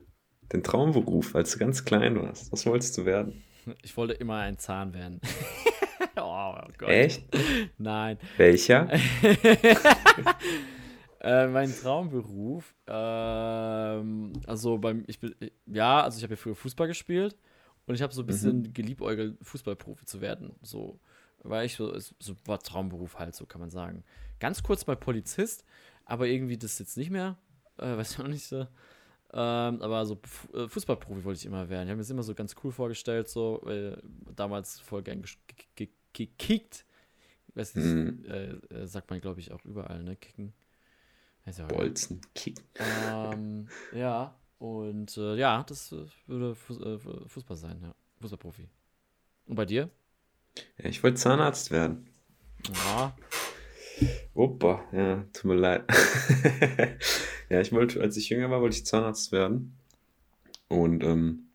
dein 0.49 0.63
Traumberuf, 0.63 1.35
als 1.35 1.51
du 1.53 1.59
ganz 1.59 1.85
klein 1.85 2.19
warst? 2.21 2.51
Was 2.51 2.65
wolltest 2.65 2.97
du 2.97 3.05
werden? 3.05 3.43
Ich 3.83 3.95
wollte 3.95 4.13
immer 4.13 4.39
ein 4.39 4.57
Zahn 4.57 4.93
werden. 4.93 5.21
oh, 6.17 6.55
Gott. 6.77 6.89
Echt? 6.89 7.23
Nein. 7.77 8.17
Welcher? 8.37 8.89
Äh, 11.25 11.47
mein 11.47 11.73
Traumberuf, 11.73 12.75
ähm, 12.85 14.33
also 14.45 14.77
beim, 14.77 15.05
ich 15.07 15.21
bin, 15.21 15.33
ja, 15.67 16.01
also 16.01 16.17
ich 16.17 16.23
habe 16.23 16.33
ja 16.33 16.35
früher 16.35 16.53
Fußball 16.53 16.85
gespielt 16.87 17.37
und 17.85 17.95
ich 17.95 18.01
habe 18.01 18.13
so 18.13 18.21
ein 18.21 18.25
bisschen 18.27 18.73
geliebäugelt, 18.73 19.37
Fußballprofi 19.41 20.05
zu 20.05 20.21
werden. 20.21 20.53
So, 20.61 20.99
war 21.43 21.63
ich 21.63 21.75
so, 21.75 21.97
so 21.97 22.35
war 22.45 22.59
Traumberuf 22.59 23.19
halt, 23.19 23.35
so 23.35 23.45
kann 23.45 23.61
man 23.61 23.69
sagen. 23.69 24.03
Ganz 24.39 24.63
kurz 24.63 24.87
mal 24.87 24.95
Polizist, 24.95 25.65
aber 26.05 26.27
irgendwie 26.27 26.57
das 26.57 26.79
jetzt 26.79 26.97
nicht 26.97 27.09
mehr, 27.11 27.37
äh, 27.77 27.81
weiß 27.97 28.11
ich 28.13 28.19
auch 28.19 28.27
nicht 28.27 28.45
so. 28.45 28.67
Ähm, 29.35 29.81
aber 29.81 30.05
so 30.05 30.19
äh, 30.53 30.67
Fußballprofi 30.67 31.23
wollte 31.23 31.39
ich 31.39 31.45
immer 31.47 31.67
werden. 31.69 31.83
Ich 31.85 31.89
habe 31.89 31.95
mir 31.97 32.03
das 32.03 32.09
immer 32.11 32.21
so 32.23 32.35
ganz 32.35 32.55
cool 32.63 32.71
vorgestellt, 32.71 33.27
so, 33.29 33.59
weil 33.63 34.01
damals 34.35 34.79
voll 34.79 35.01
gern 35.01 35.23
gekickt. 36.13 36.85
Weiß 37.55 37.75
nicht, 37.75 37.85
Mhm. 37.85 38.25
äh, 38.25 38.51
äh, 38.75 38.87
sagt 38.87 39.09
man, 39.09 39.21
glaube 39.21 39.39
ich, 39.39 39.51
auch 39.51 39.63
überall, 39.65 40.03
ne? 40.03 40.15
Kicken. 40.15 40.53
Bolzen. 41.67 42.21
Kick. 42.35 42.57
ähm, 43.11 43.67
ja, 43.93 44.33
und 44.63 45.17
äh, 45.17 45.35
ja, 45.35 45.61
das 45.67 45.91
äh, 45.91 46.05
würde 46.25 46.55
Fuß, 46.55 46.79
äh, 46.79 46.97
Fußball 47.27 47.57
sein, 47.57 47.81
ja. 47.81 47.93
Fußballprofi. 48.21 48.69
Und 49.47 49.55
bei 49.57 49.65
dir? 49.65 49.89
Ja, 50.77 50.85
ich 50.85 51.03
wollte 51.03 51.17
Zahnarzt 51.17 51.69
werden. 51.69 52.07
Ja, 52.73 53.13
Opa, 54.33 54.85
ja, 54.93 55.25
tut 55.33 55.43
mir 55.43 55.55
leid. 55.55 55.83
ja, 57.49 57.59
ich 57.59 57.73
wollte, 57.73 57.99
als 57.99 58.15
ich 58.15 58.29
jünger 58.29 58.49
war, 58.49 58.61
wollte 58.61 58.77
ich 58.77 58.85
Zahnarzt 58.85 59.33
werden. 59.33 59.77
Und 60.69 61.03
ähm, 61.03 61.49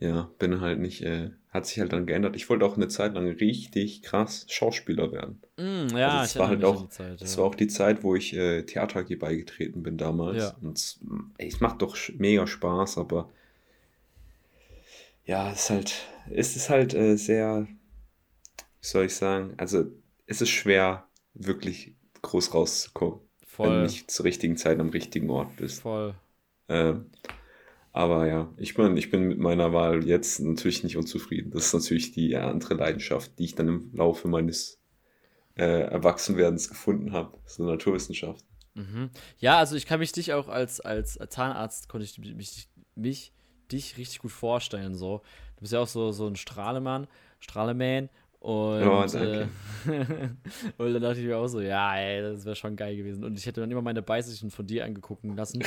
ja, 0.00 0.28
bin 0.40 0.60
halt 0.60 0.80
nicht, 0.80 1.02
äh, 1.02 1.30
hat 1.54 1.66
sich 1.66 1.78
halt 1.80 1.92
dann 1.92 2.04
geändert. 2.04 2.34
Ich 2.36 2.50
wollte 2.50 2.66
auch 2.66 2.76
eine 2.76 2.88
Zeit 2.88 3.14
lang 3.14 3.26
richtig 3.28 4.02
krass 4.02 4.44
Schauspieler 4.50 5.12
werden. 5.12 5.40
mm, 5.56 5.96
ja, 5.96 6.08
Also 6.20 6.24
es 6.24 6.32
ich 6.34 6.38
war 6.40 6.48
halt 6.48 6.64
auch- 6.64 6.82
die 6.82 6.88
Zeit, 6.90 7.20
Das 7.20 7.32
ja. 7.36 7.38
war 7.40 7.44
auch 7.48 7.54
die 7.54 7.68
Zeit, 7.68 8.02
wo 8.02 8.14
ich 8.16 8.34
äh, 8.34 8.64
Theater 8.64 8.98
AG 9.00 9.14
beigetreten 9.16 9.82
bin 9.82 9.96
damals. 9.96 10.36
Ja. 10.36 10.56
Und 10.60 10.76
es, 10.76 11.00
ey, 11.38 11.48
es 11.48 11.60
macht 11.60 11.80
doch 11.80 11.96
mega 12.18 12.46
Spaß, 12.46 12.98
aber 12.98 13.30
ja, 15.24 15.50
es 15.50 15.60
ist 15.64 15.70
halt, 15.70 15.94
es 16.30 16.56
ist 16.56 16.70
halt 16.70 16.92
äh, 16.94 17.16
sehr, 17.16 17.66
wie 17.68 18.86
soll 18.86 19.06
ich 19.06 19.14
sagen, 19.14 19.54
also 19.56 19.84
es 20.26 20.40
ist 20.42 20.50
schwer, 20.50 21.06
wirklich 21.34 21.94
groß 22.22 22.52
rauszukommen, 22.54 23.20
wenn 23.20 23.46
du 23.46 23.46
voll, 23.46 23.82
nicht 23.84 24.10
zur 24.10 24.24
richtigen 24.26 24.56
Zeit 24.56 24.78
am 24.80 24.90
richtigen 24.90 25.30
Ort 25.30 25.56
bist. 25.56 25.80
voll. 25.82 26.14
Ähm, 26.68 27.06
aber 27.94 28.26
ja, 28.26 28.52
ich 28.56 28.74
bin, 28.74 28.96
ich 28.96 29.12
bin 29.12 29.28
mit 29.28 29.38
meiner 29.38 29.72
Wahl 29.72 30.04
jetzt 30.04 30.40
natürlich 30.40 30.82
nicht 30.82 30.96
unzufrieden. 30.96 31.52
Das 31.52 31.66
ist 31.66 31.74
natürlich 31.74 32.10
die 32.10 32.36
andere 32.36 32.74
Leidenschaft, 32.74 33.38
die 33.38 33.44
ich 33.44 33.54
dann 33.54 33.68
im 33.68 33.90
Laufe 33.94 34.26
meines 34.26 34.82
äh, 35.56 35.82
Erwachsenwerdens 35.82 36.68
gefunden 36.68 37.12
habe, 37.12 37.38
so 37.46 37.62
Naturwissenschaften. 37.62 38.48
Mhm. 38.74 39.10
Ja, 39.38 39.58
also 39.58 39.76
ich 39.76 39.86
kann 39.86 40.00
mich 40.00 40.10
dich 40.10 40.32
auch 40.32 40.48
als, 40.48 40.80
als 40.80 41.20
Zahnarzt, 41.28 41.88
konnte 41.88 42.04
ich 42.04 42.18
mich, 42.18 42.68
mich 42.96 43.32
dich 43.70 43.96
richtig 43.96 44.18
gut 44.18 44.32
vorstellen, 44.32 44.96
so. 44.96 45.22
Du 45.54 45.60
bist 45.60 45.72
ja 45.72 45.78
auch 45.78 45.86
so, 45.86 46.10
so 46.10 46.26
ein 46.26 46.34
Strahlemann, 46.34 47.06
Strahleman 47.38 48.08
und, 48.40 48.80
Ja, 48.80 49.04
äh, 49.04 49.08
danke. 49.08 49.48
und 50.78 50.92
dann 50.94 51.00
dachte 51.00 51.20
ich 51.20 51.26
mir 51.26 51.38
auch 51.38 51.46
so, 51.46 51.60
ja, 51.60 51.96
ey, 51.96 52.22
das 52.22 52.44
wäre 52.44 52.56
schon 52.56 52.74
geil 52.74 52.96
gewesen. 52.96 53.22
Und 53.22 53.38
ich 53.38 53.46
hätte 53.46 53.60
dann 53.60 53.70
immer 53.70 53.82
meine 53.82 54.02
Beißichten 54.02 54.50
von 54.50 54.66
dir 54.66 54.84
angegucken 54.84 55.36
lassen. 55.36 55.62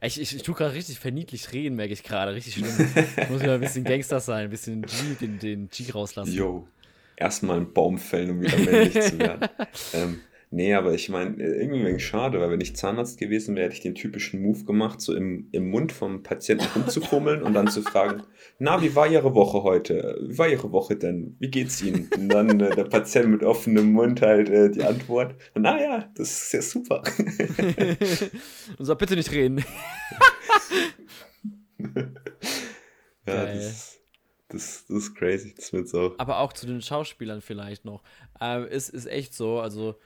Ich, 0.00 0.20
ich, 0.20 0.36
ich 0.36 0.42
tue 0.42 0.54
gerade 0.54 0.74
richtig 0.74 0.98
verniedlich 0.98 1.52
reden, 1.52 1.76
merke 1.76 1.92
ich 1.92 2.02
gerade. 2.02 2.34
Richtig 2.34 2.54
schlimm. 2.54 2.90
Ich 3.16 3.28
muss 3.30 3.42
wieder 3.42 3.54
ein 3.54 3.60
bisschen 3.60 3.84
Gangster 3.84 4.20
sein, 4.20 4.44
ein 4.44 4.50
bisschen 4.50 4.82
G, 4.82 4.92
den, 5.20 5.38
den 5.38 5.68
G 5.68 5.90
rauslassen. 5.90 6.32
Yo, 6.32 6.68
erstmal 7.16 7.56
einen 7.56 7.72
Baum 7.72 7.98
fällen, 7.98 8.30
um 8.30 8.40
wieder 8.40 8.58
männlich 8.58 9.00
zu 9.00 9.18
werden. 9.18 9.48
ähm, 9.94 10.20
nee, 10.50 10.74
aber 10.74 10.94
ich 10.94 11.08
meine, 11.08 11.36
irgendwie 11.42 11.84
wegen 11.84 12.00
schade, 12.00 12.40
weil 12.40 12.50
wenn 12.50 12.60
ich 12.60 12.76
Zahnarzt 12.76 13.18
gewesen 13.18 13.54
wäre, 13.54 13.66
hätte 13.66 13.76
ich 13.76 13.82
den 13.82 13.94
typischen 13.94 14.42
Move 14.42 14.64
gemacht, 14.64 15.00
so 15.00 15.14
im, 15.14 15.48
im 15.52 15.70
Mund 15.70 15.92
vom 15.92 16.22
Patienten 16.22 16.66
rumzufummeln 16.74 17.42
und 17.42 17.54
dann 17.54 17.68
zu 17.68 17.82
fragen, 17.82 18.22
na, 18.58 18.82
wie 18.82 18.94
war 18.94 19.06
Ihre 19.06 19.34
Woche 19.34 19.62
heute? 19.62 20.18
Wie 20.26 20.38
war 20.38 20.48
Ihre 20.48 20.72
Woche 20.72 20.96
denn? 20.96 21.36
Wie 21.38 21.50
geht's 21.50 21.82
Ihnen? 21.82 22.10
Und 22.16 22.28
dann 22.28 22.60
äh, 22.60 22.74
der 22.74 22.84
Patient 22.84 23.28
mit 23.28 23.42
offenem 23.42 23.92
Mund 23.92 24.22
halt 24.22 24.48
äh, 24.48 24.70
die 24.70 24.84
Antwort, 24.84 25.34
na 25.54 25.80
ja, 25.80 26.10
das 26.14 26.42
ist 26.42 26.52
ja 26.52 26.62
super. 26.62 27.02
Und 28.78 28.84
sag 28.84 28.98
bitte 28.98 29.16
nicht 29.16 29.32
reden. 29.32 29.58
ja, 31.78 32.04
Geil. 33.26 33.56
das, 33.56 33.98
Das, 34.48 34.86
das 34.88 34.96
ist 34.96 35.14
crazy, 35.14 35.54
das 35.54 35.72
wird's 35.72 35.94
auch. 35.94 36.14
Aber 36.18 36.38
auch 36.38 36.52
zu 36.54 36.66
den 36.66 36.80
Schauspielern 36.80 37.42
vielleicht 37.42 37.84
noch. 37.84 38.02
Ähm, 38.40 38.66
ist, 38.66 38.88
ist 38.88 39.06
echt 39.06 39.34
so, 39.34 39.60
also 39.60 39.96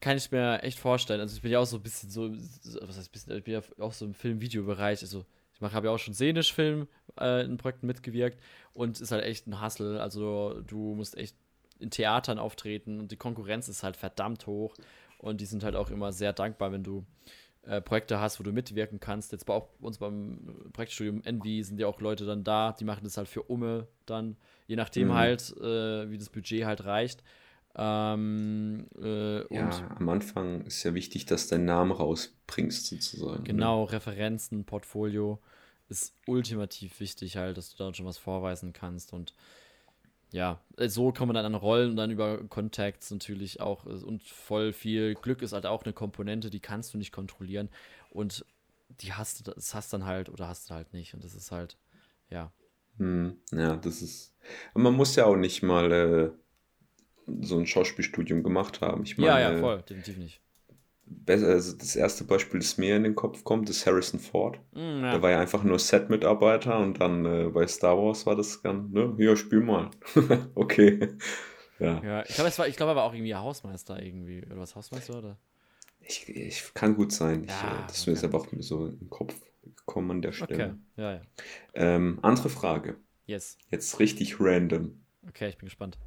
kann 0.00 0.16
ich 0.16 0.30
mir 0.30 0.62
echt 0.62 0.78
vorstellen. 0.78 1.20
Also 1.20 1.36
ich 1.36 1.42
bin 1.42 1.50
ja 1.50 1.58
auch 1.58 1.66
so 1.66 1.76
ein 1.76 1.82
bisschen 1.82 2.10
so, 2.10 2.30
was 2.86 2.96
heißt 2.96 3.12
bisschen, 3.12 3.36
ich 3.36 3.44
bin 3.44 3.54
ja 3.54 3.62
auch 3.80 3.92
so 3.92 4.04
im 4.04 4.14
Film-Video-Bereich, 4.14 5.02
also 5.02 5.24
ich 5.54 5.74
habe 5.74 5.88
ja 5.88 5.92
auch 5.92 5.98
schon 5.98 6.14
szenisch 6.14 6.52
Film 6.52 6.86
äh, 7.18 7.44
in 7.44 7.56
Projekten 7.56 7.86
mitgewirkt 7.86 8.40
und 8.74 9.00
ist 9.00 9.10
halt 9.10 9.24
echt 9.24 9.46
ein 9.46 9.60
Hustle. 9.60 10.00
Also 10.00 10.60
du 10.66 10.94
musst 10.94 11.16
echt 11.16 11.36
in 11.80 11.90
Theatern 11.90 12.38
auftreten 12.38 13.00
und 13.00 13.10
die 13.10 13.16
Konkurrenz 13.16 13.68
ist 13.68 13.82
halt 13.82 13.96
verdammt 13.96 14.46
hoch 14.46 14.74
und 15.18 15.40
die 15.40 15.46
sind 15.46 15.64
halt 15.64 15.74
auch 15.74 15.90
immer 15.90 16.12
sehr 16.12 16.32
dankbar, 16.32 16.72
wenn 16.72 16.84
du 16.84 17.04
äh, 17.62 17.80
Projekte 17.80 18.20
hast, 18.20 18.38
wo 18.38 18.44
du 18.44 18.52
mitwirken 18.52 19.00
kannst. 19.00 19.32
Jetzt 19.32 19.46
bei 19.46 19.54
auch 19.54 19.68
uns 19.80 19.98
beim 19.98 20.70
Projektstudium 20.72 21.22
Envy 21.24 21.62
sind 21.62 21.80
ja 21.80 21.86
auch 21.86 22.00
Leute 22.00 22.24
dann 22.24 22.44
da, 22.44 22.72
die 22.72 22.84
machen 22.84 23.04
das 23.04 23.16
halt 23.16 23.28
für 23.28 23.42
Umme 23.42 23.88
dann, 24.06 24.36
je 24.66 24.76
nachdem 24.76 25.08
mhm. 25.08 25.14
halt, 25.14 25.56
äh, 25.58 26.10
wie 26.10 26.18
das 26.18 26.30
Budget 26.30 26.64
halt 26.64 26.84
reicht. 26.84 27.22
Ähm, 27.80 28.86
äh, 29.00 29.54
ja, 29.54 29.96
am 29.96 30.08
Anfang 30.08 30.62
ist 30.62 30.82
ja 30.82 30.94
wichtig, 30.94 31.26
dass 31.26 31.46
dein 31.46 31.64
Name 31.64 31.94
rausbringst, 31.94 32.86
sozusagen. 32.86 33.42
Ne? 33.42 33.44
Genau, 33.44 33.84
ne? 33.84 33.92
Referenzen, 33.92 34.64
Portfolio 34.64 35.38
ist 35.88 36.12
ultimativ 36.26 36.98
wichtig 36.98 37.36
halt, 37.36 37.56
dass 37.56 37.74
du 37.74 37.84
da 37.84 37.94
schon 37.94 38.04
was 38.04 38.18
vorweisen 38.18 38.72
kannst 38.72 39.12
und 39.12 39.32
ja, 40.30 40.60
so 40.76 41.12
kommt 41.12 41.28
man 41.28 41.36
dann 41.36 41.46
an 41.46 41.54
Rollen 41.54 41.90
und 41.90 41.96
dann 41.96 42.10
über 42.10 42.44
Contacts 42.48 43.10
natürlich 43.10 43.60
auch 43.60 43.86
und 43.86 44.22
voll 44.24 44.72
viel 44.72 45.14
Glück 45.14 45.40
ist 45.40 45.52
halt 45.52 45.64
auch 45.64 45.84
eine 45.84 45.94
Komponente, 45.94 46.50
die 46.50 46.60
kannst 46.60 46.92
du 46.92 46.98
nicht 46.98 47.12
kontrollieren 47.12 47.70
und 48.10 48.44
die 49.00 49.12
hast 49.12 49.46
du, 49.46 49.52
das 49.52 49.72
hast 49.72 49.92
dann 49.92 50.04
halt 50.04 50.28
oder 50.28 50.48
hast 50.48 50.68
du 50.68 50.74
halt 50.74 50.92
nicht 50.92 51.14
und 51.14 51.24
das 51.24 51.34
ist 51.34 51.52
halt, 51.52 51.78
ja. 52.28 52.52
Hm, 52.98 53.38
ja, 53.52 53.76
das 53.76 54.02
ist, 54.02 54.34
man 54.74 54.94
muss 54.94 55.14
ja 55.16 55.24
auch 55.24 55.36
nicht 55.36 55.62
mal 55.62 55.92
äh, 55.92 56.30
so 57.40 57.58
ein 57.58 57.66
Schauspielstudium 57.66 58.42
gemacht 58.42 58.80
haben. 58.80 59.02
Ich 59.04 59.18
meine, 59.18 59.40
ja, 59.40 59.52
ja, 59.52 59.58
voll, 59.58 59.82
definitiv 59.82 60.18
nicht 60.18 60.40
also 61.26 61.76
das 61.76 61.96
erste 61.96 62.24
Beispiel, 62.24 62.60
das 62.60 62.78
mir 62.78 62.96
in 62.96 63.04
den 63.04 63.14
Kopf 63.14 63.44
kommt, 63.44 63.68
ist 63.70 63.86
Harrison 63.86 64.20
Ford. 64.20 64.58
Mm, 64.72 65.02
ja. 65.02 65.12
Der 65.12 65.22
war 65.22 65.30
ja 65.30 65.40
einfach 65.40 65.62
nur 65.62 65.78
Set-Mitarbeiter 65.78 66.78
und 66.78 67.00
dann 67.00 67.24
äh, 67.24 67.48
bei 67.48 67.66
Star 67.66 67.96
Wars 67.96 68.26
war 68.26 68.36
das 68.36 68.60
dann, 68.62 68.90
ne, 68.90 69.14
ja, 69.18 69.36
spiel 69.36 69.60
mal. 69.60 69.90
okay. 70.54 71.16
Ja. 71.78 72.02
ja 72.02 72.24
ich 72.26 72.34
glaube, 72.34 72.72
glaub, 72.72 72.88
er 72.88 72.96
war 72.96 73.04
auch 73.04 73.14
irgendwie 73.14 73.34
Hausmeister 73.34 74.02
irgendwie. 74.02 74.44
Oder 74.44 74.58
was 74.58 74.74
Hausmeister 74.74 75.18
oder? 75.18 75.38
Ich, 76.00 76.28
ich 76.28 76.72
kann 76.74 76.96
gut 76.96 77.12
sein. 77.12 77.44
Ich, 77.44 77.50
ja, 77.50 77.84
äh, 77.84 77.86
das 77.86 78.02
okay. 78.02 78.12
ist 78.12 78.24
aber 78.24 78.38
auch 78.38 78.46
so 78.60 78.86
im 78.86 79.10
Kopf 79.10 79.34
gekommen 79.76 80.10
an 80.12 80.22
der 80.22 80.32
Stelle. 80.32 80.78
Okay, 80.96 81.02
ja, 81.02 81.12
ja. 81.14 81.20
Ähm, 81.74 82.18
andere 82.22 82.48
Frage. 82.48 82.96
Yes. 83.26 83.58
Jetzt 83.70 84.00
richtig 84.00 84.40
random. 84.40 85.04
Okay, 85.28 85.50
ich 85.50 85.58
bin 85.58 85.66
gespannt. 85.66 85.98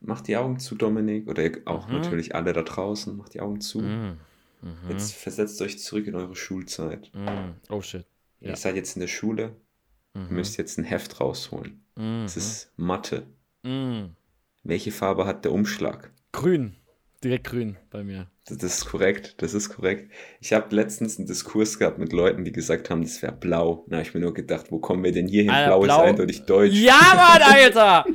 Mach 0.00 0.20
die 0.20 0.36
Augen 0.36 0.58
zu, 0.58 0.74
Dominik. 0.74 1.28
Oder 1.28 1.50
auch 1.66 1.88
mhm. 1.88 1.94
natürlich 1.94 2.34
alle 2.34 2.52
da 2.52 2.62
draußen. 2.62 3.16
Macht 3.16 3.34
die 3.34 3.40
Augen 3.40 3.60
zu. 3.60 3.80
Mhm. 3.80 4.18
Mhm. 4.62 4.90
Jetzt 4.90 5.14
versetzt 5.14 5.60
euch 5.62 5.78
zurück 5.78 6.06
in 6.06 6.14
eure 6.14 6.36
Schulzeit. 6.36 7.10
Mhm. 7.14 7.54
Oh 7.68 7.82
shit. 7.82 8.06
Ja. 8.40 8.50
Ihr 8.50 8.56
seid 8.56 8.76
jetzt 8.76 8.96
in 8.96 9.00
der 9.00 9.08
Schule. 9.08 9.56
Ihr 10.14 10.22
mhm. 10.22 10.34
müsst 10.36 10.56
jetzt 10.56 10.78
ein 10.78 10.84
Heft 10.84 11.20
rausholen. 11.20 11.84
Es 12.24 12.38
ist 12.38 12.72
Mathe. 12.76 13.26
Welche 14.62 14.90
Farbe 14.90 15.26
hat 15.26 15.44
der 15.44 15.52
Umschlag? 15.52 16.10
Grün. 16.32 16.76
Direkt 17.22 17.44
grün 17.44 17.76
bei 17.90 18.02
mir. 18.02 18.28
Das, 18.46 18.62
ist 18.62 18.86
korrekt, 18.86 19.34
das 19.42 19.52
ist 19.52 19.68
korrekt. 19.68 20.10
Ich 20.40 20.54
habe 20.54 20.74
letztens 20.74 21.18
einen 21.18 21.26
Diskurs 21.26 21.78
gehabt 21.78 21.98
mit 21.98 22.14
Leuten, 22.14 22.44
die 22.44 22.52
gesagt 22.52 22.88
haben, 22.88 23.02
das 23.02 23.20
wäre 23.20 23.32
blau. 23.32 23.84
Habe 23.90 24.02
ich 24.02 24.14
mir 24.14 24.20
nur 24.20 24.32
gedacht, 24.32 24.66
wo 24.70 24.78
kommen 24.78 25.04
wir 25.04 25.12
denn 25.12 25.28
hier 25.28 25.42
hin? 25.42 25.52
Blau, 25.52 25.80
blau 25.80 26.02
ist 26.02 26.08
eindeutig 26.08 26.42
deutsch. 26.46 26.74
Ja, 26.74 26.98
Mann, 27.14 27.42
Alter! 27.42 28.06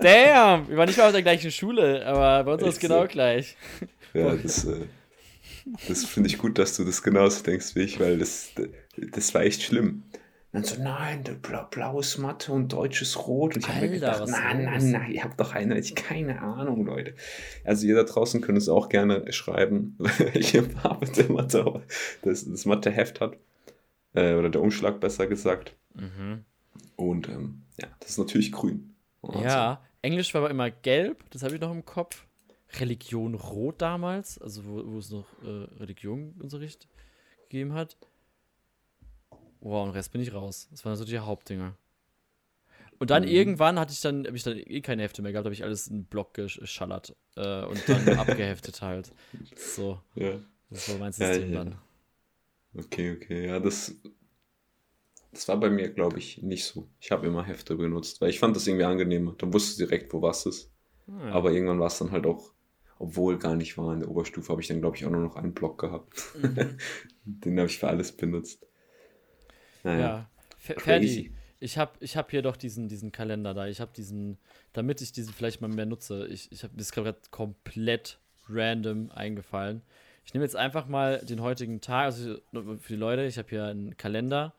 Damn, 0.00 0.68
wir 0.68 0.76
waren 0.76 0.86
nicht 0.86 0.98
mal 0.98 1.06
auf 1.06 1.12
der 1.12 1.22
gleichen 1.22 1.50
Schule, 1.50 2.06
aber 2.06 2.44
bei 2.44 2.52
uns 2.54 2.62
ist 2.62 2.74
es 2.74 2.78
genau 2.80 3.06
gleich. 3.06 3.56
Ja, 4.14 4.34
das, 4.34 4.64
äh, 4.64 4.86
das 5.88 6.04
finde 6.04 6.28
ich 6.28 6.38
gut, 6.38 6.58
dass 6.58 6.76
du 6.76 6.84
das 6.84 7.02
genauso 7.02 7.42
denkst 7.42 7.74
wie 7.74 7.82
ich, 7.82 8.00
weil 8.00 8.18
das, 8.18 8.50
das 8.96 9.34
war 9.34 9.42
echt 9.42 9.62
schlimm. 9.62 10.02
Und 10.52 10.64
dann 10.66 10.76
so, 10.76 10.82
nein, 10.82 11.22
Blau, 11.42 11.64
blaues 11.70 12.18
Matte 12.18 12.50
und 12.50 12.72
deutsches 12.72 13.26
Rot. 13.26 13.54
Und 13.54 13.62
ich 13.62 13.68
habe 13.68 13.82
mir 13.82 13.92
gedacht, 13.92 14.26
nein, 14.26 14.64
nein, 14.64 14.90
nein, 14.90 15.12
ihr 15.12 15.22
habt 15.22 15.38
doch 15.38 15.54
eindeutig 15.54 15.94
keine 15.94 16.40
Ahnung, 16.40 16.84
Leute. 16.86 17.14
Also 17.64 17.86
ihr 17.86 17.94
da 17.94 18.02
draußen 18.02 18.40
könnt 18.40 18.58
es 18.58 18.68
auch 18.68 18.88
gerne 18.88 19.32
schreiben, 19.32 19.96
welche 19.98 20.64
Farbe 20.64 21.06
der 21.06 21.30
Mathe, 21.30 21.82
das, 22.22 22.50
das 22.50 22.64
Matheheft 22.64 23.20
hat. 23.20 23.36
Äh, 24.14 24.34
oder 24.34 24.48
der 24.48 24.60
Umschlag 24.60 24.98
besser 24.98 25.28
gesagt. 25.28 25.76
Mhm. 25.94 26.44
Und 26.96 27.28
ähm, 27.28 27.62
ja, 27.80 27.86
das 28.00 28.10
ist 28.10 28.18
natürlich 28.18 28.50
grün. 28.50 28.96
Ja, 29.22 29.80
Englisch 30.02 30.32
war 30.34 30.42
aber 30.42 30.50
immer 30.50 30.70
gelb, 30.70 31.24
das 31.30 31.42
habe 31.42 31.54
ich 31.54 31.60
noch 31.60 31.70
im 31.70 31.84
Kopf. 31.84 32.26
Religion 32.78 33.34
rot 33.34 33.82
damals, 33.82 34.38
also 34.38 34.64
wo, 34.64 34.92
wo 34.92 34.98
es 34.98 35.10
noch 35.10 35.26
äh, 35.42 35.66
Religionunterricht 35.80 36.88
gegeben 37.48 37.74
hat. 37.74 37.96
Wow, 39.60 39.86
und 39.86 39.90
Rest 39.90 40.12
bin 40.12 40.20
ich 40.20 40.32
raus. 40.32 40.68
Das 40.70 40.84
waren 40.84 40.96
so 40.96 41.04
die 41.04 41.18
Hauptdinger. 41.18 41.76
Und 42.98 43.10
dann 43.10 43.24
mhm. 43.24 43.30
irgendwann 43.30 43.78
hatte 43.78 43.92
ich 43.92 44.00
dann, 44.00 44.26
habe 44.26 44.36
ich 44.36 44.42
dann 44.42 44.56
eh 44.56 44.80
keine 44.82 45.02
Hefte 45.02 45.22
mehr 45.22 45.32
gehabt, 45.32 45.46
habe 45.46 45.54
ich 45.54 45.64
alles 45.64 45.88
in 45.88 45.94
einen 45.94 46.04
Block 46.04 46.34
geschallert 46.34 47.16
äh, 47.36 47.64
und 47.64 47.88
dann 47.88 48.08
abgeheftet 48.18 48.82
halt. 48.82 49.10
So. 49.56 50.00
Ja. 50.14 50.38
Das 50.68 50.88
war 50.90 50.98
mein 50.98 51.12
System 51.12 51.52
ja, 51.52 51.58
ja. 51.58 51.64
dann. 51.64 51.78
Okay, 52.76 53.16
okay. 53.16 53.46
Ja, 53.46 53.58
das 53.58 53.94
das 55.32 55.46
war 55.48 55.58
bei 55.58 55.70
mir, 55.70 55.90
glaube 55.90 56.18
ich, 56.18 56.42
nicht 56.42 56.64
so. 56.64 56.88
Ich 56.98 57.10
habe 57.10 57.26
immer 57.26 57.44
Hefte 57.44 57.76
benutzt, 57.76 58.20
weil 58.20 58.30
ich 58.30 58.38
fand 58.38 58.56
das 58.56 58.66
irgendwie 58.66 58.84
angenehmer. 58.84 59.34
Dann 59.38 59.52
wusstest 59.52 59.78
du 59.78 59.84
direkt, 59.84 60.12
wo 60.12 60.22
was 60.22 60.46
ist. 60.46 60.72
Ah, 61.06 61.28
ja. 61.28 61.32
Aber 61.32 61.52
irgendwann 61.52 61.78
war 61.78 61.86
es 61.86 61.98
dann 61.98 62.10
halt 62.10 62.26
auch, 62.26 62.52
obwohl 62.98 63.38
gar 63.38 63.54
nicht 63.54 63.78
war, 63.78 63.94
in 63.94 64.00
der 64.00 64.10
Oberstufe 64.10 64.50
habe 64.50 64.60
ich 64.60 64.68
dann, 64.68 64.80
glaube 64.80 64.96
ich, 64.96 65.06
auch 65.06 65.10
nur 65.10 65.20
noch 65.20 65.36
einen 65.36 65.54
Block 65.54 65.80
gehabt. 65.80 66.22
Mhm. 66.40 66.78
Den 67.24 67.58
habe 67.58 67.68
ich 67.68 67.78
für 67.78 67.88
alles 67.88 68.12
benutzt. 68.12 68.66
Naja. 69.84 70.28
Ja, 70.68 70.74
Ferdi, 70.76 71.32
ich 71.60 71.78
habe 71.78 71.92
ich 72.00 72.16
hab 72.16 72.30
hier 72.30 72.42
doch 72.42 72.56
diesen, 72.56 72.88
diesen 72.88 73.12
Kalender 73.12 73.54
da. 73.54 73.66
Ich 73.66 73.80
habe 73.80 73.92
diesen, 73.94 74.38
damit 74.72 75.00
ich 75.00 75.12
diesen 75.12 75.32
vielleicht 75.32 75.60
mal 75.60 75.68
mehr 75.68 75.86
nutze. 75.86 76.26
Ich, 76.26 76.50
ich 76.50 76.64
habe 76.64 76.74
mir 76.74 76.82
gerade 76.82 77.18
komplett 77.30 78.18
random 78.48 79.10
eingefallen. 79.10 79.82
Ich 80.24 80.34
nehme 80.34 80.44
jetzt 80.44 80.56
einfach 80.56 80.86
mal 80.86 81.18
den 81.18 81.40
heutigen 81.40 81.80
Tag, 81.80 82.06
also 82.06 82.38
für 82.52 82.92
die 82.92 82.96
Leute, 82.96 83.24
ich 83.24 83.38
habe 83.38 83.48
hier 83.48 83.64
einen 83.64 83.96
Kalender 83.96 84.54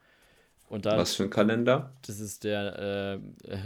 und 0.71 0.85
da, 0.85 0.97
Was 0.97 1.15
für 1.15 1.23
ein 1.23 1.29
Kalender? 1.29 1.91
Das 2.07 2.21
ist 2.21 2.45
der, 2.45 3.19
äh, 3.43 3.57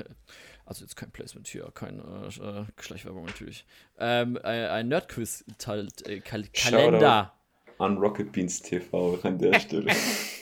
also 0.65 0.83
jetzt 0.83 0.95
kein 0.95 1.11
Placement 1.11 1.47
hier, 1.47 1.69
keine 1.75 2.01
äh, 2.01 2.63
Geschlechtwerbung 2.75 3.25
natürlich. 3.25 3.63
Ähm, 3.99 4.37
äh, 4.37 4.69
ein 4.69 4.87
Nerdquiz-Kalender. 4.87 7.31
An 7.77 7.97
Rocket 7.97 8.31
Beans 8.31 8.61
TV 8.61 9.19
an 9.21 9.37
der 9.37 9.59
Stelle. 9.59 9.93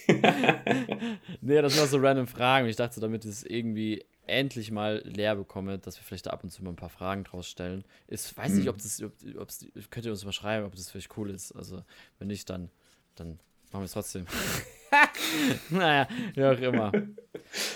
nee, 1.42 1.60
das 1.62 1.74
sind 1.74 1.84
auch 1.84 1.88
so 1.88 1.98
random 1.98 2.28
Fragen. 2.28 2.68
Ich 2.68 2.76
dachte, 2.78 3.02
damit 3.02 3.26
es 3.26 3.44
irgendwie 3.44 4.06
endlich 4.26 4.72
mal 4.72 5.02
leer 5.04 5.36
bekomme, 5.36 5.80
dass 5.80 5.98
wir 5.98 6.04
vielleicht 6.04 6.28
da 6.28 6.30
ab 6.30 6.46
und 6.46 6.52
zu 6.52 6.64
mal 6.64 6.70
ein 6.70 6.78
paar 6.78 6.88
Fragen 6.88 7.26
draus 7.26 7.50
stellen. 7.50 7.84
Ich 8.08 8.38
weiß 8.38 8.54
nicht, 8.54 8.68
hm. 8.68 8.70
ob 8.70 8.78
das, 8.78 9.04
ob, 9.04 9.12
ob's, 9.38 9.68
könnt 9.90 10.06
ihr 10.06 10.14
uns 10.14 10.24
mal 10.24 10.32
schreiben, 10.32 10.66
ob 10.66 10.76
das 10.76 10.92
vielleicht 10.92 11.18
cool 11.18 11.30
ist. 11.30 11.52
Also, 11.52 11.84
wenn 12.20 12.28
nicht, 12.28 12.50
dann, 12.50 12.70
dann 13.16 13.42
machen 13.72 13.82
wir 13.82 13.86
es 13.86 13.92
trotzdem. 13.92 14.28
naja, 15.70 16.08
wie 16.34 16.44
auch 16.44 16.60
immer. 16.60 16.92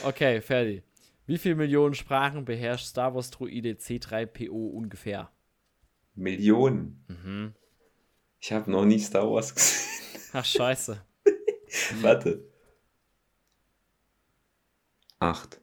Okay, 0.03 0.41
fertig. 0.41 0.83
Wie 1.25 1.37
viele 1.37 1.55
Millionen 1.55 1.93
Sprachen 1.93 2.45
beherrscht 2.45 2.85
Star 2.85 3.13
Wars 3.13 3.31
Droide 3.31 3.73
C3PO 3.73 4.71
ungefähr? 4.71 5.29
Millionen? 6.15 7.03
Mhm. 7.07 7.53
Ich 8.39 8.51
habe 8.51 8.71
noch 8.71 8.85
nie 8.85 8.99
Star 8.99 9.29
Wars 9.29 9.53
gesehen. 9.53 10.21
Ach, 10.33 10.45
scheiße. 10.45 11.01
Warte. 12.01 12.43
Acht. 15.19 15.59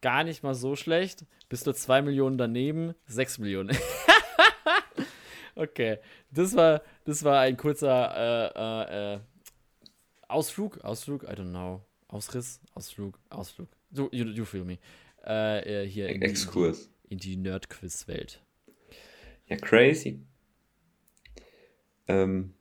Gar 0.00 0.24
nicht 0.24 0.42
mal 0.42 0.54
so 0.54 0.76
schlecht. 0.76 1.24
Bist 1.48 1.66
du 1.66 1.72
zwei 1.72 2.02
Millionen 2.02 2.36
daneben? 2.36 2.94
Sechs 3.06 3.38
Millionen. 3.38 3.76
okay. 5.54 5.98
Das 6.30 6.54
war, 6.54 6.82
das 7.04 7.24
war 7.24 7.40
ein 7.40 7.56
kurzer 7.56 8.52
äh, 8.54 9.14
äh, 9.14 9.14
äh 9.14 9.20
Ausflug, 10.34 10.80
Ausflug, 10.82 11.22
I 11.22 11.36
don't 11.36 11.50
know. 11.50 11.80
Ausriss, 12.08 12.60
Ausflug, 12.74 13.20
Ausflug. 13.30 13.68
So, 13.92 14.08
you, 14.10 14.24
you 14.24 14.44
feel 14.44 14.64
me. 14.64 14.78
Äh, 15.24 15.84
äh 15.84 15.88
hier 15.88 16.08
in 16.08 16.22
Exkurs. 16.22 16.90
Die, 17.04 17.12
in 17.12 17.18
die 17.18 17.36
Nerd-Quiz-Welt. 17.36 18.42
Ja, 19.46 19.56
crazy. 19.58 20.26
Ähm, 22.08 22.54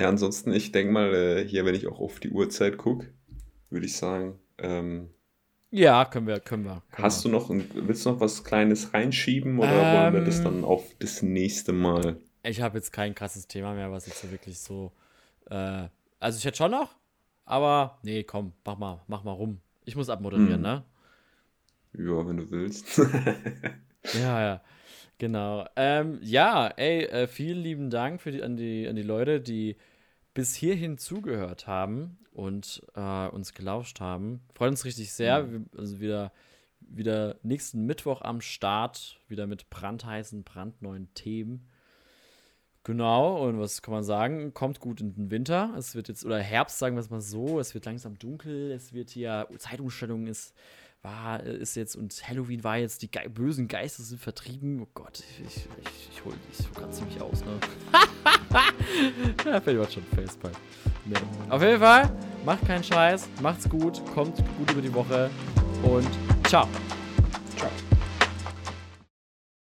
ja, 0.00 0.08
ansonsten, 0.08 0.54
ich 0.54 0.72
denke 0.72 0.94
mal, 0.94 1.14
äh, 1.14 1.46
hier, 1.46 1.66
wenn 1.66 1.74
ich 1.74 1.86
auch 1.86 2.00
auf 2.00 2.20
die 2.20 2.30
Uhrzeit 2.30 2.78
gucke, 2.78 3.12
würde 3.68 3.84
ich 3.84 3.96
sagen, 3.96 4.38
ähm, 4.56 5.10
ja, 5.70 6.06
können 6.06 6.26
wir, 6.26 6.40
können 6.40 6.64
wir. 6.64 6.82
Können 6.90 7.04
hast 7.04 7.22
wir. 7.24 7.32
du 7.32 7.36
noch, 7.36 7.50
willst 7.50 8.06
du 8.06 8.12
noch 8.12 8.20
was 8.20 8.44
Kleines 8.44 8.94
reinschieben 8.94 9.58
oder 9.58 9.72
ähm, 9.72 9.96
wollen 9.96 10.14
wir 10.14 10.24
das 10.24 10.38
ähm, 10.38 10.44
dann 10.44 10.64
auf 10.64 10.86
das 11.00 11.20
nächste 11.20 11.74
Mal? 11.74 12.16
Ich 12.44 12.62
habe 12.62 12.78
jetzt 12.78 12.92
kein 12.92 13.14
krasses 13.14 13.46
Thema 13.46 13.74
mehr, 13.74 13.92
was 13.92 14.06
ich 14.06 14.14
so 14.14 14.30
wirklich 14.30 14.58
so 14.58 14.92
äh, 15.50 15.88
also 16.24 16.38
ich 16.38 16.44
hätte 16.44 16.56
schon 16.56 16.70
noch, 16.70 16.96
aber 17.44 17.98
nee, 18.02 18.24
komm, 18.24 18.52
mach 18.64 18.78
mal, 18.78 19.02
mach 19.06 19.24
mal 19.24 19.32
rum. 19.32 19.60
Ich 19.84 19.94
muss 19.96 20.08
abmoderieren, 20.08 20.54
Hm. 20.54 20.60
ne? 20.62 20.84
Ja, 21.96 22.26
wenn 22.26 22.38
du 22.38 22.50
willst. 22.50 22.98
Ja, 24.20 24.42
ja. 24.42 24.60
Genau. 25.16 25.66
Ähm, 25.76 26.18
ja, 26.22 26.66
ey, 26.68 27.04
äh, 27.06 27.26
vielen 27.26 27.58
lieben 27.62 27.88
Dank 27.88 28.20
für 28.20 28.32
die, 28.32 28.42
an, 28.42 28.56
die, 28.56 28.86
an 28.86 28.96
die 28.96 29.02
Leute, 29.02 29.40
die 29.40 29.76
bis 30.34 30.54
hierhin 30.54 30.98
zugehört 30.98 31.66
haben 31.66 32.18
und 32.32 32.82
äh, 32.96 33.28
uns 33.28 33.54
gelauscht 33.54 34.00
haben. 34.00 34.42
Freut 34.54 34.70
uns 34.70 34.84
richtig 34.84 35.10
sehr. 35.12 35.50
Wir, 35.50 35.64
also 35.78 36.00
wieder, 36.00 36.32
wieder 36.80 37.36
nächsten 37.42 37.86
Mittwoch 37.86 38.20
am 38.20 38.42
Start, 38.42 39.18
wieder 39.28 39.46
mit 39.46 39.70
brandheißen, 39.70 40.44
brandneuen 40.44 41.08
Themen. 41.14 41.66
Genau, 42.84 43.48
und 43.48 43.58
was 43.58 43.80
kann 43.80 43.94
man 43.94 44.04
sagen? 44.04 44.52
Kommt 44.52 44.78
gut 44.78 45.00
in 45.00 45.14
den 45.14 45.30
Winter. 45.30 45.72
Es 45.76 45.94
wird 45.94 46.08
jetzt, 46.08 46.24
oder 46.24 46.38
Herbst, 46.38 46.78
sagen 46.78 46.96
wir 46.96 47.00
es 47.00 47.08
mal 47.08 47.22
so. 47.22 47.58
Es 47.58 47.72
wird 47.72 47.86
langsam 47.86 48.18
dunkel. 48.18 48.70
Es 48.72 48.92
wird 48.92 49.08
hier, 49.08 49.48
Zeitumstellung 49.56 50.26
ist, 50.26 50.54
war, 51.00 51.42
ist 51.42 51.76
jetzt, 51.76 51.96
und 51.96 52.12
Halloween 52.28 52.62
war 52.62 52.76
jetzt, 52.76 53.00
die 53.00 53.10
Ge 53.10 53.26
bösen 53.28 53.68
Geister 53.68 54.02
sind 54.02 54.20
vertrieben. 54.20 54.82
Oh 54.82 54.88
Gott, 54.92 55.18
ich, 55.18 55.46
ich, 55.46 55.56
ich, 55.56 56.08
ich 56.12 56.24
hol 56.24 56.34
ich 56.50 56.66
hol 56.66 56.74
grad 56.74 56.94
ziemlich 56.94 57.20
aus, 57.22 57.42
ne? 57.44 57.58
ja, 59.46 59.60
fällt 59.62 59.78
mir 59.78 59.90
schon 59.90 60.04
Facepalm. 60.14 60.54
Nee. 61.06 61.14
Auf 61.48 61.62
jeden 61.62 61.80
Fall, 61.80 62.10
macht 62.44 62.66
keinen 62.66 62.84
Scheiß, 62.84 63.28
macht's 63.40 63.68
gut, 63.68 64.04
kommt 64.12 64.36
gut 64.58 64.70
über 64.72 64.82
die 64.82 64.92
Woche 64.92 65.30
und 65.82 66.08
ciao. 66.48 66.68